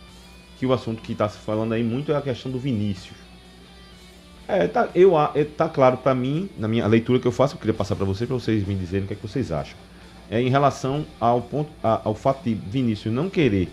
que 0.59 0.65
o 0.67 0.71
assunto 0.73 1.01
que 1.01 1.13
está 1.13 1.27
se 1.27 1.39
falando 1.39 1.73
aí 1.73 1.83
muito 1.83 2.11
é 2.11 2.15
a 2.17 2.21
questão 2.21 2.51
do 2.51 2.59
Vinícius. 2.59 3.17
É, 4.47 4.67
tá, 4.67 4.87
eu, 4.93 5.19
é, 5.33 5.43
tá 5.43 5.67
claro 5.67 5.97
para 5.97 6.13
mim, 6.13 6.51
na 6.55 6.67
minha 6.67 6.85
leitura 6.85 7.17
que 7.19 7.25
eu 7.27 7.31
faço, 7.31 7.55
eu 7.55 7.59
queria 7.59 7.73
passar 7.73 7.95
para 7.95 8.05
vocês, 8.05 8.27
para 8.27 8.37
vocês 8.37 8.63
me 8.67 8.75
dizerem 8.75 9.05
o 9.05 9.07
que, 9.07 9.13
é 9.13 9.15
que 9.15 9.27
vocês 9.27 9.51
acham. 9.51 9.75
É 10.29 10.39
em 10.39 10.49
relação 10.49 11.03
ao 11.19 11.41
ponto, 11.41 11.71
a- 11.83 12.01
ao 12.03 12.13
fato 12.13 12.43
de 12.43 12.53
Vinícius 12.53 13.11
não 13.11 13.27
querer, 13.27 13.69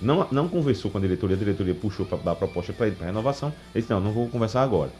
não, 0.00 0.26
não 0.30 0.48
conversou 0.48 0.90
com 0.90 0.98
a 0.98 1.00
diretoria, 1.00 1.36
a 1.36 1.38
diretoria 1.38 1.74
puxou 1.74 2.06
para 2.06 2.18
dar 2.18 2.32
a 2.32 2.36
proposta 2.36 2.72
para 2.72 2.86
ele 2.86 2.96
para 2.96 3.06
renovação. 3.06 3.52
Ele 3.74 3.82
disse: 3.82 3.92
não, 3.92 4.00
não 4.00 4.12
vou 4.12 4.28
conversar 4.28 4.62
agora. 4.62 4.90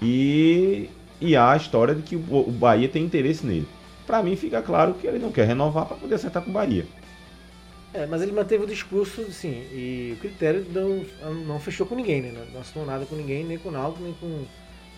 E, 0.00 0.88
e 1.20 1.36
há 1.36 1.52
a 1.52 1.56
história 1.56 1.94
de 1.94 2.02
que 2.02 2.16
o, 2.16 2.48
o 2.48 2.52
Bahia 2.52 2.88
tem 2.88 3.04
interesse 3.04 3.44
nele. 3.44 3.66
Para 4.06 4.22
mim 4.22 4.36
fica 4.36 4.60
claro 4.62 4.94
que 4.94 5.06
ele 5.06 5.18
não 5.18 5.32
quer 5.32 5.46
renovar 5.46 5.86
para 5.86 5.96
poder 5.96 6.14
acertar 6.14 6.42
com 6.42 6.50
o 6.50 6.52
Bahia. 6.52 6.86
É, 7.92 8.06
mas 8.06 8.22
ele 8.22 8.32
manteve 8.32 8.64
o 8.64 8.66
discurso, 8.66 9.24
sim, 9.30 9.64
e 9.72 10.14
o 10.16 10.20
critério 10.20 10.66
não, 10.70 11.32
não 11.46 11.60
fechou 11.60 11.86
com 11.86 11.94
ninguém, 11.94 12.22
né? 12.22 12.44
Não 12.52 12.60
assinou 12.60 12.84
nada 12.84 13.06
com 13.06 13.14
ninguém, 13.14 13.44
nem 13.44 13.56
com 13.56 13.68
o 13.68 13.72
Náutico, 13.72 14.02
nem 14.02 14.12
com 14.14 14.26
o 14.26 14.48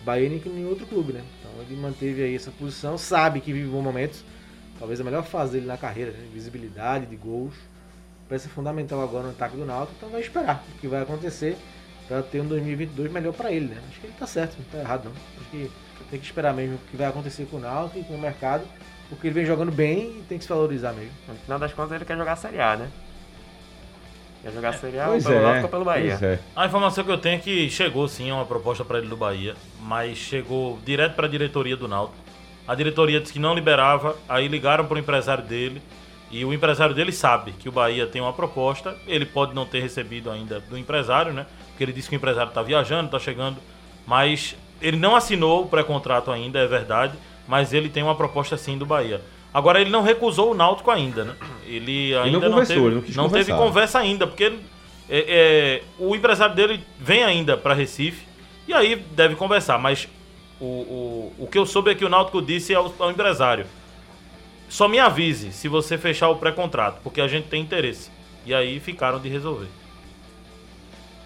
Bahia, 0.03 0.27
nem 0.27 0.39
com 0.39 0.49
nenhum 0.49 0.69
outro 0.69 0.87
clube, 0.87 1.13
né? 1.13 1.21
Então 1.39 1.51
ele 1.61 1.79
manteve 1.79 2.23
aí 2.23 2.35
essa 2.35 2.49
posição, 2.49 2.97
sabe 2.97 3.39
que 3.39 3.53
vive 3.53 3.69
bons 3.69 3.83
momentos, 3.83 4.23
talvez 4.79 4.99
a 4.99 5.03
melhor 5.03 5.23
fase 5.23 5.53
dele 5.53 5.67
na 5.67 5.77
carreira, 5.77 6.11
né? 6.11 6.27
Visibilidade, 6.33 7.05
de 7.05 7.15
gols. 7.15 7.53
Ser 8.29 8.49
fundamental 8.49 9.01
agora 9.01 9.23
no 9.23 9.29
ataque 9.29 9.55
do 9.55 9.65
Náutico, 9.65 9.93
então 9.97 10.09
vai 10.09 10.21
esperar 10.21 10.63
o 10.75 10.79
que 10.79 10.87
vai 10.87 11.01
acontecer 11.01 11.57
para 12.07 12.21
ter 12.21 12.41
um 12.41 12.45
2022 12.45 13.11
melhor 13.11 13.33
para 13.33 13.51
ele, 13.51 13.67
né? 13.67 13.81
Acho 13.89 13.99
que 13.99 14.07
ele 14.07 14.15
tá 14.17 14.27
certo, 14.27 14.57
não 14.57 14.65
tá 14.65 14.79
errado 14.79 15.05
não. 15.05 15.11
Acho 15.11 15.49
que 15.49 15.71
tem 16.09 16.19
que 16.19 16.25
esperar 16.25 16.53
mesmo 16.53 16.75
o 16.75 16.79
que 16.89 16.95
vai 16.97 17.07
acontecer 17.07 17.45
com 17.45 17.57
o 17.57 17.59
Náutico 17.59 17.99
e 17.99 18.03
com 18.03 18.15
o 18.15 18.19
mercado, 18.19 18.63
porque 19.09 19.27
ele 19.27 19.33
vem 19.33 19.45
jogando 19.45 19.71
bem 19.71 20.19
e 20.19 20.25
tem 20.27 20.37
que 20.37 20.43
se 20.43 20.49
valorizar 20.49 20.93
mesmo. 20.93 21.11
No 21.27 21.35
final 21.35 21.59
das 21.59 21.73
contas, 21.73 21.93
ele 21.93 22.05
quer 22.05 22.17
jogar 22.17 22.33
a 22.33 22.35
Série 22.35 22.59
A, 22.61 22.75
né? 22.77 22.89
Quer 24.43 24.51
jogar 24.51 24.69
a 24.69 24.73
Série 24.73 24.99
A 24.99 25.05
ou 25.05 25.11
Pois 25.11 25.23
pelo 25.25 25.35
é, 25.35 25.41
Náutico 25.41 25.65
ou 25.65 25.69
pelo 25.69 25.85
Bahia. 25.85 26.19
é. 26.21 26.39
A 26.55 26.65
informação 26.65 27.03
que 27.03 27.11
eu 27.11 27.17
tenho 27.17 27.35
é 27.35 27.39
que 27.39 27.69
chegou 27.69 28.07
sim 28.07 28.31
uma 28.31 28.45
proposta 28.45 28.85
para 28.85 28.99
ele 28.99 29.07
do 29.07 29.17
Bahia, 29.17 29.55
mas 29.81 30.17
chegou 30.17 30.79
direto 30.85 31.15
para 31.15 31.27
a 31.27 31.29
diretoria 31.29 31.75
do 31.75 31.87
Náutico. 31.87 32.17
A 32.67 32.75
diretoria 32.75 33.19
disse 33.19 33.33
que 33.33 33.39
não 33.39 33.53
liberava, 33.55 34.17
aí 34.27 34.47
ligaram 34.47 34.85
para 34.85 34.95
o 34.95 34.99
empresário 34.99 35.43
dele 35.43 35.81
e 36.31 36.43
o 36.43 36.53
empresário 36.53 36.93
dele 36.93 37.11
sabe 37.11 37.51
que 37.53 37.69
o 37.69 37.71
Bahia 37.71 38.05
tem 38.05 38.21
uma 38.21 38.33
proposta. 38.33 38.95
Ele 39.07 39.25
pode 39.25 39.53
não 39.55 39.65
ter 39.65 39.79
recebido 39.81 40.29
ainda 40.29 40.59
do 40.59 40.77
empresário, 40.77 41.33
né? 41.33 41.45
Porque 41.69 41.83
ele 41.83 41.93
disse 41.93 42.09
que 42.09 42.15
o 42.15 42.17
empresário 42.17 42.49
está 42.49 42.61
viajando, 42.61 43.05
está 43.05 43.19
chegando, 43.19 43.57
mas 44.05 44.55
ele 44.81 44.97
não 44.97 45.15
assinou 45.15 45.63
o 45.63 45.67
pré-contrato 45.67 46.31
ainda, 46.31 46.59
é 46.59 46.67
verdade, 46.67 47.13
mas 47.47 47.73
ele 47.73 47.89
tem 47.89 48.03
uma 48.03 48.15
proposta 48.15 48.57
sim 48.57 48.77
do 48.77 48.85
Bahia. 48.85 49.21
Agora 49.53 49.79
ele 49.79 49.89
não 49.89 50.03
recusou 50.03 50.51
o 50.51 50.53
Náutico 50.53 50.91
ainda, 50.91 51.23
né? 51.23 51.35
Ele 51.65 52.15
ainda 52.15 52.39
não, 52.41 52.49
conversou, 52.49 52.75
teve, 52.75 52.87
ele 52.87 53.15
não 53.15 53.29
quis 53.29 53.45
teve 53.45 53.57
conversa 53.57 53.99
ainda, 53.99 54.27
porque 54.27 54.43
ele- 54.43 54.59
é, 55.09 55.25
é, 55.27 55.83
o 55.97 56.15
empresário 56.15 56.53
dele 56.53 56.83
vem 56.99 57.23
ainda 57.23 57.55
para 57.55 57.73
Recife 57.73 58.25
e 58.67 58.73
aí 58.73 58.95
deve 58.95 59.35
conversar. 59.35 59.77
Mas 59.79 60.07
o, 60.59 60.65
o, 60.65 61.33
o 61.39 61.47
que 61.47 61.57
eu 61.57 61.65
soube 61.65 61.89
é 61.91 61.95
que 61.95 62.03
o 62.03 62.09
Náutico 62.09 62.41
disse 62.41 62.75
ao, 62.75 62.93
ao 62.99 63.09
empresário: 63.09 63.65
só 64.69 64.87
me 64.87 64.99
avise 64.99 65.51
se 65.51 65.67
você 65.67 65.97
fechar 65.97 66.29
o 66.29 66.35
pré-contrato, 66.37 66.99
porque 67.03 67.21
a 67.21 67.27
gente 67.27 67.47
tem 67.47 67.61
interesse. 67.61 68.09
E 68.45 68.53
aí 68.53 68.79
ficaram 68.79 69.19
de 69.19 69.29
resolver. 69.29 69.67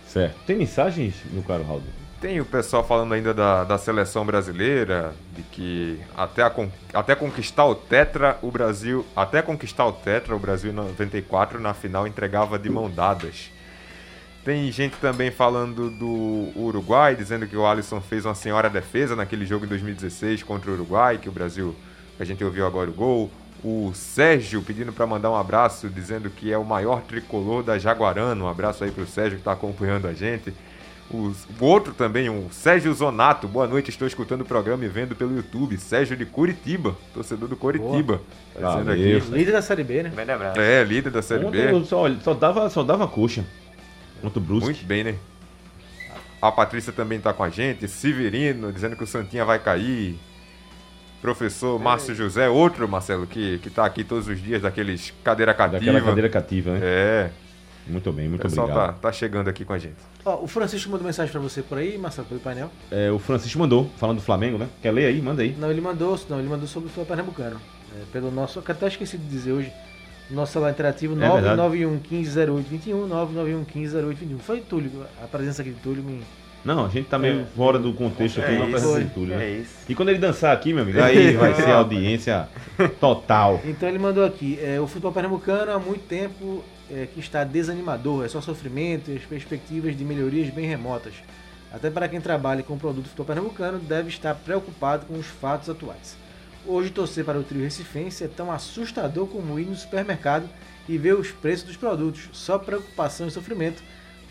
Certo. 0.07 0.35
Tem 0.45 0.57
mensagens, 0.57 1.15
meu 1.31 1.43
caro 1.43 1.63
Raul? 1.63 1.81
Tem 2.19 2.39
o 2.39 2.45
pessoal 2.45 2.83
falando 2.83 3.13
ainda 3.13 3.33
da, 3.33 3.63
da 3.63 3.77
seleção 3.77 4.23
brasileira, 4.23 5.15
de 5.35 5.41
que 5.41 5.99
até, 6.15 6.43
a 6.43 6.53
até 6.93 7.15
conquistar 7.15 7.65
o 7.65 7.73
Tetra, 7.73 8.37
o 8.43 8.51
Brasil. 8.51 9.05
Até 9.15 9.41
conquistar 9.41 9.87
o 9.87 9.91
Tetra, 9.91 10.35
o 10.35 10.39
Brasil 10.39 10.69
em 10.71 10.75
94, 10.75 11.59
na 11.59 11.73
final, 11.73 12.05
entregava 12.05 12.59
de 12.59 12.69
mão 12.69 12.91
dadas. 12.91 13.49
Tem 14.43 14.71
gente 14.71 14.97
também 14.97 15.31
falando 15.31 15.89
do 15.89 16.51
Uruguai, 16.55 17.15
dizendo 17.15 17.47
que 17.47 17.55
o 17.55 17.65
Alisson 17.65 18.01
fez 18.01 18.25
uma 18.25 18.35
senhora 18.35 18.69
defesa 18.69 19.15
naquele 19.15 19.45
jogo 19.45 19.65
em 19.65 19.69
2016 19.69 20.43
contra 20.43 20.69
o 20.69 20.73
Uruguai, 20.73 21.17
que 21.17 21.29
o 21.29 21.31
Brasil, 21.31 21.75
que 22.17 22.23
a 22.23 22.25
gente 22.25 22.43
ouviu 22.43 22.65
agora 22.65 22.89
o 22.89 22.93
gol. 22.93 23.29
O 23.63 23.91
Sérgio 23.93 24.61
pedindo 24.63 24.91
para 24.91 25.05
mandar 25.05 25.29
um 25.29 25.35
abraço, 25.35 25.87
dizendo 25.87 26.29
que 26.29 26.51
é 26.51 26.57
o 26.57 26.65
maior 26.65 27.01
tricolor 27.01 27.61
da 27.61 27.77
Jaguarana. 27.77 28.43
Um 28.43 28.47
abraço 28.47 28.83
aí 28.83 28.89
pro 28.91 29.05
Sérgio 29.05 29.33
que 29.37 29.41
está 29.41 29.51
acompanhando 29.51 30.07
a 30.07 30.13
gente. 30.13 30.51
Os- 31.13 31.45
o 31.59 31.65
outro 31.65 31.93
também, 31.93 32.29
o 32.29 32.47
Sérgio 32.51 32.91
Zonato. 32.93 33.47
Boa 33.47 33.67
noite, 33.67 33.89
estou 33.89 34.07
escutando 34.07 34.41
o 34.41 34.45
programa 34.45 34.83
e 34.85 34.87
vendo 34.87 35.15
pelo 35.15 35.35
YouTube. 35.35 35.77
Sérgio 35.77 36.15
de 36.17 36.25
Curitiba, 36.25 36.95
torcedor 37.13 37.47
do 37.49 37.55
Curitiba. 37.55 38.21
Tá 38.59 38.71
dizendo 38.71 38.91
aqui. 38.91 39.19
Líder 39.31 39.51
da 39.51 39.61
Série 39.61 39.83
B, 39.83 40.03
né? 40.03 40.11
É, 40.57 40.83
líder 40.83 41.11
da 41.11 41.21
Série 41.21 41.45
Ontem 41.45 41.67
B. 41.79 41.85
só, 41.85 42.09
só, 42.23 42.33
dava, 42.33 42.69
só 42.69 42.81
dava 42.81 43.07
coxa. 43.07 43.43
Contra 44.21 44.39
o 44.39 44.41
Brusque. 44.41 44.65
Muito 44.65 44.85
bem, 44.85 45.03
né? 45.03 45.15
A 46.41 46.51
Patrícia 46.51 46.91
também 46.91 47.19
tá 47.19 47.31
com 47.33 47.43
a 47.43 47.49
gente. 47.49 47.87
Severino 47.87 48.71
dizendo 48.71 48.95
que 48.95 49.03
o 49.03 49.07
Santinha 49.07 49.45
vai 49.45 49.59
cair. 49.59 50.17
Professor 51.21 51.79
Márcio 51.79 52.15
José, 52.15 52.49
outro 52.49 52.87
Marcelo, 52.87 53.27
que, 53.27 53.59
que 53.59 53.69
tá 53.69 53.85
aqui 53.85 54.03
todos 54.03 54.27
os 54.27 54.41
dias, 54.41 54.61
daqueles 54.61 55.13
cadeira 55.23 55.53
cativa. 55.53 55.79
Daquela 55.79 56.01
cadeira 56.01 56.29
cativa, 56.29 56.71
né? 56.71 56.79
É, 56.81 57.29
Muito 57.87 58.11
bem, 58.11 58.25
o 58.27 58.29
muito 58.29 58.41
pessoal 58.41 58.67
tá, 58.67 58.73
obrigado. 58.73 58.99
tá 58.99 59.11
chegando 59.11 59.47
aqui 59.47 59.63
com 59.63 59.73
a 59.73 59.77
gente. 59.77 59.95
Ó, 60.25 60.43
o 60.43 60.47
Francisco 60.47 60.89
mandou 60.89 61.05
mensagem 61.05 61.31
pra 61.31 61.41
você 61.41 61.61
por 61.61 61.77
aí, 61.77 61.97
Marcelo, 61.97 62.27
pelo 62.27 62.39
painel. 62.39 62.71
É, 62.89 63.11
o 63.11 63.19
Francisco 63.19 63.57
mandou, 63.59 63.89
falando 63.97 64.17
do 64.17 64.23
Flamengo, 64.23 64.57
né? 64.57 64.67
Quer 64.81 64.91
ler 64.91 65.05
aí? 65.05 65.21
Manda 65.21 65.41
aí. 65.41 65.55
Não, 65.59 65.69
ele 65.69 65.81
mandou, 65.81 66.19
não, 66.29 66.39
ele 66.39 66.49
mandou 66.49 66.67
sobre 66.67 66.87
o 66.87 66.89
Futebol 66.89 67.05
Pernambucano. 67.05 67.61
É, 67.95 68.03
pelo 68.11 68.31
nosso, 68.31 68.61
que 68.61 68.71
até 68.71 68.87
esqueci 68.87 69.17
de 69.17 69.25
dizer 69.27 69.51
hoje, 69.51 69.71
nosso 70.29 70.53
celular 70.53 70.71
interativo 70.71 71.13
É 71.13 71.17
verdade. 71.17 71.57
991 71.57 71.99
15 71.99 72.39
0821, 72.39 73.07
991 73.07 73.65
15 73.65 73.95
0821. 73.95 74.39
Foi 74.39 74.61
Túlio, 74.61 74.91
a 75.23 75.27
presença 75.27 75.61
aqui 75.61 75.71
de 75.71 75.79
Túlio 75.81 76.03
me... 76.03 76.21
Não, 76.63 76.85
a 76.85 76.89
gente 76.89 77.07
tá 77.07 77.17
meio 77.17 77.41
É. 77.41 77.45
fora 77.55 77.79
do 77.79 77.91
contexto 77.93 78.39
aqui 78.39 78.53
É 78.53 78.59
na 78.59 79.09
Túlio, 79.13 79.35
né? 79.35 79.45
É 79.45 79.49
isso. 79.57 79.73
E 79.89 79.95
quando 79.95 80.09
ele 80.09 80.19
dançar 80.19 80.53
aqui, 80.55 80.73
meu 80.73 80.83
amigo, 80.83 81.01
aí 81.01 81.33
vai 81.37 81.53
ser 81.55 81.71
audiência 81.71 82.47
total. 82.99 83.59
Então 83.65 83.89
ele 83.89 83.97
mandou 83.99 84.23
aqui, 84.25 84.59
é, 84.61 84.79
o 84.79 84.87
futebol 84.87 85.11
pernambucano 85.11 85.71
há 85.71 85.79
muito 85.79 86.03
tempo 86.07 86.63
é, 86.89 87.07
que 87.11 87.19
está 87.19 87.43
desanimador, 87.43 88.25
é 88.25 88.27
só 88.27 88.41
sofrimento 88.41 89.09
e 89.11 89.17
as 89.17 89.23
perspectivas 89.23 89.97
de 89.97 90.03
melhorias 90.03 90.49
bem 90.53 90.65
remotas. 90.67 91.13
Até 91.73 91.89
para 91.89 92.07
quem 92.07 92.19
trabalha 92.19 92.61
com 92.63 92.73
o 92.73 92.77
produto 92.77 93.05
futebol 93.05 93.25
pernambucano 93.25 93.79
deve 93.79 94.09
estar 94.09 94.35
preocupado 94.35 95.05
com 95.05 95.17
os 95.17 95.25
fatos 95.25 95.69
atuais. 95.69 96.17
Hoje 96.65 96.91
torcer 96.91 97.25
para 97.25 97.39
o 97.39 97.43
trio 97.43 97.63
recifense 97.63 98.23
é 98.23 98.27
tão 98.27 98.51
assustador 98.51 99.25
como 99.25 99.57
ir 99.59 99.65
no 99.65 99.75
supermercado 99.75 100.47
e 100.87 100.97
ver 100.97 101.15
os 101.15 101.31
preços 101.31 101.65
dos 101.65 101.77
produtos. 101.77 102.29
Só 102.33 102.59
preocupação 102.59 103.27
e 103.27 103.31
sofrimento. 103.31 103.81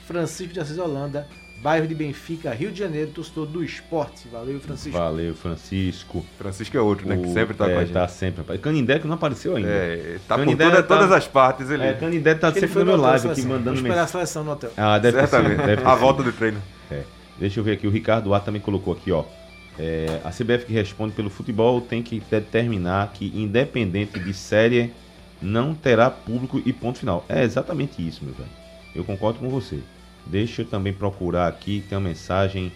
Francisco 0.06 0.52
de 0.52 0.60
Assis 0.60 0.78
Holanda, 0.78 1.26
bairro 1.62 1.86
de 1.86 1.94
Benfica, 1.94 2.52
Rio 2.52 2.70
de 2.72 2.78
Janeiro, 2.78 3.10
torcedor 3.10 3.46
do 3.46 3.62
esporte. 3.62 4.26
Valeu, 4.32 4.58
Francisco. 4.60 4.98
Valeu, 4.98 5.34
Francisco. 5.34 6.24
Francisco 6.38 6.76
é 6.76 6.80
outro, 6.80 7.06
né? 7.08 7.16
Que 7.16 7.26
O- 7.28 7.32
sempre 7.32 7.54
tá 7.54 7.68
é, 7.68 7.72
com 7.74 7.78
a 7.78 7.84
gente. 7.84 7.92
Tá 7.92 8.08
sempre, 8.08 8.38
rapaz. 8.40 8.60
Canindé 8.60 8.98
que 8.98 9.06
não 9.06 9.14
apareceu 9.14 9.56
ainda. 9.56 9.68
É, 9.68 10.18
tá 10.26 10.36
por 10.36 10.44
Canindé 10.44 10.64
toda- 10.64 10.82
tá- 10.82 10.96
todas 10.96 11.12
as 11.12 11.26
partes 11.28 11.68
ele. 11.70 11.82
É, 11.84 11.92
Canindé 11.94 12.34
tá 12.34 12.50
que 12.50 12.58
ele 12.58 12.66
sempre 12.68 12.80
no 12.80 12.86
meu 12.86 12.96
live 12.96 13.16
aqui 13.26 13.34
seleção. 13.42 13.50
mandando 13.50 13.64
Vou 13.64 13.74
esperar 13.74 13.94
a 13.94 13.96
mensagem. 14.02 14.12
seleção 14.12 14.44
no 14.44 14.52
hotel. 14.52 14.72
Ah, 14.76 14.98
deve 14.98 15.18
Certamente. 15.20 15.56
deve 15.58 15.76
ter 15.82 15.86
A 15.86 15.94
volta 15.94 16.22
do 16.22 16.32
treino. 16.32 16.62
É. 16.90 17.02
Deixa 17.38 17.60
eu 17.60 17.64
ver 17.64 17.72
aqui, 17.72 17.86
o 17.86 17.90
Ricardo 17.90 18.32
A 18.34 18.40
também 18.40 18.60
colocou 18.60 18.92
aqui, 18.92 19.12
ó. 19.12 19.24
É, 19.78 20.20
a 20.24 20.30
CBF 20.30 20.66
que 20.66 20.72
responde 20.72 21.14
pelo 21.14 21.30
futebol 21.30 21.80
tem 21.80 22.02
que 22.02 22.20
determinar 22.30 23.12
que, 23.14 23.26
independente 23.34 24.18
de 24.18 24.34
série, 24.34 24.92
não 25.40 25.74
terá 25.74 26.10
público 26.10 26.60
e 26.66 26.72
ponto 26.72 26.98
final. 26.98 27.24
É 27.28 27.42
exatamente 27.42 28.06
isso, 28.06 28.22
meu 28.24 28.34
velho. 28.34 28.48
Eu 28.94 29.04
concordo 29.04 29.38
com 29.38 29.48
você. 29.48 29.78
Deixa 30.30 30.62
eu 30.62 30.66
também 30.66 30.92
procurar 30.92 31.48
aqui, 31.48 31.84
tem 31.88 31.98
uma 31.98 32.08
mensagem 32.08 32.72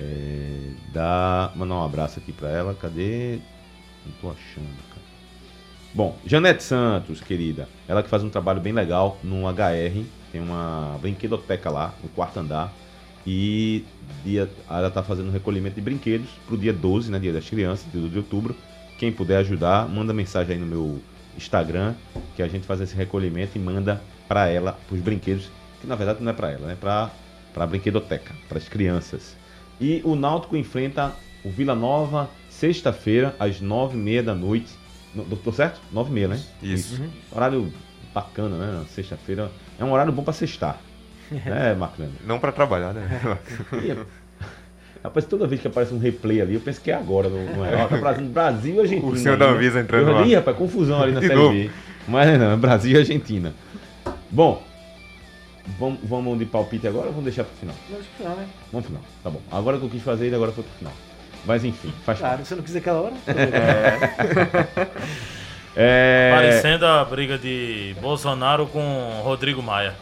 é, 0.00 0.70
da. 0.92 1.52
Mandar 1.54 1.76
um 1.76 1.84
abraço 1.84 2.18
aqui 2.18 2.32
pra 2.32 2.50
ela. 2.50 2.74
Cadê? 2.74 3.38
Não 4.04 4.12
tô 4.20 4.28
achando, 4.28 4.76
cara. 4.88 5.04
Bom, 5.94 6.18
Janete 6.26 6.64
Santos, 6.64 7.20
querida. 7.20 7.68
Ela 7.86 8.02
que 8.02 8.08
faz 8.08 8.24
um 8.24 8.28
trabalho 8.28 8.60
bem 8.60 8.72
legal 8.72 9.16
no 9.22 9.46
HR. 9.48 10.04
Tem 10.32 10.40
uma 10.40 10.98
brinquedoteca 11.00 11.70
lá, 11.70 11.94
no 12.02 12.08
quarto 12.08 12.40
andar. 12.40 12.72
E 13.24 13.84
dia, 14.24 14.50
ela 14.68 14.90
tá 14.90 15.02
fazendo 15.02 15.30
recolhimento 15.30 15.76
de 15.76 15.80
brinquedos 15.80 16.28
pro 16.46 16.58
dia 16.58 16.72
12, 16.72 17.10
né? 17.10 17.20
Dia 17.20 17.32
das 17.32 17.48
crianças, 17.48 17.86
dia 17.90 18.00
12 18.00 18.12
de 18.12 18.18
outubro. 18.18 18.56
Quem 18.98 19.12
puder 19.12 19.38
ajudar, 19.38 19.88
manda 19.88 20.12
mensagem 20.12 20.54
aí 20.56 20.60
no 20.60 20.66
meu 20.66 21.00
Instagram, 21.36 21.94
que 22.36 22.42
a 22.42 22.48
gente 22.48 22.66
faz 22.66 22.80
esse 22.80 22.94
recolhimento 22.94 23.56
e 23.56 23.60
manda 23.60 24.02
pra 24.28 24.48
ela 24.48 24.78
os 24.90 25.00
brinquedos, 25.00 25.50
que 25.84 25.88
na 25.88 25.94
verdade 25.96 26.22
não 26.22 26.30
é 26.30 26.34
pra 26.34 26.50
ela, 26.50 26.66
né? 26.66 26.76
Pra, 26.80 27.10
pra 27.52 27.66
brinquedoteca, 27.66 28.34
para 28.48 28.58
as 28.58 28.68
crianças. 28.68 29.36
E 29.80 30.00
o 30.04 30.14
Náutico 30.16 30.56
enfrenta 30.56 31.12
o 31.44 31.50
Vila 31.50 31.74
Nova 31.74 32.28
sexta-feira, 32.48 33.34
às 33.38 33.60
nove 33.60 33.96
e 33.96 34.00
meia 34.00 34.22
da 34.22 34.34
noite. 34.34 34.72
Tô 35.42 35.52
certo? 35.52 35.80
Nove 35.92 36.10
e 36.10 36.14
meia, 36.14 36.28
né? 36.28 36.40
Isso. 36.62 37.02
Horário 37.32 37.72
bacana, 38.14 38.56
né? 38.56 38.84
Sexta-feira. 38.88 39.50
É 39.78 39.84
um 39.84 39.92
horário 39.92 40.12
bom 40.12 40.22
pra 40.22 40.32
sextar. 40.32 40.78
né, 41.30 41.74
Marco 41.74 42.00
Leandro? 42.00 42.18
Não 42.24 42.38
pra 42.38 42.52
trabalhar, 42.52 42.92
né? 42.92 43.38
Rapaz, 45.02 45.26
toda 45.26 45.46
vez 45.46 45.60
que 45.60 45.66
aparece 45.68 45.92
um 45.92 45.98
replay 45.98 46.40
ali, 46.40 46.54
eu 46.54 46.60
penso 46.60 46.80
que 46.80 46.90
é 46.90 46.94
agora, 46.94 47.28
não, 47.28 47.62
é? 47.64 47.86
Tá 47.86 47.96
Brasil, 47.98 48.24
Brasil 48.26 48.76
e 48.76 48.80
Argentina. 48.80 49.12
O 49.12 49.16
senhor 49.16 49.36
da 49.36 49.48
né? 49.48 49.52
Anvisa 49.52 49.80
entrando 49.80 50.08
Eu 50.08 50.14
lá. 50.14 50.22
ali, 50.22 50.34
rapaz, 50.34 50.56
confusão 50.56 51.02
ali 51.02 51.12
na 51.12 51.20
Série. 51.20 51.34
B. 51.66 51.70
Mas 52.08 52.38
não, 52.38 52.52
é 52.52 52.56
Brasil 52.56 52.92
e 52.92 52.96
Argentina. 52.98 53.52
Bom, 54.30 54.62
vamos, 55.78 55.98
vamos 56.02 56.38
de 56.38 56.44
palpite 56.46 56.86
agora 56.86 57.06
ou 57.06 57.12
vamos 57.12 57.24
deixar 57.24 57.44
pro 57.44 57.56
final? 57.56 57.74
Acho 57.90 58.08
que 58.16 58.22
não, 58.22 58.36
né? 58.36 58.46
Vamos 58.72 58.86
pro 58.86 58.96
final, 58.96 59.02
tá 59.22 59.30
bom. 59.30 59.40
Agora 59.50 59.78
que 59.78 59.84
eu 59.84 59.90
quis 59.90 60.02
fazer 60.02 60.26
ele, 60.26 60.34
agora 60.36 60.52
foi 60.52 60.64
pro 60.64 60.72
final. 60.78 60.92
Mas 61.46 61.64
enfim, 61.64 61.92
faz 62.04 62.18
Claro, 62.18 62.34
parte. 62.36 62.44
se 62.44 62.48
você 62.50 62.54
não 62.56 62.62
quiser 62.62 62.78
aquela 62.78 63.00
hora. 63.00 63.14
É... 65.76 66.30
Parecendo 66.32 66.86
a 66.86 67.04
briga 67.04 67.36
de 67.36 67.96
Bolsonaro 68.00 68.66
com 68.66 69.20
Rodrigo 69.24 69.60
Maia. 69.62 69.94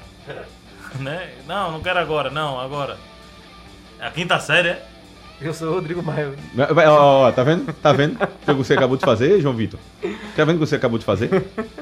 né? 1.01 1.31
Não, 1.47 1.73
não 1.73 1.81
quero 1.81 1.99
agora, 1.99 2.29
não, 2.31 2.61
agora. 2.61 2.99
É 3.99 4.07
a 4.07 4.11
quinta 4.11 4.39
série, 4.39 4.69
é? 4.69 4.85
Eu 5.41 5.55
sou 5.55 5.71
o 5.71 5.75
Rodrigo 5.77 6.03
vai- 6.03 6.27
Ó, 6.87 7.27
ó, 7.27 7.33
tá 7.33 7.43
vendo? 7.43 7.73
Tá 7.73 7.93
vendo 7.93 8.23
o 8.23 8.45
que 8.45 8.53
você 8.53 8.75
acabou 8.75 8.97
de 8.97 9.05
fazer, 9.05 9.41
João 9.41 9.55
Vitor? 9.57 9.81
Tá 10.37 10.45
vendo 10.45 10.57
o 10.57 10.61
que 10.61 10.67
você 10.67 10.77
acabou 10.77 10.99
de 10.99 11.05
fazer? 11.05 11.31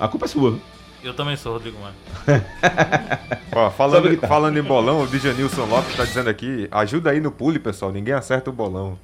A 0.00 0.08
culpa 0.08 0.24
é 0.24 0.28
sua. 0.28 0.56
Eu 1.02 1.14
também 1.14 1.34
sou 1.34 1.54
Rodrigo 1.54 1.78
Maia. 1.80 1.94
Ó, 3.52 3.70
falando, 3.70 4.10
guitarra. 4.10 4.28
falando 4.28 4.58
em 4.58 4.62
bolão, 4.62 5.02
o 5.02 5.06
Dijanilson 5.06 5.64
Lopes 5.64 5.96
tá 5.96 6.04
dizendo 6.04 6.28
aqui, 6.28 6.68
ajuda 6.70 7.10
aí 7.10 7.20
no 7.20 7.32
pule, 7.32 7.58
pessoal, 7.58 7.90
ninguém 7.90 8.12
acerta 8.12 8.50
o 8.50 8.52
bolão. 8.52 8.98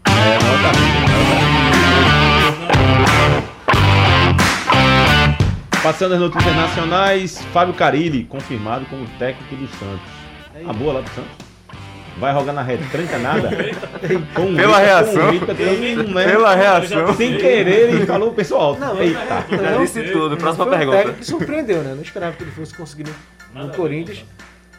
Passando 5.82 6.14
as 6.14 6.20
notícias 6.20 6.54
nacionais, 6.54 7.42
Fábio 7.52 7.74
Carilli, 7.74 8.24
confirmado 8.24 8.84
como 8.86 9.06
técnico 9.18 9.56
do 9.56 9.66
Santos. 9.68 10.68
A 10.68 10.72
boa 10.72 10.94
lá 10.94 11.00
do 11.00 11.08
Santos. 11.10 11.45
Vai 12.18 12.32
rogar 12.32 12.54
na 12.54 12.62
retranca 12.62 13.18
nada? 13.18 13.50
Com 14.34 14.42
um 14.42 14.56
Pela 14.56 14.78
reação. 14.78 15.30
um 15.30 15.40
também, 15.40 15.96
né? 15.96 16.24
Pela 16.24 16.54
reação. 16.54 17.14
Sem 17.14 17.36
querer, 17.36 17.90
ele 17.90 18.06
falou 18.06 18.32
pessoal. 18.32 18.76
Não, 18.78 18.98
Eita. 19.00 19.44
Já 19.50 19.76
disse 19.78 20.02
tudo. 20.04 20.36
Próxima 20.36 20.64
foi 20.64 20.74
um 20.74 20.78
pergunta. 20.78 20.96
técnico 20.96 21.18
que 21.18 21.26
surpreendeu, 21.26 21.82
né? 21.82 21.94
Não 21.94 22.02
esperava 22.02 22.34
que 22.34 22.42
ele 22.42 22.50
fosse 22.52 22.74
conseguir 22.74 23.04
no, 23.52 23.68
Corinthians 23.70 24.24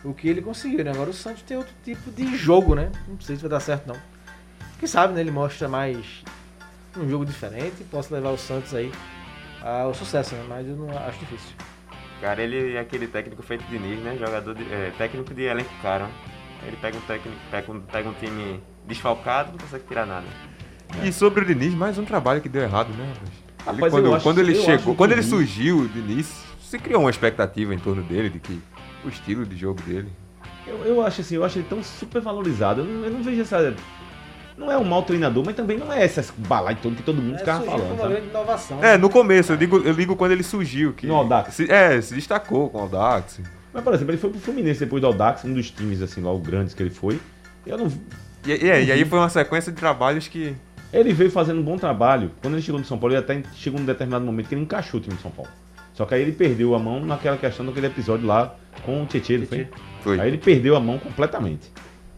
o 0.03 0.13
que 0.13 0.27
ele 0.27 0.41
conseguiu, 0.41 0.83
né? 0.83 0.91
Agora 0.91 1.09
o 1.09 1.13
Santos 1.13 1.43
tem 1.43 1.57
outro 1.57 1.73
tipo 1.83 2.09
de 2.11 2.35
jogo, 2.35 2.73
né? 2.73 2.91
Não 3.07 3.19
sei 3.19 3.35
se 3.35 3.41
vai 3.41 3.51
dar 3.51 3.59
certo, 3.59 3.88
não. 3.88 3.97
Quem 4.79 4.88
sabe, 4.88 5.13
né? 5.13 5.21
Ele 5.21 5.31
mostra 5.31 5.67
mais 5.67 6.23
um 6.97 7.07
jogo 7.07 7.25
diferente, 7.25 7.83
possa 7.91 8.15
levar 8.15 8.31
o 8.31 8.38
Santos 8.38 8.73
aí 8.73 8.91
ao 9.61 9.93
sucesso, 9.93 10.33
né? 10.33 10.43
Mas 10.47 10.67
eu 10.67 10.75
não 10.75 10.89
acho 10.97 11.19
difícil. 11.19 11.55
Cara, 12.21 12.41
ele 12.41 12.75
é 12.75 12.79
aquele 12.79 13.07
técnico 13.07 13.43
feito 13.43 13.63
de 13.65 13.77
Diniz, 13.77 13.99
né? 13.99 14.17
Jogador 14.19 14.55
de, 14.55 14.63
é, 14.73 14.91
técnico 14.97 15.33
de 15.33 15.43
elenco 15.43 15.69
caro. 15.81 16.07
Ele 16.66 16.78
pega 16.82 16.97
um 16.97 17.01
técnico, 17.01 17.38
pega 17.51 17.72
um, 17.72 17.80
pega 17.82 18.10
um 18.10 18.14
time 18.14 18.60
desfalcado, 18.88 19.51
não 19.51 19.58
consegue 19.60 19.84
tirar 19.88 20.05
nada. 20.05 20.26
E 21.03 21.12
sobre 21.12 21.41
o 21.43 21.45
Diniz, 21.45 21.74
mais 21.74 21.97
um 21.97 22.05
trabalho 22.05 22.41
que 22.41 22.49
deu 22.49 22.62
errado, 22.64 22.89
né? 22.97 23.12
Ele, 23.22 23.32
Rapaz, 23.66 23.91
quando 23.93 24.05
eu 24.05 24.16
acho- 24.16 24.24
quando 24.24 24.39
ele 24.39 24.55
chegou, 24.55 24.95
quando 24.95 25.12
ele 25.12 25.24
surgiu, 25.24 25.80
o 25.80 25.88
Diniz, 25.88 26.32
se 26.62 26.80
criou 26.80 27.01
uma 27.01 27.10
expectativa 27.10 27.74
em 27.74 27.80
torno 27.80 28.01
dele, 28.03 28.30
de 28.30 28.39
que 28.39 28.60
o 29.05 29.10
estilo 29.10 29.45
de 29.45 29.55
jogo 29.58 29.82
dele. 29.82 30.10
Eu, 30.66 30.78
eu 30.86 31.05
acho 31.05 31.22
assim, 31.22 31.36
eu 31.36 31.43
acho 31.43 31.60
ele 31.60 31.68
tão 31.70 31.82
super 31.84 32.22
valorizado. 32.22 32.82
Eu 32.82 32.86
não, 32.86 33.05
eu 33.05 33.12
não 33.12 33.22
vejo 33.24 33.41
essa. 33.41 33.74
Não 34.58 34.72
é 34.72 34.78
um 34.78 34.84
mau 34.84 35.03
treinador, 35.03 35.43
mas 35.45 35.55
também 35.55 35.78
não 35.78 35.91
é 35.93 36.03
essas 36.03 36.34
balai 36.36 36.76
todo 36.76 36.95
que 36.95 37.03
todo 37.03 37.22
mundo 37.22 37.36
É, 37.36 37.39
ficava 37.39 37.64
falando. 37.64 37.91
uma 37.93 38.08
grande 38.08 38.28
inovação. 38.28 38.84
É, 38.84 38.97
no 38.97 39.10
começo, 39.10 39.51
eu 39.53 39.58
digo, 39.58 39.78
eu 39.78 39.93
digo 39.93 40.16
quando 40.16 40.32
ele 40.32 40.43
surgiu. 40.43 40.93
Que 40.93 41.05
No 41.05 41.16
Audax. 41.16 41.53
Se, 41.53 41.72
é, 41.72 42.01
se 42.01 42.16
destacou 42.16 42.70
com 42.70 42.80
o 42.80 42.82
Audax. 42.82 43.39
Mas, 43.74 43.84
por 43.84 43.93
exemplo, 43.93 44.11
ele 44.11 44.20
foi 44.20 44.30
pro 44.30 44.39
Fluminense 44.39 44.80
depois 44.80 45.01
do 45.01 45.07
Audax, 45.07 45.43
um 45.45 45.53
dos 45.53 45.70
times, 45.70 46.01
assim, 46.01 46.22
lá, 46.22 46.32
o 46.32 46.39
grandes 46.39 46.74
que 46.74 46.82
ele 46.82 46.89
foi. 46.89 47.20
Eu 47.65 47.78
não. 47.78 47.88
E, 48.45 48.51
e, 48.51 48.86
e 48.86 48.91
aí 48.91 49.05
foi 49.05 49.20
uma 49.20 49.30
sequência 49.30 49.72
de 49.72 49.78
trabalhos 49.78 50.28
que. 50.28 50.55
Ele 50.93 51.11
veio 51.11 51.30
fazendo 51.30 51.59
um 51.59 51.63
bom 51.63 51.78
trabalho. 51.78 52.32
Quando 52.41 52.53
ele 52.53 52.63
chegou 52.63 52.80
no 52.80 52.86
São 52.86 52.97
Paulo, 52.97 53.13
ele 53.13 53.20
até 53.20 53.43
chegou 53.55 53.80
num 53.80 53.86
determinado 53.86 54.26
momento 54.26 54.47
que 54.47 54.55
ele 54.55 54.61
encaixou 54.61 54.99
o 54.99 55.03
time 55.03 55.15
de 55.15 55.22
São 55.22 55.32
Paulo. 55.32 55.51
Só 55.93 56.05
que 56.05 56.13
aí 56.13 56.22
ele 56.22 56.32
perdeu 56.32 56.76
a 56.76 56.80
mão 56.80 57.03
naquela 57.03 57.36
questão 57.38 57.65
daquele 57.65 57.88
episódio 57.88 58.26
lá 58.26 58.55
com 58.86 59.03
o 59.03 59.05
Tietchan, 59.05 59.45
foi? 59.45 59.68
Foi. 60.01 60.20
Aí 60.20 60.30
ele 60.30 60.38
perdeu 60.38 60.76
a 60.76 60.80
mão 60.80 60.97
completamente. 60.97 61.72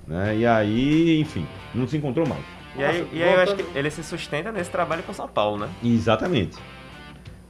Né? 0.06 0.38
E 0.38 0.46
aí, 0.46 1.20
enfim, 1.22 1.48
não 1.74 1.88
se 1.88 1.96
encontrou 1.96 2.28
mais. 2.28 2.44
E 2.76 2.84
aí, 2.84 3.02
Nossa, 3.02 3.16
e 3.16 3.24
aí 3.24 3.34
eu 3.34 3.40
acho 3.40 3.56
que 3.56 3.66
ele 3.78 3.90
se 3.90 4.04
sustenta 4.04 4.52
nesse 4.52 4.70
trabalho 4.70 5.02
com 5.04 5.14
São 5.14 5.28
Paulo, 5.28 5.58
né? 5.58 5.70
Exatamente. 5.84 6.58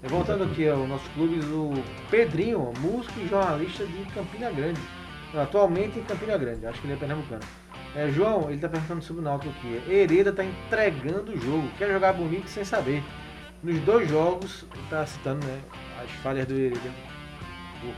Voltando 0.03 0.45
aqui 0.45 0.67
ao 0.67 0.87
nosso 0.87 1.09
clube, 1.11 1.39
o 1.45 1.83
Pedrinho, 2.09 2.71
músico 2.79 3.19
e 3.19 3.27
jornalista 3.27 3.85
de 3.85 4.03
Campina 4.13 4.49
Grande. 4.49 4.79
Atualmente 5.35 5.99
em 5.99 6.03
Campina 6.03 6.37
Grande, 6.37 6.65
acho 6.65 6.79
que 6.79 6.87
ele 6.87 6.93
é 6.93 6.97
pernambucano. 6.97 7.41
É, 7.95 8.09
João, 8.09 8.45
ele 8.45 8.55
está 8.55 8.69
perguntando 8.69 9.03
sobre 9.03 9.21
o 9.21 9.25
Náutico 9.25 9.53
aqui. 9.57 9.81
Hereda 9.91 10.29
está 10.29 10.43
entregando 10.43 11.31
o 11.31 11.39
jogo, 11.39 11.69
quer 11.77 11.91
jogar 11.91 12.13
bonito 12.13 12.47
sem 12.47 12.63
saber. 12.63 13.03
Nos 13.61 13.79
dois 13.81 14.09
jogos, 14.09 14.65
ele 14.73 14.83
está 14.83 15.05
citando 15.05 15.45
né, 15.45 15.59
as 16.01 16.09
falhas 16.23 16.45
do 16.47 16.53
Hereda. 16.53 16.91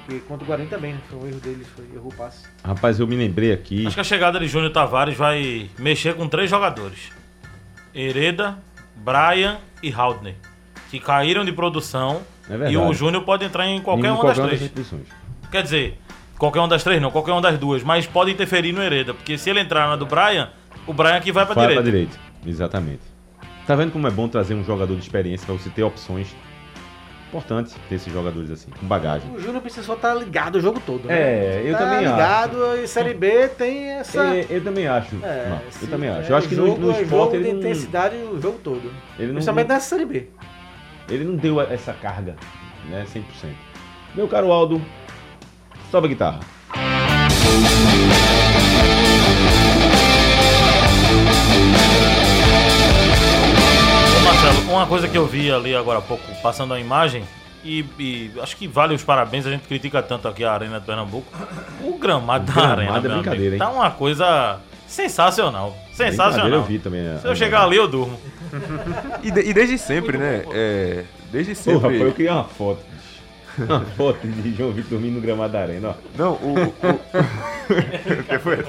Porque 0.06 0.20
contra 0.22 0.44
o 0.44 0.48
Guarani 0.48 0.70
também, 0.70 0.94
né? 0.94 1.02
Foi 1.10 1.20
um 1.20 1.28
erro 1.28 1.40
dele, 1.40 1.66
foi 1.76 1.86
erro 1.94 2.08
o 2.08 2.16
passe. 2.16 2.46
Rapaz, 2.64 3.00
eu 3.00 3.08
me 3.08 3.16
lembrei 3.16 3.52
aqui. 3.52 3.86
Acho 3.88 3.96
que 3.96 4.02
a 4.02 4.04
chegada 4.04 4.40
de 4.40 4.48
Júnior 4.48 4.72
Tavares 4.72 5.18
vai 5.18 5.70
mexer 5.78 6.16
com 6.16 6.28
três 6.28 6.50
jogadores: 6.50 7.12
Hereda, 7.94 8.60
Brian 8.96 9.60
e 9.82 9.92
Haldner, 9.92 10.36
que 10.92 11.00
caíram 11.00 11.44
de 11.46 11.52
produção. 11.54 12.22
É 12.50 12.70
e 12.70 12.78
o 12.78 12.94
Júnior 12.94 13.24
pode 13.24 13.46
entrar 13.46 13.66
em 13.66 13.82
qualquer 13.82 14.08
Em 14.08 14.12
uma 14.12 14.24
das 14.26 14.38
qualquer 14.38 14.58
três. 14.58 14.72
posições. 14.72 15.08
Quer 15.50 15.64
dizer, 15.64 15.98
qualquer 16.38 16.60
uma 16.60 16.68
das 16.68 16.84
três 16.84 17.02
não, 17.02 17.10
qualquer 17.10 17.32
uma 17.32 17.42
das 17.42 17.58
duas, 17.58 17.82
mas 17.82 18.06
pode 18.06 18.30
interferir 18.30 18.74
no 18.74 18.84
Hereda, 18.84 19.14
porque 19.14 19.38
se 19.38 19.50
ele 19.50 19.62
entrar 19.62 19.88
na 19.88 19.96
do 19.96 20.06
Brian, 20.06 20.50
o 20.86 20.94
Brian 20.94 21.16
aqui 21.16 21.32
vai 21.32 21.46
pra 21.46 21.56
Vai 21.56 21.68
direita. 21.68 21.82
pra 21.82 21.92
direita. 21.92 22.18
Exatamente. 22.46 23.02
Tá 23.66 23.74
vendo 23.76 23.92
como 23.94 24.06
é 24.06 24.12
bom 24.12 24.28
trazer 24.28 24.54
um 24.54 24.64
jogador 24.66 24.94
de 24.96 25.02
experiência 25.02 25.46
pra 25.46 25.56
você 25.56 25.70
ter 25.70 25.84
opções? 25.84 26.28
Importante 27.30 27.74
ter 27.88 27.96
esses 27.96 28.12
jogadores 28.12 28.52
assim, 28.52 28.70
com 28.78 28.86
bagagem. 28.86 29.34
O 29.34 29.40
Júnior 29.40 29.62
precisa 29.62 29.84
só 29.86 29.94
estar 29.94 30.14
ligado 30.16 30.56
o 30.58 30.60
jogo 30.60 30.82
todo. 30.86 31.08
Né? 31.08 31.14
É, 31.18 31.62
eu 31.66 31.72
tá 31.72 31.78
também 31.80 32.00
acho. 32.00 32.10
ligado 32.12 32.76
e 32.84 32.88
Série 32.88 33.14
B 33.14 33.48
tem 33.48 33.86
essa. 33.92 34.22
É, 34.36 34.46
eu 34.50 34.62
também 34.62 34.86
acho. 34.86 35.16
É, 35.24 35.48
Não, 35.48 35.62
eu 35.82 35.88
também 35.88 36.10
acho. 36.10 36.28
é 36.28 36.32
eu 36.34 36.36
acho 36.36 36.50
que 36.50 36.56
no, 36.56 36.68
jogo, 36.68 36.82
no 36.82 36.92
é 36.92 37.02
esporte 37.02 37.10
jogo 37.10 37.32
de 37.32 37.38
ele 37.38 37.54
não, 37.54 37.60
intensidade 37.60 38.16
o 38.18 38.42
jogo 38.42 38.60
todo. 38.62 38.92
ele, 39.18 39.28
não, 39.28 39.36
Principalmente 39.36 39.68
nessa 39.70 39.88
Série 39.88 40.06
B. 40.06 40.28
ele 41.10 41.24
não 41.24 41.36
deu 41.36 41.60
essa 41.62 41.94
carga, 41.94 42.36
né, 42.86 43.06
100%. 43.06 43.24
Meu 44.14 44.28
caro 44.28 44.52
Aldo, 44.52 44.82
sobe 45.90 46.08
a 46.08 46.10
guitarra. 46.10 46.40
Marcelo, 54.24 54.72
uma 54.72 54.88
coisa 54.88 55.08
que 55.08 55.18
eu 55.18 55.26
vi 55.26 55.52
ali 55.52 55.76
agora 55.76 56.00
há 56.00 56.02
pouco, 56.02 56.24
passando 56.42 56.74
a 56.74 56.80
imagem, 56.80 57.24
e, 57.64 57.86
e 58.00 58.32
acho 58.42 58.58
que 58.58 58.68
vale 58.68 58.96
os 58.96 59.04
parabéns, 59.04 59.46
a 59.46 59.52
gente 59.52 59.68
critica 59.68 60.02
tanto 60.02 60.28
aqui 60.28 60.44
a 60.44 60.52
Arena 60.52 60.80
de 60.80 60.86
Pernambuco. 60.86 61.32
O 61.84 61.98
gramado 61.98 62.46
da 62.46 62.54
gramado 62.54 62.82
Arena, 62.82 62.98
é 62.98 63.02
brincadeira, 63.02 63.34
amigo, 63.34 63.54
hein? 63.54 63.60
tá 63.60 63.70
uma 63.70 63.92
coisa 63.92 64.60
sensacional. 64.92 65.76
Sensacional. 65.94 66.50
Eu 66.50 66.64
vi 66.64 66.80
também. 66.80 67.08
a- 67.08 67.20
Se 67.20 67.28
eu 67.28 67.32
a 67.32 67.36
chegar 67.36 67.64
ali, 67.64 67.78
eu 67.78 67.88
durmo. 67.88 68.20
E, 69.24 69.32
de- 69.32 69.42
e 69.50 69.54
desde 69.54 69.78
sempre, 69.78 70.18
né? 70.18 70.44
É, 70.52 71.04
desde 71.32 71.56
sempre. 71.56 71.80
rapaz, 71.82 72.02
eu 72.02 72.14
queria 72.14 72.34
uma 72.34 72.44
foto. 72.46 72.80
bicho. 72.92 73.66
Uma 73.72 73.82
foto 73.98 74.28
de 74.28 74.56
João 74.56 74.72
Vitor 74.72 74.92
dormindo 74.92 75.16
no 75.16 75.22
gramado 75.22 75.54
da 75.54 75.62
arena, 75.62 75.90
ó. 75.90 75.94
Não, 76.18 76.34
o. 76.34 76.54
o- 76.54 78.20
o 78.20 78.24
que 78.24 78.40
foi? 78.40 78.64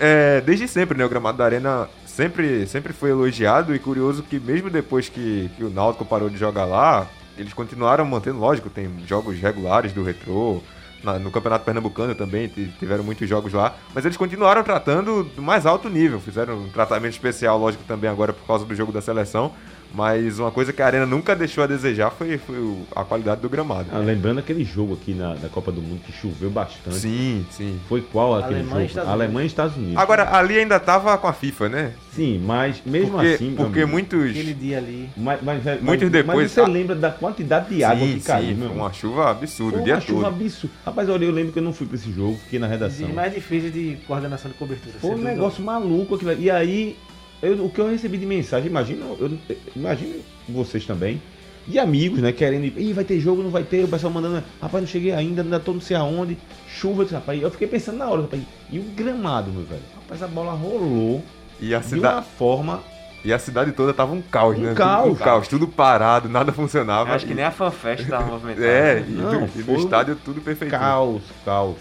É, 0.00 0.40
desde 0.42 0.68
sempre, 0.68 0.98
né? 0.98 1.04
O 1.04 1.08
gramado 1.08 1.38
da 1.38 1.44
Arena 1.44 1.88
sempre, 2.04 2.66
sempre 2.66 2.92
foi 2.92 3.10
elogiado 3.10 3.74
e 3.74 3.78
curioso 3.78 4.22
que 4.22 4.38
mesmo 4.38 4.68
depois 4.68 5.08
que, 5.08 5.50
que 5.56 5.64
o 5.64 5.70
Náutico 5.70 6.04
parou 6.04 6.28
de 6.28 6.36
jogar 6.36 6.64
lá, 6.66 7.06
eles 7.38 7.54
continuaram 7.54 8.04
mantendo, 8.04 8.38
lógico, 8.38 8.68
tem 8.68 8.90
jogos 9.06 9.38
regulares 9.40 9.92
do 9.92 10.02
Retrô, 10.02 10.60
na- 11.02 11.18
no 11.18 11.30
Campeonato 11.30 11.64
Pernambucano 11.64 12.14
também 12.14 12.48
ti- 12.48 12.72
tiveram 12.78 13.04
muitos 13.04 13.28
jogos 13.28 13.52
lá, 13.52 13.74
mas 13.94 14.04
eles 14.04 14.16
continuaram 14.16 14.62
tratando 14.62 15.24
do 15.24 15.42
mais 15.42 15.66
alto 15.66 15.88
nível, 15.88 16.20
fizeram 16.20 16.58
um 16.58 16.68
tratamento 16.68 17.12
especial, 17.12 17.58
lógico, 17.58 17.84
também 17.84 18.10
agora 18.10 18.32
por 18.32 18.46
causa 18.46 18.64
do 18.64 18.74
jogo 18.74 18.92
da 18.92 19.00
seleção, 19.00 19.52
mas 19.94 20.38
uma 20.38 20.50
coisa 20.50 20.72
que 20.72 20.82
a 20.82 20.86
Arena 20.86 21.06
nunca 21.06 21.34
deixou 21.34 21.64
a 21.64 21.66
desejar 21.66 22.10
foi, 22.10 22.38
foi 22.38 22.56
a 22.94 23.04
qualidade 23.04 23.40
do 23.40 23.48
gramado. 23.48 23.88
Ah, 23.92 23.98
lembrando 23.98 24.38
aquele 24.38 24.64
jogo 24.64 24.94
aqui 24.94 25.14
na, 25.14 25.34
da 25.34 25.48
Copa 25.48 25.72
do 25.72 25.80
Mundo 25.80 26.00
que 26.04 26.12
choveu 26.12 26.50
bastante. 26.50 26.96
Sim, 26.98 27.46
sim. 27.50 27.78
Foi 27.88 28.00
qual 28.00 28.34
aquele 28.36 28.60
Alemanha 28.60 28.66
e 28.66 28.72
jogo? 28.74 28.86
Estados 28.86 29.10
Alemanha 29.10 29.44
e 29.44 29.46
Estados 29.46 29.76
Unidos. 29.76 29.96
Agora, 29.96 30.36
ali 30.36 30.58
ainda 30.58 30.78
tava 30.78 31.16
com 31.18 31.26
a 31.26 31.32
FIFA, 31.32 31.68
né? 31.68 31.92
Sim, 32.12 32.42
mas 32.44 32.82
mesmo 32.84 33.12
Porque, 33.12 33.26
assim. 33.28 33.54
porque 33.56 33.78
amigo, 33.80 33.92
muitos. 33.92 34.30
Aquele 34.30 34.54
dia 34.54 34.78
ali. 34.78 35.08
Mas, 35.16 35.40
mas, 35.42 35.64
mas- 35.64 35.80
Muitos 35.82 36.02
mas- 36.04 36.12
depois- 36.12 36.38
Mas 36.42 36.52
você 36.52 36.60
ah, 36.60 36.66
lembra 36.66 36.96
da 36.96 37.10
quantidade 37.10 37.74
de 37.74 37.84
água 37.84 38.06
sim, 38.06 38.14
que 38.14 38.20
caiu, 38.24 38.48
sim, 38.48 38.54
meu 38.54 38.72
uma 38.72 38.92
chuva 38.92 39.30
absurda 39.30 39.72
Foi 39.72 39.80
o 39.80 39.84
dia 39.84 39.94
uma 39.94 40.00
chuva 40.00 40.22
todo. 40.24 40.34
absurda. 40.34 40.74
Rapaz, 40.84 41.08
olha, 41.08 41.24
eu 41.24 41.30
lembro 41.32 41.52
que 41.52 41.58
eu 41.58 41.62
não 41.62 41.72
fui 41.72 41.86
pra 41.86 41.96
esse 41.96 42.10
jogo, 42.12 42.36
fiquei 42.44 42.58
na 42.58 42.66
redação. 42.66 43.06
Dia 43.06 43.14
mais 43.14 43.32
difícil 43.32 43.70
de 43.70 43.98
coordenação 44.06 44.50
de 44.50 44.56
cobertura. 44.56 44.94
Foi 45.00 45.10
um 45.12 45.18
negócio 45.18 45.62
maluco 45.62 46.16
aquilo. 46.16 46.32
E 46.38 46.50
aí, 46.50 46.96
eu- 47.42 47.64
o 47.64 47.70
que 47.70 47.80
eu 47.80 47.88
recebi 47.90 48.18
de 48.18 48.26
mensagem, 48.26 48.68
imagina, 48.68 49.04
eu, 49.18 49.30
imagino 49.76 50.16
vocês 50.48 50.84
também, 50.86 51.20
de 51.66 51.78
amigos, 51.78 52.20
né, 52.20 52.32
querendo 52.32 52.64
ir, 52.64 52.74
Ih, 52.78 52.92
vai 52.94 53.04
ter 53.04 53.20
jogo, 53.20 53.42
não 53.42 53.50
vai 53.50 53.62
ter, 53.62 53.84
o 53.84 53.88
pessoal 53.88 54.12
mandando, 54.12 54.42
rapaz, 54.60 54.82
não 54.82 54.88
cheguei 54.88 55.12
ainda, 55.12 55.42
ainda 55.42 55.60
tô 55.60 55.72
não 55.74 55.80
sei 55.80 55.96
aonde, 55.96 56.36
chuva, 56.68 57.04
rapaz, 57.10 57.42
eu 57.42 57.50
fiquei 57.50 57.68
pensando 57.68 57.98
na 57.98 58.08
hora, 58.08 58.22
rapaz, 58.22 58.42
e 58.70 58.78
o 58.78 58.82
gramado, 58.82 59.50
meu 59.50 59.64
velho, 59.64 59.82
rapaz, 59.94 60.22
a 60.22 60.26
bola 60.28 60.52
rolou 60.52 61.22
E 61.60 61.74
a, 61.74 61.78
de 61.80 61.86
cida... 61.86 62.12
uma 62.14 62.22
forma, 62.22 62.80
e 63.24 63.32
a 63.32 63.38
cidade 63.38 63.72
toda 63.72 63.92
tava 63.92 64.14
um 64.14 64.22
caos, 64.22 64.56
Um 64.56 64.62
né? 64.62 64.74
caos. 64.74 65.02
Tudo, 65.08 65.12
um 65.12 65.16
caos, 65.24 65.48
tudo 65.48 65.68
parado, 65.68 66.28
nada 66.28 66.52
funcionava. 66.52 67.10
Eu 67.10 67.14
acho 67.16 67.26
que 67.26 67.34
nem 67.34 67.44
a 67.44 67.50
fanfest 67.50 68.06
tava 68.08 68.26
movimentada. 68.26 68.64
É, 68.66 69.04
e, 69.06 69.10
Não, 69.10 69.40
do- 69.46 69.60
e 69.60 69.62
no 69.64 69.72
um 69.72 69.76
estádio 69.76 70.16
tudo 70.24 70.40
perfeito. 70.40 70.70
caos, 70.70 71.20
caos, 71.44 71.76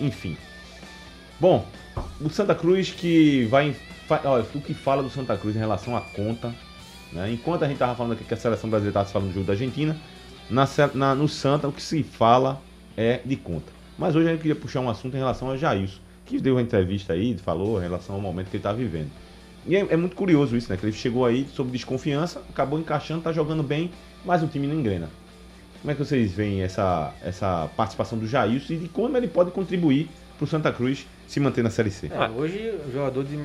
enfim. 0.00 0.36
Bom, 1.38 1.64
o 2.20 2.28
Santa 2.30 2.54
Cruz 2.54 2.90
que 2.90 3.44
vai, 3.50 3.76
olha, 4.24 4.44
o 4.54 4.60
que 4.60 4.74
fala 4.74 5.02
do 5.02 5.10
Santa 5.10 5.36
Cruz 5.36 5.54
em 5.56 5.58
relação 5.58 5.96
à 5.96 6.00
conta, 6.00 6.54
né? 7.12 7.30
Enquanto 7.32 7.64
a 7.64 7.68
gente 7.68 7.78
tava 7.78 7.94
falando 7.94 8.12
aqui 8.12 8.24
que 8.24 8.34
a 8.34 8.36
seleção 8.36 8.68
brasileira 8.68 9.00
estava 9.00 9.08
falando 9.08 9.28
do 9.28 9.34
jogo 9.34 9.46
da 9.46 9.52
Argentina, 9.52 9.96
na, 10.50 10.66
na- 10.94 11.14
no 11.14 11.28
Santa 11.28 11.68
o 11.68 11.72
que 11.72 11.82
se 11.82 12.02
fala 12.02 12.60
é 12.96 13.20
de 13.24 13.36
conta. 13.36 13.72
Mas 13.98 14.14
hoje 14.14 14.30
eu 14.30 14.36
queria 14.38 14.54
puxar 14.54 14.80
um 14.80 14.88
assunto 14.88 15.14
em 15.14 15.18
relação 15.18 15.50
a 15.50 15.56
Jailson, 15.56 15.98
que 16.24 16.38
deu 16.40 16.54
uma 16.54 16.62
entrevista 16.62 17.12
aí, 17.12 17.36
falou 17.38 17.78
em 17.78 17.82
relação 17.82 18.14
ao 18.14 18.20
momento 18.20 18.46
que 18.50 18.56
ele 18.56 18.60
está 18.60 18.72
vivendo. 18.72 19.10
E 19.66 19.76
é, 19.76 19.86
é 19.90 19.96
muito 19.96 20.14
curioso 20.16 20.56
isso, 20.56 20.70
né? 20.70 20.76
Que 20.78 20.86
ele 20.86 20.92
chegou 20.92 21.26
aí 21.26 21.46
sob 21.54 21.70
desconfiança, 21.70 22.40
acabou 22.48 22.78
encaixando, 22.78 23.22
tá 23.22 23.32
jogando 23.32 23.62
bem, 23.62 23.90
mas 24.24 24.42
o 24.42 24.46
time 24.46 24.66
não 24.66 24.74
engrena. 24.76 25.08
Como 25.80 25.90
é 25.90 25.94
que 25.94 26.04
vocês 26.04 26.32
veem 26.32 26.62
essa, 26.62 27.12
essa 27.22 27.68
participação 27.76 28.18
do 28.18 28.26
Jailson 28.26 28.72
e 28.72 28.76
de 28.78 28.88
como 28.88 29.16
ele 29.16 29.28
pode 29.28 29.50
contribuir 29.50 30.08
para 30.36 30.44
o 30.44 30.48
Santa 30.48 30.72
Cruz 30.72 31.06
se 31.26 31.38
manter 31.40 31.62
na 31.62 31.70
Série 31.70 31.90
C? 31.90 32.06
É, 32.12 32.28
hoje, 32.30 32.72
o 32.88 32.92
jogador 32.92 33.24
de, 33.24 33.38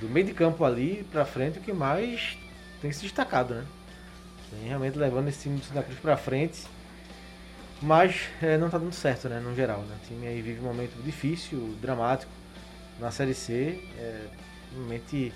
do 0.00 0.08
meio 0.08 0.26
de 0.26 0.34
campo 0.34 0.64
ali 0.64 1.06
pra 1.10 1.24
frente, 1.24 1.58
é 1.58 1.60
o 1.60 1.64
que 1.64 1.72
mais 1.72 2.36
tem 2.80 2.90
se 2.92 3.02
destacado, 3.02 3.54
né? 3.54 3.64
Realmente 4.66 4.96
levando 4.98 5.28
esse 5.28 5.42
time 5.42 5.58
do 5.58 5.64
Santa 5.64 5.82
Cruz 5.82 5.98
pra 5.98 6.16
frente. 6.16 6.62
Mas 7.82 8.28
é, 8.40 8.56
não 8.56 8.70
tá 8.70 8.78
dando 8.78 8.92
certo, 8.94 9.28
né? 9.28 9.40
No 9.40 9.54
geral, 9.54 9.80
né? 9.82 9.96
O 10.02 10.06
time 10.06 10.26
aí 10.26 10.40
vive 10.40 10.60
um 10.60 10.64
momento 10.64 10.94
difícil, 11.02 11.74
dramático 11.80 12.30
na 12.98 13.10
Série 13.10 13.34
C. 13.34 13.78
É, 13.98 14.26
realmente 14.72 15.32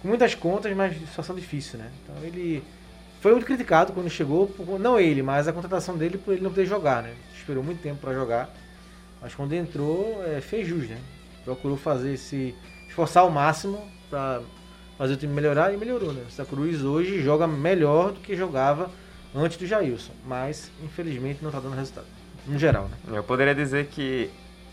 com 0.00 0.08
muitas 0.08 0.34
contas, 0.34 0.74
mas 0.76 0.96
situação 0.96 1.34
difícil, 1.34 1.78
né? 1.78 1.90
Então 2.02 2.14
ele 2.22 2.62
foi 3.20 3.32
muito 3.32 3.46
criticado 3.46 3.92
quando 3.92 4.08
chegou, 4.08 4.46
por- 4.46 4.78
não 4.78 4.98
ele, 5.00 5.22
mas 5.22 5.48
a 5.48 5.52
contratação 5.52 5.96
dele 5.96 6.18
por 6.18 6.32
ele 6.32 6.42
não 6.42 6.50
poder 6.50 6.66
jogar, 6.66 7.02
né? 7.02 7.14
Esperou 7.36 7.62
muito 7.64 7.82
tempo 7.82 8.00
para 8.00 8.12
jogar, 8.14 8.48
mas 9.20 9.34
quando 9.34 9.52
entrou, 9.54 10.22
é, 10.24 10.40
fez 10.40 10.66
jus, 10.68 10.88
né? 10.88 10.98
Procurou 11.44 11.76
fazer 11.76 12.14
esse. 12.14 12.54
Esforçar 12.96 13.24
ao 13.24 13.30
máximo 13.30 13.86
para 14.08 14.40
fazer 14.96 15.12
o 15.12 15.16
time 15.18 15.30
melhorar 15.30 15.70
e 15.70 15.76
melhorou, 15.76 16.14
né? 16.14 16.24
Santa 16.30 16.48
Cruz 16.48 16.82
hoje 16.82 17.20
joga 17.20 17.46
melhor 17.46 18.12
do 18.12 18.20
que 18.20 18.34
jogava 18.34 18.90
antes 19.34 19.58
do 19.58 19.66
Jailson, 19.66 20.12
mas 20.26 20.70
infelizmente 20.82 21.44
não 21.44 21.50
tá 21.50 21.60
dando 21.60 21.76
resultado. 21.76 22.06
No 22.46 22.58
geral, 22.58 22.88
né? 22.88 22.96
Eu 23.18 23.22
poderia 23.22 23.54
dizer 23.54 23.88
que 23.88 24.30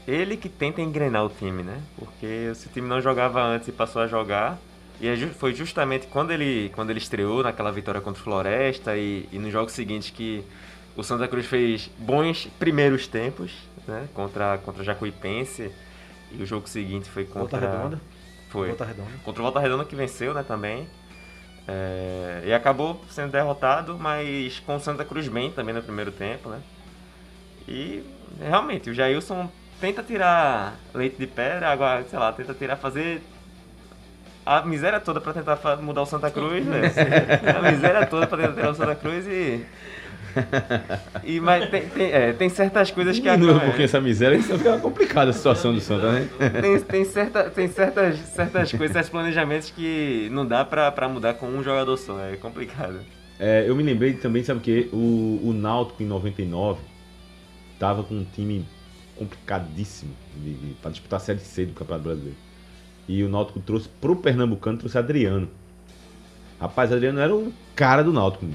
ele 0.07 0.38
que 0.38 0.47
tenta 0.47 0.82
engrenar 0.82 1.26
o 1.26 1.30
time, 1.30 1.63
né? 1.63 1.82
Porque 1.97 2.53
se 2.55 2.67
o 2.67 2.69
time 2.69 2.88
não 2.88 3.01
jogava 3.01 3.43
antes 3.43 3.67
e 3.67 3.74
passou 3.74 4.01
a 4.01 4.07
jogar, 4.07 4.57
e 5.01 5.07
é 5.07 5.17
foi 5.28 5.53
justamente 5.53 6.07
quando 6.07 6.32
ele, 6.32 6.71
quando 6.74 6.91
ele 6.91 6.99
estreou 6.99 7.43
naquela 7.43 7.74
vitória 7.74 7.99
contra 7.99 8.21
o 8.21 8.24
Floresta 8.24 8.95
e, 8.95 9.28
e 9.34 9.38
nos 9.38 9.51
jogos 9.51 9.74
seguintes 9.74 10.11
que 10.11 10.45
o 10.95 11.03
Santa 11.03 11.28
Cruz 11.28 11.45
fez 11.45 11.91
bons 11.97 12.47
primeiros 12.57 13.05
tempos, 13.05 13.51
né? 13.86 14.07
Contra, 14.13 14.57
contra 14.59 14.82
o 14.82 14.86
Jacuipense. 14.86 15.69
E 16.32 16.41
o 16.41 16.45
jogo 16.45 16.67
seguinte 16.69 17.09
foi 17.09 17.26
Volta 17.26 17.57
contra. 17.57 17.59
Redonda. 17.59 18.12
Foi. 18.54 18.68
Volta 18.68 18.86
Redonda. 18.86 19.10
Contra 19.26 19.41
o 19.41 19.43
Volta 19.43 19.60
Redonda 19.60 19.84
que 19.84 19.95
venceu, 19.95 20.32
né, 20.34 20.43
também. 20.47 20.88
É, 21.68 22.43
e 22.45 22.54
acabou 22.54 23.01
sendo 23.10 23.32
derrotado, 23.32 23.97
mas 23.97 24.60
com 24.60 24.76
o 24.76 24.80
Santa 24.80 25.04
Cruz 25.04 25.28
bem 25.28 25.51
também 25.51 25.74
no 25.74 25.82
primeiro 25.82 26.12
tempo, 26.12 26.49
né? 26.49 26.60
E 27.68 28.04
realmente, 28.39 28.91
o 28.91 28.93
Jailson 28.93 29.49
tenta 29.82 30.04
tirar 30.04 30.76
leite 30.93 31.18
de 31.18 31.26
pedra, 31.26 31.70
agora, 31.70 32.04
sei 32.04 32.20
lá, 32.20 32.32
tenta 32.32 32.54
tirar, 32.54 32.76
fazer 32.76 33.24
a 34.45 34.62
miséria 34.62 34.99
toda 34.99 35.20
pra 35.20 35.34
tentar 35.34 35.58
mudar 35.82 36.04
o 36.04 36.06
Santa 36.06 36.30
Cruz, 36.30 36.64
né? 36.66 36.82
A 37.58 37.72
miséria 37.72 38.06
toda 38.06 38.28
pra 38.28 38.38
tentar 38.38 38.54
tirar 38.54 38.72
o 38.72 38.76
Santa 38.76 38.95
Cruz 38.95 39.26
e. 39.26 39.66
E, 41.23 41.39
mas 41.39 41.69
tem, 41.69 41.88
tem, 41.89 42.11
é, 42.11 42.34
tem 42.34 42.49
certas 42.49 42.91
coisas 42.91 43.17
que 43.17 43.29
Diminua 43.29 43.55
um 43.55 43.59
pouquinho 43.59 43.86
essa 43.86 44.01
miséria, 44.01 44.36
isso 44.36 44.57
fica 44.57 44.77
complicada 44.79 45.31
a 45.31 45.34
situação 45.34 45.73
do 45.73 45.79
Santa, 45.79 46.11
né? 46.11 46.29
tem, 46.61 46.79
tem, 46.79 47.05
certa, 47.05 47.49
tem 47.49 47.67
certas, 47.67 48.17
certas 48.19 48.71
coisas, 48.71 48.93
certos 48.93 49.09
planejamentos 49.09 49.69
que 49.71 50.29
não 50.31 50.45
dá 50.45 50.65
pra, 50.65 50.91
pra 50.91 51.07
mudar 51.07 51.36
com 51.36 51.47
um 51.47 51.63
jogador 51.63 51.97
só, 51.97 52.19
é 52.19 52.36
complicado. 52.36 52.99
É, 53.39 53.65
eu 53.67 53.75
me 53.75 53.84
lembrei 53.84 54.13
também, 54.13 54.43
sabe 54.43 54.59
o 54.59 54.63
que? 54.63 54.89
O, 54.93 55.49
o 55.49 55.53
Náutico 55.53 56.01
em 56.03 56.05
99 56.05 56.79
tava 57.79 58.03
com 58.03 58.15
um 58.15 58.23
time 58.23 58.65
complicadíssimo 59.15 60.13
de, 60.36 60.53
de, 60.53 60.73
para 60.75 60.91
disputar 60.91 61.17
a 61.17 61.19
Série 61.19 61.39
C 61.39 61.65
do 61.65 61.73
Campeonato 61.73 62.05
Brasileiro. 62.05 62.38
E 63.07 63.23
o 63.23 63.29
Náutico 63.29 63.59
trouxe 63.59 63.89
pro 63.99 64.15
Pernambucano, 64.15 64.77
trouxe 64.77 64.97
Adriano. 64.97 65.49
Rapaz, 66.59 66.91
Adriano 66.91 67.19
era 67.19 67.36
o 67.36 67.51
cara 67.75 68.03
do 68.03 68.13
Náutico. 68.13 68.45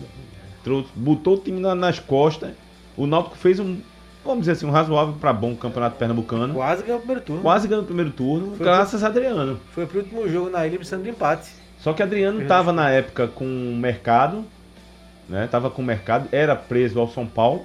Trouxe, 0.69 0.89
botou 0.95 1.35
o 1.35 1.39
time 1.39 1.61
na- 1.61 1.75
nas 1.75 1.99
costas. 1.99 2.51
O 2.97 3.07
Náutico 3.07 3.37
fez 3.37 3.59
um, 3.59 3.79
vamos 4.25 4.41
dizer 4.41 4.53
assim, 4.53 4.67
um 4.67 4.71
razoável 4.71 5.15
para 5.21 5.33
bom 5.33 5.55
Campeonato 5.57 5.97
Pernambucano. 5.97 6.53
Quase 6.55 6.83
ganhou 6.83 6.97
o 6.99 7.01
primeiro 7.01 7.23
turno. 7.23 7.43
Quase 7.43 7.67
ganhou 7.69 7.83
o 7.83 7.87
primeiro 7.87 8.11
turno, 8.11 8.55
Foi 8.57 8.67
graças 8.67 9.03
a 9.03 9.07
Adriano. 9.07 9.59
Foi 9.73 9.87
pro 9.87 10.01
último 10.01 10.29
jogo 10.29 10.51
na 10.51 10.67
ilha 10.67 10.77
precisando 10.77 11.05
de 11.05 11.11
empate. 11.11 11.51
Só 11.81 11.93
que 11.93 12.03
Adriano 12.03 12.43
estava 12.43 12.73
na 12.73 12.91
época 12.91 13.29
com 13.29 13.45
o 13.45 13.77
mercado, 13.77 14.45
né? 15.29 15.47
Tava 15.51 15.71
com 15.71 15.81
o 15.81 15.85
mercado, 15.85 16.29
era 16.33 16.55
preso 16.57 16.99
ao 17.01 17.09
São 17.09 17.25
Paulo 17.27 17.65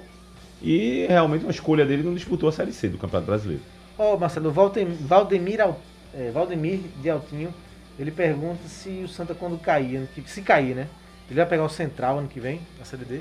e 0.62 1.04
realmente 1.08 1.42
uma 1.44 1.50
escolha 1.50 1.84
dele 1.84 2.02
não 2.02 2.14
disputou 2.14 2.48
a 2.48 2.52
Série 2.52 2.72
C 2.72 2.88
do 2.88 2.96
Campeonato 2.98 3.26
Brasileiro. 3.26 3.62
Ó, 3.98 4.16
Marcelo, 4.16 4.50
Valdem- 4.50 4.86
Valdemir, 5.00 5.60
Al- 5.60 5.80
é, 6.16 6.30
Valdemir 6.30 6.80
de 7.02 7.10
Altinho, 7.10 7.52
ele 7.98 8.10
pergunta 8.10 8.66
se 8.68 9.02
o 9.04 9.08
Santa 9.08 9.34
quando 9.34 9.58
cair, 9.58 10.08
se 10.26 10.42
cair, 10.42 10.74
né? 10.74 10.86
Ele 11.28 11.36
vai 11.36 11.46
pegar 11.46 11.64
o 11.64 11.68
Central 11.68 12.18
ano 12.18 12.28
que 12.28 12.38
vem, 12.40 12.60
na 12.78 12.84
Série 12.84 13.04
D? 13.04 13.20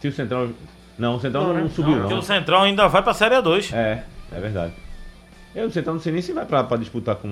Se 0.00 0.08
o 0.08 0.12
Central. 0.12 0.48
Não, 0.98 1.16
o 1.16 1.20
Central 1.20 1.44
Não, 1.44 1.54
não, 1.54 1.64
né? 1.64 1.70
subiu, 1.74 1.96
Porque 1.98 2.14
não. 2.14 2.20
o 2.20 2.24
Central 2.24 2.62
ainda 2.62 2.88
vai 2.88 3.02
pra 3.02 3.12
Série 3.14 3.34
A2. 3.34 3.74
É, 3.74 4.04
é 4.32 4.40
verdade. 4.40 4.72
Eu, 5.54 5.66
o 5.66 5.70
Central 5.70 5.94
não 5.96 6.02
sei 6.02 6.12
nem 6.12 6.22
se 6.22 6.32
vai 6.32 6.44
pra, 6.46 6.64
pra 6.64 6.76
disputar 6.76 7.16
com 7.16 7.28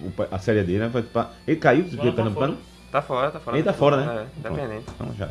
o 0.00 0.12
a 0.30 0.38
Série 0.38 0.62
D, 0.62 0.78
né? 0.78 0.90
Pra- 1.12 1.30
Ele 1.46 1.56
caiu 1.56 1.84
do 1.84 1.94
Agora 1.94 2.10
tá 2.10 2.16
Pernambucano? 2.16 2.58
Tá 2.90 3.02
fora, 3.02 3.30
tá 3.30 3.40
fora. 3.40 3.56
Ele 3.56 3.64
tá 3.64 3.72
fora, 3.72 3.96
né? 3.98 4.26
É, 4.26 4.38
independente. 4.38 4.84
Então 4.94 5.14
já. 5.14 5.28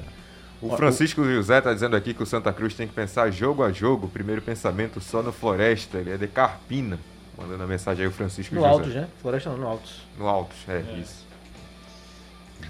O 0.62 0.76
Francisco 0.76 1.24
José 1.24 1.62
tá 1.62 1.72
dizendo 1.74 1.96
aqui 1.96 2.14
que 2.16 2.24
o 2.24 2.26
Santa 2.26 2.52
Cruz 2.52 2.74
tem 2.74 2.88
que 2.88 2.94
pensar 2.94 3.30
jogo 3.32 3.64
a 3.64 3.72
jogo. 3.72 4.08
Primeiro 4.08 4.42
pensamento 4.42 5.00
só 5.00 5.22
no 5.22 5.32
Floresta. 5.32 5.98
Ele 6.00 6.12
é 6.12 6.18
de 6.18 6.28
Carpina. 6.28 6.98
Mandando 7.38 7.64
a 7.64 7.68
mensagem 7.68 8.04
aí 8.04 8.10
o 8.10 8.12
Francisco 8.12 8.56
No 8.56 8.62
José. 8.62 8.72
Altos, 8.74 8.96
né? 8.96 9.08
Floresta 9.22 9.50
não, 9.52 9.58
no 9.58 9.68
Altos. 9.68 10.02
No 10.18 10.28
Altos, 10.28 10.58
é, 10.68 10.82
isso. 11.00 11.27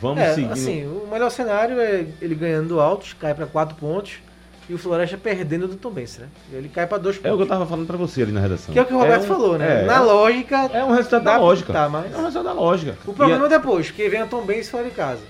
Vamos 0.02 0.20
É, 0.22 0.34
seguir. 0.36 0.52
assim, 0.52 0.86
o 0.86 1.08
melhor 1.12 1.30
cenário 1.32 1.80
é 1.80 2.06
ele 2.22 2.36
ganhando 2.36 2.68
do 2.70 2.80
Altos, 2.80 3.14
cai 3.14 3.34
pra 3.34 3.46
4 3.48 3.76
pontos, 3.78 4.14
e 4.70 4.74
o 4.74 4.78
Floresta 4.78 5.18
perdendo 5.18 5.68
do 5.68 5.76
Tombense, 5.76 6.20
né? 6.22 6.28
Ele 6.52 6.70
cai 6.70 6.86
pra 6.86 6.98
2 6.98 7.16
pontos. 7.18 7.30
É 7.30 7.34
o 7.34 7.38
que 7.38 7.44
eu 7.44 7.48
tava 7.48 7.66
falando 7.66 7.88
pra 7.88 7.98
você 7.98 8.22
ali 8.22 8.32
na 8.32 8.42
redação. 8.42 8.74
Que 8.74 8.80
é 8.80 8.82
o 8.82 8.86
que 8.86 8.94
o 8.94 8.98
Roberto 9.00 9.24
um- 9.24 9.28
falou, 9.28 9.58
né? 9.58 9.84
É, 9.84 9.86
Na 9.86 10.02
lógica. 10.02 10.70
é 10.74 10.84
um 10.84 10.92
resultado 10.92 11.24
da 11.24 11.38
lógica. 11.38 11.74
botar, 11.74 11.90
mas 11.90 12.06
É 12.14 12.18
um 12.18 12.22
resultado 12.22 12.44
da 12.46 12.54
lógica. 12.54 12.98
O 13.08 13.14
problema 13.14 13.44
E, 13.44 13.46
é 13.46 13.50
depois, 13.50 13.90
que 13.92 14.08
vem 14.10 14.22
a 14.22 14.28
Tombense 14.28 14.70
fora 14.70 14.84
de 14.84 14.92
casa. 14.92 15.22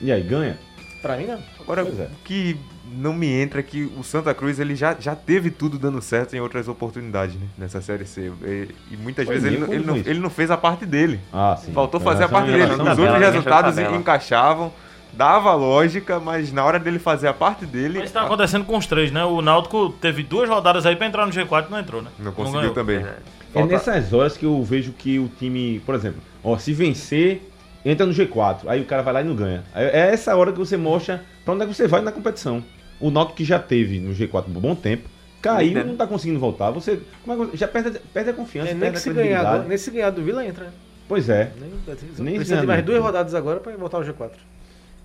e 0.00 0.10
aí, 0.12 0.22
ganha? 0.22 0.56
Pra 1.02 1.16
mim, 1.16 1.26
não. 1.26 1.38
Agora, 1.60 1.80
é. 1.80 1.84
o 1.84 2.08
que 2.24 2.56
não 2.84 3.12
me 3.14 3.28
entra 3.28 3.60
é 3.60 3.62
que 3.62 3.84
o 3.96 4.02
Santa 4.02 4.34
Cruz 4.34 4.58
ele 4.58 4.74
já, 4.74 4.96
já 4.98 5.14
teve 5.14 5.50
tudo 5.50 5.78
dando 5.78 6.00
certo 6.02 6.34
em 6.34 6.40
outras 6.40 6.66
oportunidades 6.68 7.36
né, 7.36 7.46
nessa 7.56 7.80
Série 7.80 8.04
C. 8.04 8.32
E, 8.44 8.68
e 8.90 8.96
muitas 8.96 9.24
Foi 9.24 9.34
vezes 9.38 9.48
ele, 9.50 9.58
não- 9.64 9.72
ele, 9.72 9.84
não, 9.84 9.96
ele 9.96 10.18
não 10.20 10.30
fez 10.30 10.50
a 10.50 10.56
parte 10.56 10.84
dele. 10.84 11.20
Ah, 11.32 11.56
sim. 11.62 11.72
Faltou 11.72 12.00
fazer 12.00 12.24
a 12.24 12.28
parte 12.28 12.50
dele. 12.50 12.64
Os 12.64 12.76
tabela, 12.76 13.00
outros 13.02 13.18
resultados 13.20 13.78
encaixavam, 13.78 14.72
dava 15.12 15.54
lógica, 15.54 16.18
mas 16.18 16.52
na 16.52 16.64
hora 16.64 16.78
dele 16.78 16.98
fazer 16.98 17.28
a 17.28 17.32
parte 17.34 17.64
dele. 17.66 17.98
Mas 18.00 18.10
tá 18.10 18.22
acontecendo 18.22 18.64
com 18.64 18.76
os 18.76 18.86
três, 18.86 19.10
né? 19.12 19.24
O 19.24 19.40
Náutico 19.40 19.90
teve 20.00 20.22
duas 20.22 20.48
rodadas 20.48 20.84
aí 20.86 20.96
pra 20.96 21.06
entrar 21.06 21.26
no 21.26 21.32
G4 21.32 21.66
e 21.68 21.70
não 21.70 21.78
entrou, 21.78 22.02
né? 22.02 22.10
Não 22.18 22.32
conseguiu 22.32 22.60
ganhou. 22.60 22.74
também. 22.74 22.96
É. 22.98 23.00
É 23.00 23.14
Falta- 23.52 23.68
nessas 23.74 24.12
horas 24.14 24.36
que 24.36 24.46
eu 24.46 24.62
vejo 24.62 24.92
que 24.92 25.18
o 25.18 25.28
time, 25.38 25.80
por 25.84 25.94
exemplo, 25.94 26.20
ó, 26.42 26.56
se 26.56 26.72
vencer, 26.72 27.50
entra 27.84 28.06
no 28.06 28.12
G4, 28.14 28.60
aí 28.66 28.80
o 28.80 28.86
cara 28.86 29.02
vai 29.02 29.12
lá 29.12 29.20
e 29.20 29.24
não 29.24 29.34
ganha. 29.36 29.62
Aí 29.74 29.84
É 29.86 30.10
essa 30.12 30.34
hora 30.34 30.50
que 30.52 30.58
você 30.58 30.76
mostra 30.76 31.22
pra 31.44 31.54
onde 31.54 31.64
é 31.64 31.66
que 31.66 31.74
você 31.74 31.86
vai 31.88 32.00
na 32.00 32.12
competição. 32.12 32.62
O 33.00 33.10
Náutico 33.10 33.36
que 33.38 33.44
já 33.44 33.58
teve 33.58 33.98
no 33.98 34.14
G4 34.14 34.44
por 34.44 34.56
um 34.56 34.60
bom 34.60 34.74
tempo, 34.74 35.08
caiu, 35.40 35.68
Líder. 35.68 35.84
não 35.86 35.96
tá 35.96 36.06
conseguindo 36.06 36.38
voltar. 36.38 36.70
Você 36.70 36.92
é 36.92 37.56
já 37.56 37.66
perde, 37.66 37.98
perde 38.14 38.30
a 38.30 38.32
confiança, 38.32 38.70
É, 38.70 38.74
nem 38.74 38.80
perde 38.80 38.96
a 38.98 39.00
se 39.00 39.12
ganhar, 39.12 39.64
nem 39.64 39.78
se 39.78 39.90
ganhar 39.90 40.10
do 40.10 40.22
Vila 40.22 40.46
entra, 40.46 40.66
né? 40.66 40.72
Pois 41.08 41.28
é. 41.28 41.52
Nem, 41.60 41.70
Nem 42.18 42.34
precisa 42.36 42.60
de 42.60 42.66
mais 42.66 42.84
duas 42.84 43.02
rodadas 43.02 43.34
agora 43.34 43.60
pra 43.60 43.76
voltar 43.76 43.98
ao 43.98 44.04
G4. 44.04 44.30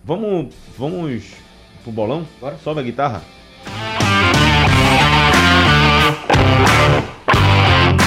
Vamos, 0.04 0.54
vamos 0.78 1.34
pro 1.84 1.92
bolão? 1.92 2.26
Bora. 2.40 2.56
Sobe 2.64 2.80
a 2.80 2.84
guitarra. 2.84 3.22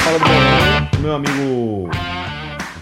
Fala 0.04 0.18
do 0.18 0.24
bolão. 0.24 0.88
Meu 1.02 1.14
amigo 1.14 1.90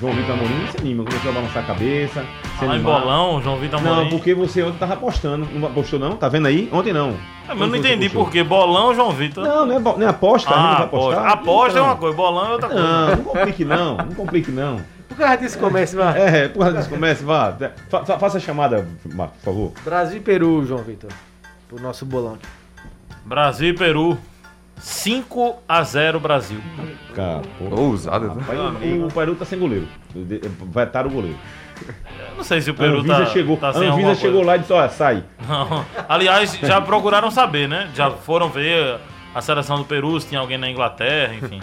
João 0.01 0.13
Vitor 0.15 0.33
Amorim 0.35 0.67
se 0.71 0.79
anima, 0.79 1.05
começou 1.05 1.31
a 1.31 1.35
balançar 1.35 1.65
a 1.65 1.67
cabeça. 1.67 2.25
Falar 2.59 2.77
em 2.77 2.81
bolão, 2.81 3.43
João 3.43 3.57
Vitor 3.57 3.81
Não, 3.83 3.93
Amorim. 3.95 4.11
porque 4.11 4.33
você 4.33 4.63
ontem 4.63 4.79
tava 4.79 4.95
apostando. 4.95 5.49
Não 5.53 5.67
apostou 5.69 5.99
não? 5.99 6.17
Tá 6.17 6.29
vendo 6.29 6.47
aí? 6.47 6.69
Ontem 6.73 6.93
não. 6.93 7.17
É, 7.49 7.55
mas 7.55 7.69
não 7.69 7.77
entendi 7.77 8.09
por 8.09 8.31
quê. 8.31 8.45
Bolão, 8.45 8.95
João 8.95 9.11
Vitor. 9.11 9.43
Não, 9.43 9.67
não 9.67 9.77
é, 9.77 9.81
bo- 9.81 9.97
não 9.99 10.07
é 10.07 10.11
aposta, 10.11 10.51
a 10.51 10.53
gente 10.55 10.63
não 10.63 10.71
ah, 10.71 10.75
vai 10.77 10.85
aposta. 10.87 11.21
apostar. 11.21 11.33
Aposta 11.33 11.69
é 11.69 11.73
Então, 11.73 11.85
uma 11.85 11.97
coisa, 11.97 12.17
bolão 12.17 12.47
é 12.47 12.51
outra 12.53 12.69
coisa. 12.69 12.83
Não, 12.85 13.09
não 13.17 13.25
complique 13.25 13.65
não, 13.65 13.97
não 13.97 14.15
complique 14.15 14.51
não. 14.53 14.81
Por 15.09 15.17
causa 15.17 15.37
desse 15.39 15.59
comércio, 15.59 15.99
mano. 15.99 16.17
É, 16.17 16.49
por 16.49 16.61
causa 16.61 16.77
disso, 16.79 16.91
comece, 16.91 17.25
vá. 17.25 17.57
Fa- 17.89 18.05
fa- 18.05 18.19
faça 18.21 18.37
a 18.39 18.41
chamada, 18.41 18.87
Marco, 19.15 19.35
por 19.39 19.45
favor. 19.45 19.73
Brasil 19.85 20.19
e 20.19 20.21
Peru, 20.21 20.65
João 20.65 20.83
Vitor. 20.85 21.11
Pro 21.69 21.81
nosso 21.83 22.07
bolão 22.07 22.35
aqui. 22.35 22.47
Brasil 23.25 23.71
e 23.71 23.73
Peru. 23.75 24.17
5 24.81 25.57
a 25.69 25.83
0 25.83 26.21
Brasil. 26.21 26.61
Cara. 27.15 27.43
Ousado, 27.61 28.35
né? 28.35 28.41
Rapaz, 28.41 28.59
o, 28.59 29.07
o 29.07 29.13
Peru 29.13 29.35
tá 29.35 29.45
sem 29.45 29.59
goleiro. 29.59 29.89
Vai 30.67 30.85
estar 30.85 31.07
o 31.07 31.11
goleiro. 31.11 31.39
Eu 32.31 32.37
não 32.37 32.45
sei 32.45 32.61
se 32.61 32.71
o 32.71 32.75
Peru 32.75 32.99
Anvisa 32.99 33.19
tá, 33.19 33.27
chegou, 33.27 33.57
tá 33.57 33.69
a 33.69 33.73
sem 33.73 33.89
Anvisa 33.89 34.15
chegou 34.17 34.37
coisa. 34.37 34.47
lá 34.47 34.57
e 34.57 34.59
disse, 34.61 34.73
olha, 34.73 34.89
sai. 34.89 35.25
Não. 35.47 35.85
Aliás, 36.09 36.59
já 36.61 36.81
procuraram 36.81 37.31
saber, 37.31 37.69
né? 37.69 37.91
Já 37.95 38.11
foram 38.11 38.49
ver 38.49 38.99
a 39.35 39.41
seleção 39.41 39.79
do 39.79 39.85
Peru, 39.85 40.21
se 40.21 40.29
tinha 40.29 40.41
alguém 40.41 40.59
na 40.59 40.69
Inglaterra, 40.71 41.35
enfim. 41.35 41.61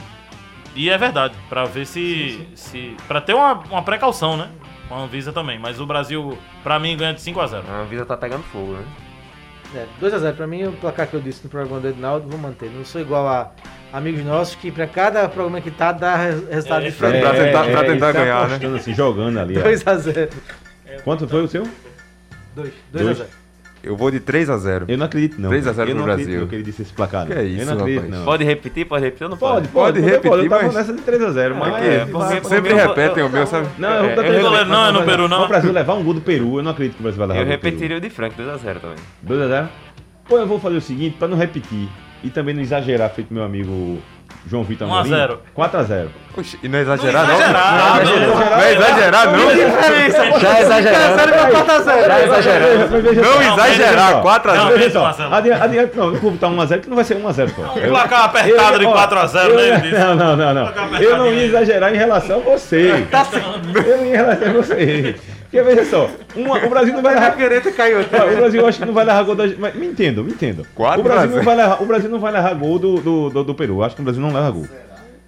E 0.76 0.89
é 0.89 0.97
verdade, 0.97 1.34
pra 1.47 1.63
ver 1.63 1.86
se. 1.86 2.47
se 2.53 2.97
para 3.07 3.22
ter 3.22 3.34
uma, 3.34 3.53
uma 3.53 3.82
precaução, 3.82 4.36
né? 4.36 4.49
Com 4.89 4.95
a 4.95 4.99
Anvisa 4.99 5.32
também. 5.32 5.57
Mas 5.57 5.80
o 5.80 5.86
Brasil, 5.86 6.38
pra 6.63 6.78
mim, 6.80 6.97
ganha 6.97 7.13
de 7.13 7.22
5 7.22 7.39
a 7.39 7.47
0 7.47 7.63
A 7.68 7.84
vida 7.84 8.05
tá 8.05 8.18
pegando 8.18 8.43
fogo, 8.43 8.74
né? 8.74 8.84
É, 9.74 9.86
2x0 10.01 10.34
pra 10.36 10.47
mim, 10.47 10.66
o 10.66 10.72
placar 10.74 11.07
que 11.07 11.13
eu 11.16 11.20
disse 11.22 11.41
no 11.43 11.49
programa 11.49 11.80
do 11.80 11.88
Ednaldo, 11.89 12.28
vou 12.30 12.38
manter. 12.39 12.70
Não 12.70 12.86
sou 12.86 13.01
igual 13.01 13.28
a 13.28 13.51
amigos 13.91 14.24
nossos 14.24 14.55
que 14.55 14.72
pra 14.72 14.88
cada 14.88 15.28
programa 15.28 15.59
que 15.61 15.72
tá, 15.72 15.91
dá 15.91 16.16
res- 16.16 16.47
resultado 16.49 16.86
É, 16.86 16.89
diferente. 16.89 17.22
pra 17.22 17.32
tentar, 17.34 17.63
pra 17.63 17.82
ele 17.82 17.93
tentar 17.93 18.05
tá 18.07 18.20
ganhar, 18.20 18.39
né? 18.47 18.55
apostando 18.55 18.76
assim, 18.78 18.93
jogando 18.93 19.39
ali. 19.39 19.57
ó. 19.57 19.61
2x0. 19.63 20.30
Quanto 21.03 21.28
foi 21.28 21.41
o 21.43 21.47
seu? 21.47 21.63
2. 22.55 22.72
Dois. 22.91 23.18
2x0. 23.20 23.26
Eu 23.86 23.95
vou 23.95 24.09
de 24.11 24.19
3 24.19 24.49
a 24.49 24.57
0 24.57 24.86
Eu 24.88 24.97
não 24.97 25.05
acredito, 25.05 25.39
não. 25.39 25.49
3 25.49 25.67
a 25.67 25.73
0 25.73 25.89
eu 25.89 25.95
pro 25.95 26.05
não 26.05 26.11
acredito 26.11 26.25
Brasil. 26.27 26.41
não 26.41 26.47
que 26.47 26.55
ele 26.55 26.63
disse 26.63 26.81
esse 26.81 26.93
placar. 26.93 27.21
não. 27.25 27.31
Que 27.33 27.39
é 27.39 27.43
isso, 27.43 27.61
eu 27.61 27.65
não 27.67 27.73
acredito, 27.73 28.01
rapaz. 28.01 28.15
não. 28.19 28.25
Pode 28.25 28.43
repetir? 28.43 28.86
Pode 28.86 29.03
repetir 29.05 29.23
ou 29.25 29.29
não 29.29 29.38
pode? 29.38 29.67
Pode, 29.67 29.67
pode, 29.69 29.93
Pode 29.93 29.99
repetir, 29.99 30.31
repetir, 30.31 30.43
eu 30.45 30.49
tava 30.49 30.63
mas- 30.63 30.73
nessa 30.75 30.93
de 30.93 31.01
3x0, 31.01 31.55
mas... 31.55 31.83
É, 31.83 31.95
é, 31.95 32.05
porque- 32.05 32.33
Sempre 32.47 32.69
porque 32.69 32.73
eu- 32.73 32.88
repetem 32.88 33.23
o 33.23 33.29
meu, 33.29 33.47
sabe? 33.47 33.67
Não, 33.77 33.89
eu 33.89 34.01
vou 34.03 34.11
É, 34.11 34.15
dar 34.15 34.21
eu 34.25 34.27
3 34.31 34.45
a 34.45 34.49
0. 34.49 34.65
Não, 34.69 34.86
é 34.88 34.91
no 34.91 35.03
Peru, 35.03 35.27
não. 35.27 35.43
O 35.43 35.47
Brasil 35.47 35.71
levar 35.71 35.93
um 35.93 36.03
gol 36.03 36.13
do 36.13 36.21
Peru, 36.21 36.57
eu 36.57 36.63
não 36.63 36.71
acredito 36.71 36.95
que 36.95 37.01
o 37.01 37.03
Brasil 37.03 37.19
vai 37.19 37.27
levar 37.27 37.41
Eu 37.41 37.47
repetiria 37.47 37.97
o 37.97 38.01
de 38.01 38.09
Frank, 38.09 38.36
2x0 38.36 38.79
também. 38.79 38.95
2x0? 39.25 39.67
Pô, 40.27 40.38
eu 40.39 40.47
vou 40.47 40.59
fazer 40.59 40.77
o 40.77 40.81
seguinte, 40.81 41.15
pra 41.19 41.27
não 41.27 41.38
repetir 41.38 41.88
e 42.23 42.29
também 42.29 42.55
não 42.55 42.61
exagerar, 42.61 43.09
feito 43.11 43.33
meu 43.33 43.43
amigo 43.43 43.99
João 44.47 44.63
Vitor 44.63 44.87
1 44.87 44.95
a 44.95 45.03
0. 45.03 45.39
4x0. 45.57 46.07
Oxi, 46.37 46.59
e 46.61 46.67
não 46.67 46.77
é 46.77 46.81
exagerar, 46.81 47.25
não? 47.27 47.33
exagerar, 47.35 48.05
Não, 48.05 48.05
não. 48.05 48.35
não 48.35 48.59
é 48.61 48.73
exagerar, 48.73 49.31
não? 49.31 49.39
Já 50.39 50.61
exagerando. 50.61 51.19
Já 51.99 52.23
exagerando. 52.23 53.21
Não 53.21 53.41
exagerar, 53.41 54.21
4 54.21 54.51
a 54.51 54.55
Não, 54.55 54.67
0 54.67 54.77
Veja 54.77 54.89
só, 54.91 55.01
Marcelo. 55.03 55.33
adiante, 55.33 55.63
adiante, 55.63 55.97
não, 55.97 56.05
eu 56.13 56.15
vou 56.15 56.31
botar 56.31 56.47
1x0 56.49 56.79
que 56.81 56.89
não 56.89 56.95
vai 56.95 57.05
ser 57.05 57.15
1x0, 57.17 57.51
pô. 57.53 57.61
Um 57.61 57.89
placar 57.89 58.25
apertado 58.25 58.79
de 58.79 58.85
ó, 58.85 58.91
4 58.91 59.19
a 59.19 59.27
0, 59.27 59.49
eu 59.49 59.55
né? 59.79 59.91
Não, 59.97 60.15
não, 60.15 60.35
não, 60.35 60.53
não. 60.53 60.63
Placar 60.71 61.01
Eu 61.01 61.17
não 61.17 61.27
ia 61.33 61.45
exagerar 61.45 61.93
em 61.93 61.97
relação 61.97 62.37
a 62.37 62.51
você. 62.51 62.91
Eu 63.73 63.97
não 63.97 64.05
ia 64.05 64.13
em 64.13 64.15
relação 64.15 64.49
a 64.49 64.53
você. 64.53 65.15
Porque 65.45 65.61
veja 65.61 65.85
só, 65.85 66.09
uma- 66.35 66.65
o 66.65 66.69
Brasil 66.69 66.93
não 66.93 67.01
vai 67.01 67.13
levar. 67.13 67.37
Caneta 67.37 67.71
caiu. 67.71 67.99
O 68.01 68.35
Brasil 68.35 68.67
acho 68.67 68.79
que 68.79 68.85
não 68.85 68.93
vai 68.93 69.05
levar 69.05 69.23
gol 69.23 69.35
da. 69.35 69.47
Mas 69.57 69.75
me 69.75 69.87
entendo, 69.87 70.23
me 70.23 70.31
entendo. 70.31 70.65
Quatro 70.75 71.01
O 71.01 71.03
Brasil, 71.03 71.35
não 71.37 71.43
vai 71.43 71.55
levar, 71.55 71.81
o 71.81 71.85
Brasil 71.85 72.09
não 72.09 72.19
vai 72.19 72.31
levar 72.31 72.53
gol 72.55 72.79
do, 72.79 72.95
do, 73.01 73.29
do, 73.29 73.43
do 73.43 73.55
Peru. 73.55 73.83
Acho 73.83 73.95
que 73.95 74.01
o 74.01 74.03
Brasil 74.03 74.21
não 74.21 74.33
leva 74.33 74.51
gol. 74.51 74.67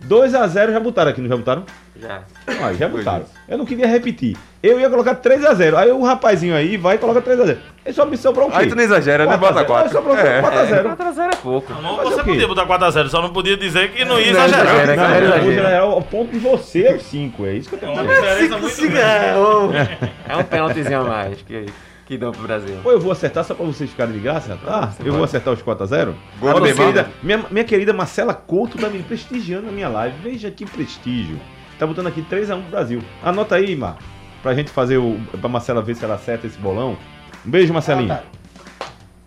2x0 0.07 0.71
já 0.73 0.79
botaram 0.79 1.11
aqui, 1.11 1.21
não 1.21 1.27
já 1.29 1.35
botaram? 1.37 1.65
Já. 1.99 2.21
Ah, 2.47 2.73
já 2.73 2.87
botaram. 2.87 3.25
Eu 3.47 3.57
não 3.57 3.65
queria 3.65 3.87
repetir. 3.87 4.37
Eu 4.61 4.79
ia 4.79 4.89
colocar 4.89 5.15
3x0. 5.15 5.75
Aí 5.75 5.91
o 5.91 6.01
rapazinho 6.03 6.55
aí 6.55 6.77
vai 6.77 6.95
e 6.95 6.97
coloca 6.97 7.21
3x0. 7.21 7.57
Ele 7.85 7.93
só 7.93 8.05
me 8.05 8.17
sobrou 8.17 8.47
o 8.47 8.51
quê? 8.51 8.57
Aí 8.57 8.67
tu 8.67 8.75
não 8.75 8.83
exagera, 8.83 9.25
né? 9.25 9.37
4 9.37 9.47
a 9.59 9.63
Bota 9.63 9.65
0. 9.65 9.77
Aí 9.77 9.89
4. 9.89 9.91
sobrou 9.91 10.17
É. 10.17 10.41
4x0. 10.41 10.95
4x0 10.97 11.33
é 11.33 11.35
pouco. 11.37 11.73
Não, 11.73 11.97
Fazer 11.97 12.09
você 12.09 12.21
o 12.21 12.23
quê? 12.23 12.29
podia 12.31 12.47
botar 12.47 12.65
4 12.65 12.85
a 12.87 12.91
0, 12.91 13.09
só 13.09 13.21
não 13.21 13.29
podia 13.29 13.55
dizer 13.55 13.91
que 13.91 14.03
não 14.03 14.19
ia 14.19 14.33
Não 14.33 14.45
exagerar. 14.45 14.65
exagera, 14.65 14.95
Não, 14.95 15.03
eu 15.03 15.09
vou 15.09 15.17
exagera. 15.27 15.51
exagerar 15.53 15.81
ao 15.83 16.01
ponto 16.01 16.31
de 16.31 16.39
você 16.39 16.83
é 16.87 16.97
5. 16.97 17.45
É 17.45 17.53
isso 17.53 17.69
que 17.69 17.75
eu 17.75 17.79
tenho 17.79 17.91
Uma 17.93 18.01
que 18.01 18.07
dizer. 18.09 18.21
diferença 18.21 18.57
muito 18.57 18.81
grande. 18.91 19.99
É 20.27 20.37
um 20.37 20.43
pênaltizinho 20.43 21.01
a 21.01 21.03
mais 21.03 21.41
que, 21.43 21.65
que 22.07 22.17
dão 22.17 22.31
pro 22.31 22.41
Brasil. 22.41 22.77
Pô, 22.81 22.91
eu 22.91 22.99
vou 22.99 23.11
acertar 23.11 23.43
só 23.43 23.53
pra 23.53 23.65
vocês 23.65 23.89
ficarem 23.89 24.13
de 24.13 24.19
graça? 24.19 24.57
Ah, 24.67 24.89
eu 25.05 25.13
vou 25.13 25.23
acertar 25.23 25.53
os 25.53 25.61
4x0? 25.61 26.13
Gol 26.39 26.49
A 26.57 26.59
minha, 26.59 26.73
querida, 26.73 27.09
minha, 27.21 27.45
minha 27.51 27.63
querida 27.63 27.93
Marcela 27.93 28.33
Couto 28.33 28.77
tá 28.79 28.89
me 28.89 29.03
prestigiando 29.03 29.67
na 29.67 29.71
minha 29.71 29.87
live. 29.87 30.15
Veja 30.23 30.49
que 30.51 30.65
prestígio. 30.65 31.39
Tá 31.79 31.85
botando 31.85 32.07
aqui 32.07 32.21
3x1 32.27 32.61
pro 32.63 32.71
Brasil. 32.71 33.01
Anota 33.23 33.55
aí, 33.55 33.75
Mar. 33.75 33.97
Pra 34.41 34.53
gente 34.53 34.69
fazer 34.69 34.97
o. 34.97 35.19
Pra 35.39 35.49
Marcela 35.49 35.81
ver 35.81 35.95
se 35.95 36.03
ela 36.05 36.15
acerta 36.15 36.47
esse 36.47 36.57
bolão. 36.57 36.97
Um 37.45 37.49
beijo, 37.49 37.73
Marcelinha. 37.73 38.23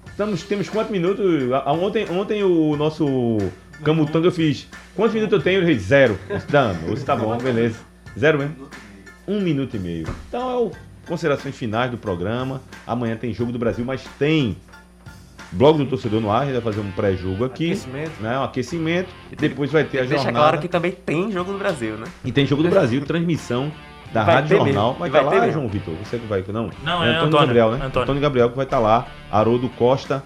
Estamos, 0.06 0.42
temos 0.42 0.68
quantos 0.68 0.90
minutos? 0.90 1.24
Ah, 1.52 1.72
Ontem, 1.72 2.06
ontem 2.10 2.42
o 2.44 2.76
nosso 2.76 3.38
Camutanga 3.82 4.26
eu 4.26 4.32
fiz. 4.32 4.68
Quantos 4.94 5.14
minutos 5.14 5.38
eu 5.38 5.42
tenho? 5.42 5.68
Eu 5.68 5.78
zero. 5.78 6.18
Dano, 6.48 6.92
hoje 6.92 7.04
tá 7.04 7.16
bom, 7.16 7.36
beleza. 7.38 7.78
Zero 8.18 8.38
mesmo? 8.38 8.68
Um 9.26 9.40
minuto 9.40 9.76
e 9.76 9.78
meio. 9.78 10.06
Então 10.28 10.50
é 10.50 10.56
o 10.56 10.70
considerações 11.06 11.56
finais 11.56 11.90
do 11.90 11.96
programa. 11.96 12.60
Amanhã 12.86 13.16
tem 13.16 13.32
jogo 13.32 13.50
do 13.50 13.58
Brasil, 13.58 13.84
mas 13.84 14.02
tem 14.18 14.56
blog 15.52 15.78
do 15.78 15.86
torcedor 15.86 16.20
no 16.20 16.30
ar. 16.30 16.42
A 16.42 16.44
gente 16.46 16.54
vai 16.60 16.72
fazer 16.72 16.80
um 16.86 16.90
pré-jogo 16.92 17.44
aqui. 17.44 17.66
Aquecimento. 17.68 18.20
Né, 18.20 18.38
um 18.38 18.42
aquecimento. 18.42 19.08
Depois 19.38 19.70
vai 19.72 19.84
ter 19.84 19.98
a 19.98 20.00
Deixa 20.02 20.16
jornada. 20.16 20.38
claro 20.38 20.58
que 20.60 20.68
também 20.68 20.92
tem 20.92 21.32
jogo 21.32 21.52
do 21.52 21.58
Brasil, 21.58 21.96
né? 21.96 22.06
E 22.24 22.30
tem 22.30 22.44
jogo 22.46 22.62
do 22.62 22.68
Brasil, 22.68 23.00
transmissão 23.06 23.72
da 24.12 24.24
Vai 24.24 24.34
Rádio 24.36 24.56
Jornal. 24.56 24.86
mesmo, 24.88 24.98
Vai 24.98 25.08
estar 25.08 25.30
ter 25.30 25.38
lá. 25.38 25.50
João 25.50 25.68
Vitor. 25.68 25.94
Você 26.04 26.18
que 26.18 26.26
vai, 26.26 26.44
não? 26.48 26.70
Não, 26.82 27.04
é 27.04 27.08
Antônio, 27.10 27.26
Antônio. 27.26 27.38
Gabriel, 27.46 27.70
né? 27.72 27.76
Antônio. 27.86 28.02
Antônio 28.02 28.22
Gabriel 28.22 28.50
que 28.50 28.56
vai 28.56 28.64
estar 28.66 28.78
lá. 28.78 29.06
Haroldo 29.30 29.68
Costa 29.70 30.22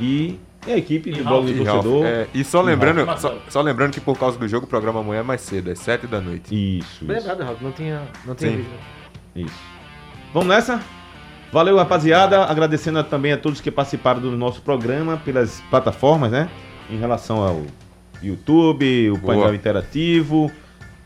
e, 0.00 0.38
e 0.66 0.72
a 0.72 0.76
equipe 0.76 1.10
do 1.10 1.24
blog 1.24 1.50
E, 1.50 1.54
do 1.54 1.64
Ralf, 1.64 1.82
torcedor. 1.82 2.06
é, 2.06 2.26
e 2.32 2.44
só 2.44 2.60
lembrando, 2.62 3.04
Ralf. 3.04 3.20
só, 3.20 3.34
só 3.48 3.60
lembrando 3.60 3.92
que 3.92 4.00
por 4.00 4.16
causa 4.18 4.38
do 4.38 4.46
jogo, 4.48 4.66
o 4.66 4.68
programa 4.68 5.00
amanhã 5.00 5.20
é 5.20 5.22
mais 5.24 5.40
cedo, 5.40 5.70
às 5.70 5.78
7 5.80 6.06
da 6.06 6.20
noite. 6.20 6.46
Isso, 6.54 7.04
Bem 7.04 7.16
isso, 7.16 7.26
lembrado, 7.28 7.46
Raul. 7.46 7.58
Não 7.60 7.72
tinha, 7.72 8.02
não 8.24 8.34
tinha 8.34 8.52
visto. 8.56 8.70
isso. 9.34 9.60
Vamos 10.32 10.48
nessa? 10.48 10.80
Valeu, 11.52 11.76
rapaziada. 11.76 12.44
Agradecendo 12.44 13.02
também 13.04 13.32
a 13.32 13.36
todos 13.38 13.60
que 13.60 13.70
participaram 13.70 14.20
do 14.20 14.30
nosso 14.36 14.60
programa 14.62 15.16
pelas 15.16 15.60
plataformas, 15.70 16.30
né? 16.32 16.48
Em 16.90 16.98
relação 16.98 17.42
ao 17.42 17.62
YouTube, 18.22 19.10
o 19.10 19.16
Boa. 19.16 19.34
painel 19.34 19.54
interativo, 19.54 20.50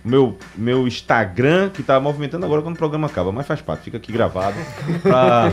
meu, 0.04 0.38
meu 0.56 0.86
Instagram, 0.86 1.70
que 1.70 1.82
tá 1.82 1.98
movimentando 2.00 2.46
agora 2.46 2.62
quando 2.62 2.76
o 2.76 2.78
programa 2.78 3.06
acaba, 3.08 3.30
mas 3.32 3.46
faz 3.46 3.60
parte, 3.60 3.82
fica 3.84 3.96
aqui 3.96 4.10
gravado. 4.12 4.56
pra- 5.02 5.52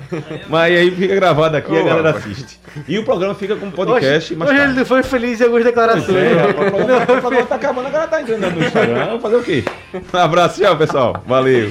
mas 0.48 0.74
aí 0.74 0.90
fica 0.90 1.14
gravado 1.14 1.56
aqui 1.56 1.72
e 1.72 1.78
a 1.78 1.82
galera 1.82 2.10
assiste. 2.10 2.58
E 2.88 2.98
o 2.98 3.04
programa 3.04 3.34
fica 3.34 3.56
como 3.56 3.72
podcast, 3.72 4.32
hoje 4.32 4.38
mas. 4.38 4.50
hoje 4.50 4.60
ele 4.60 4.84
foi 4.84 5.02
feliz 5.02 5.40
em 5.40 5.44
algumas 5.44 5.64
declarações. 5.64 6.16
É, 6.16 6.32
rapaz, 6.34 6.68
o 6.68 6.70
programa, 6.70 7.02
o 7.02 7.20
programa 7.20 7.46
tá 7.46 7.54
acabando, 7.56 7.86
a 7.86 7.90
galera 7.90 8.10
tá 8.10 8.22
entrando 8.22 8.50
no 8.50 8.64
Instagram. 8.64 9.06
Vamos 9.06 9.22
fazer 9.22 9.36
o 9.36 9.42
quê? 9.42 9.64
Um 10.14 10.18
abraço, 10.18 10.60
tchau, 10.62 10.76
pessoal. 10.76 11.22
Valeu. 11.26 11.70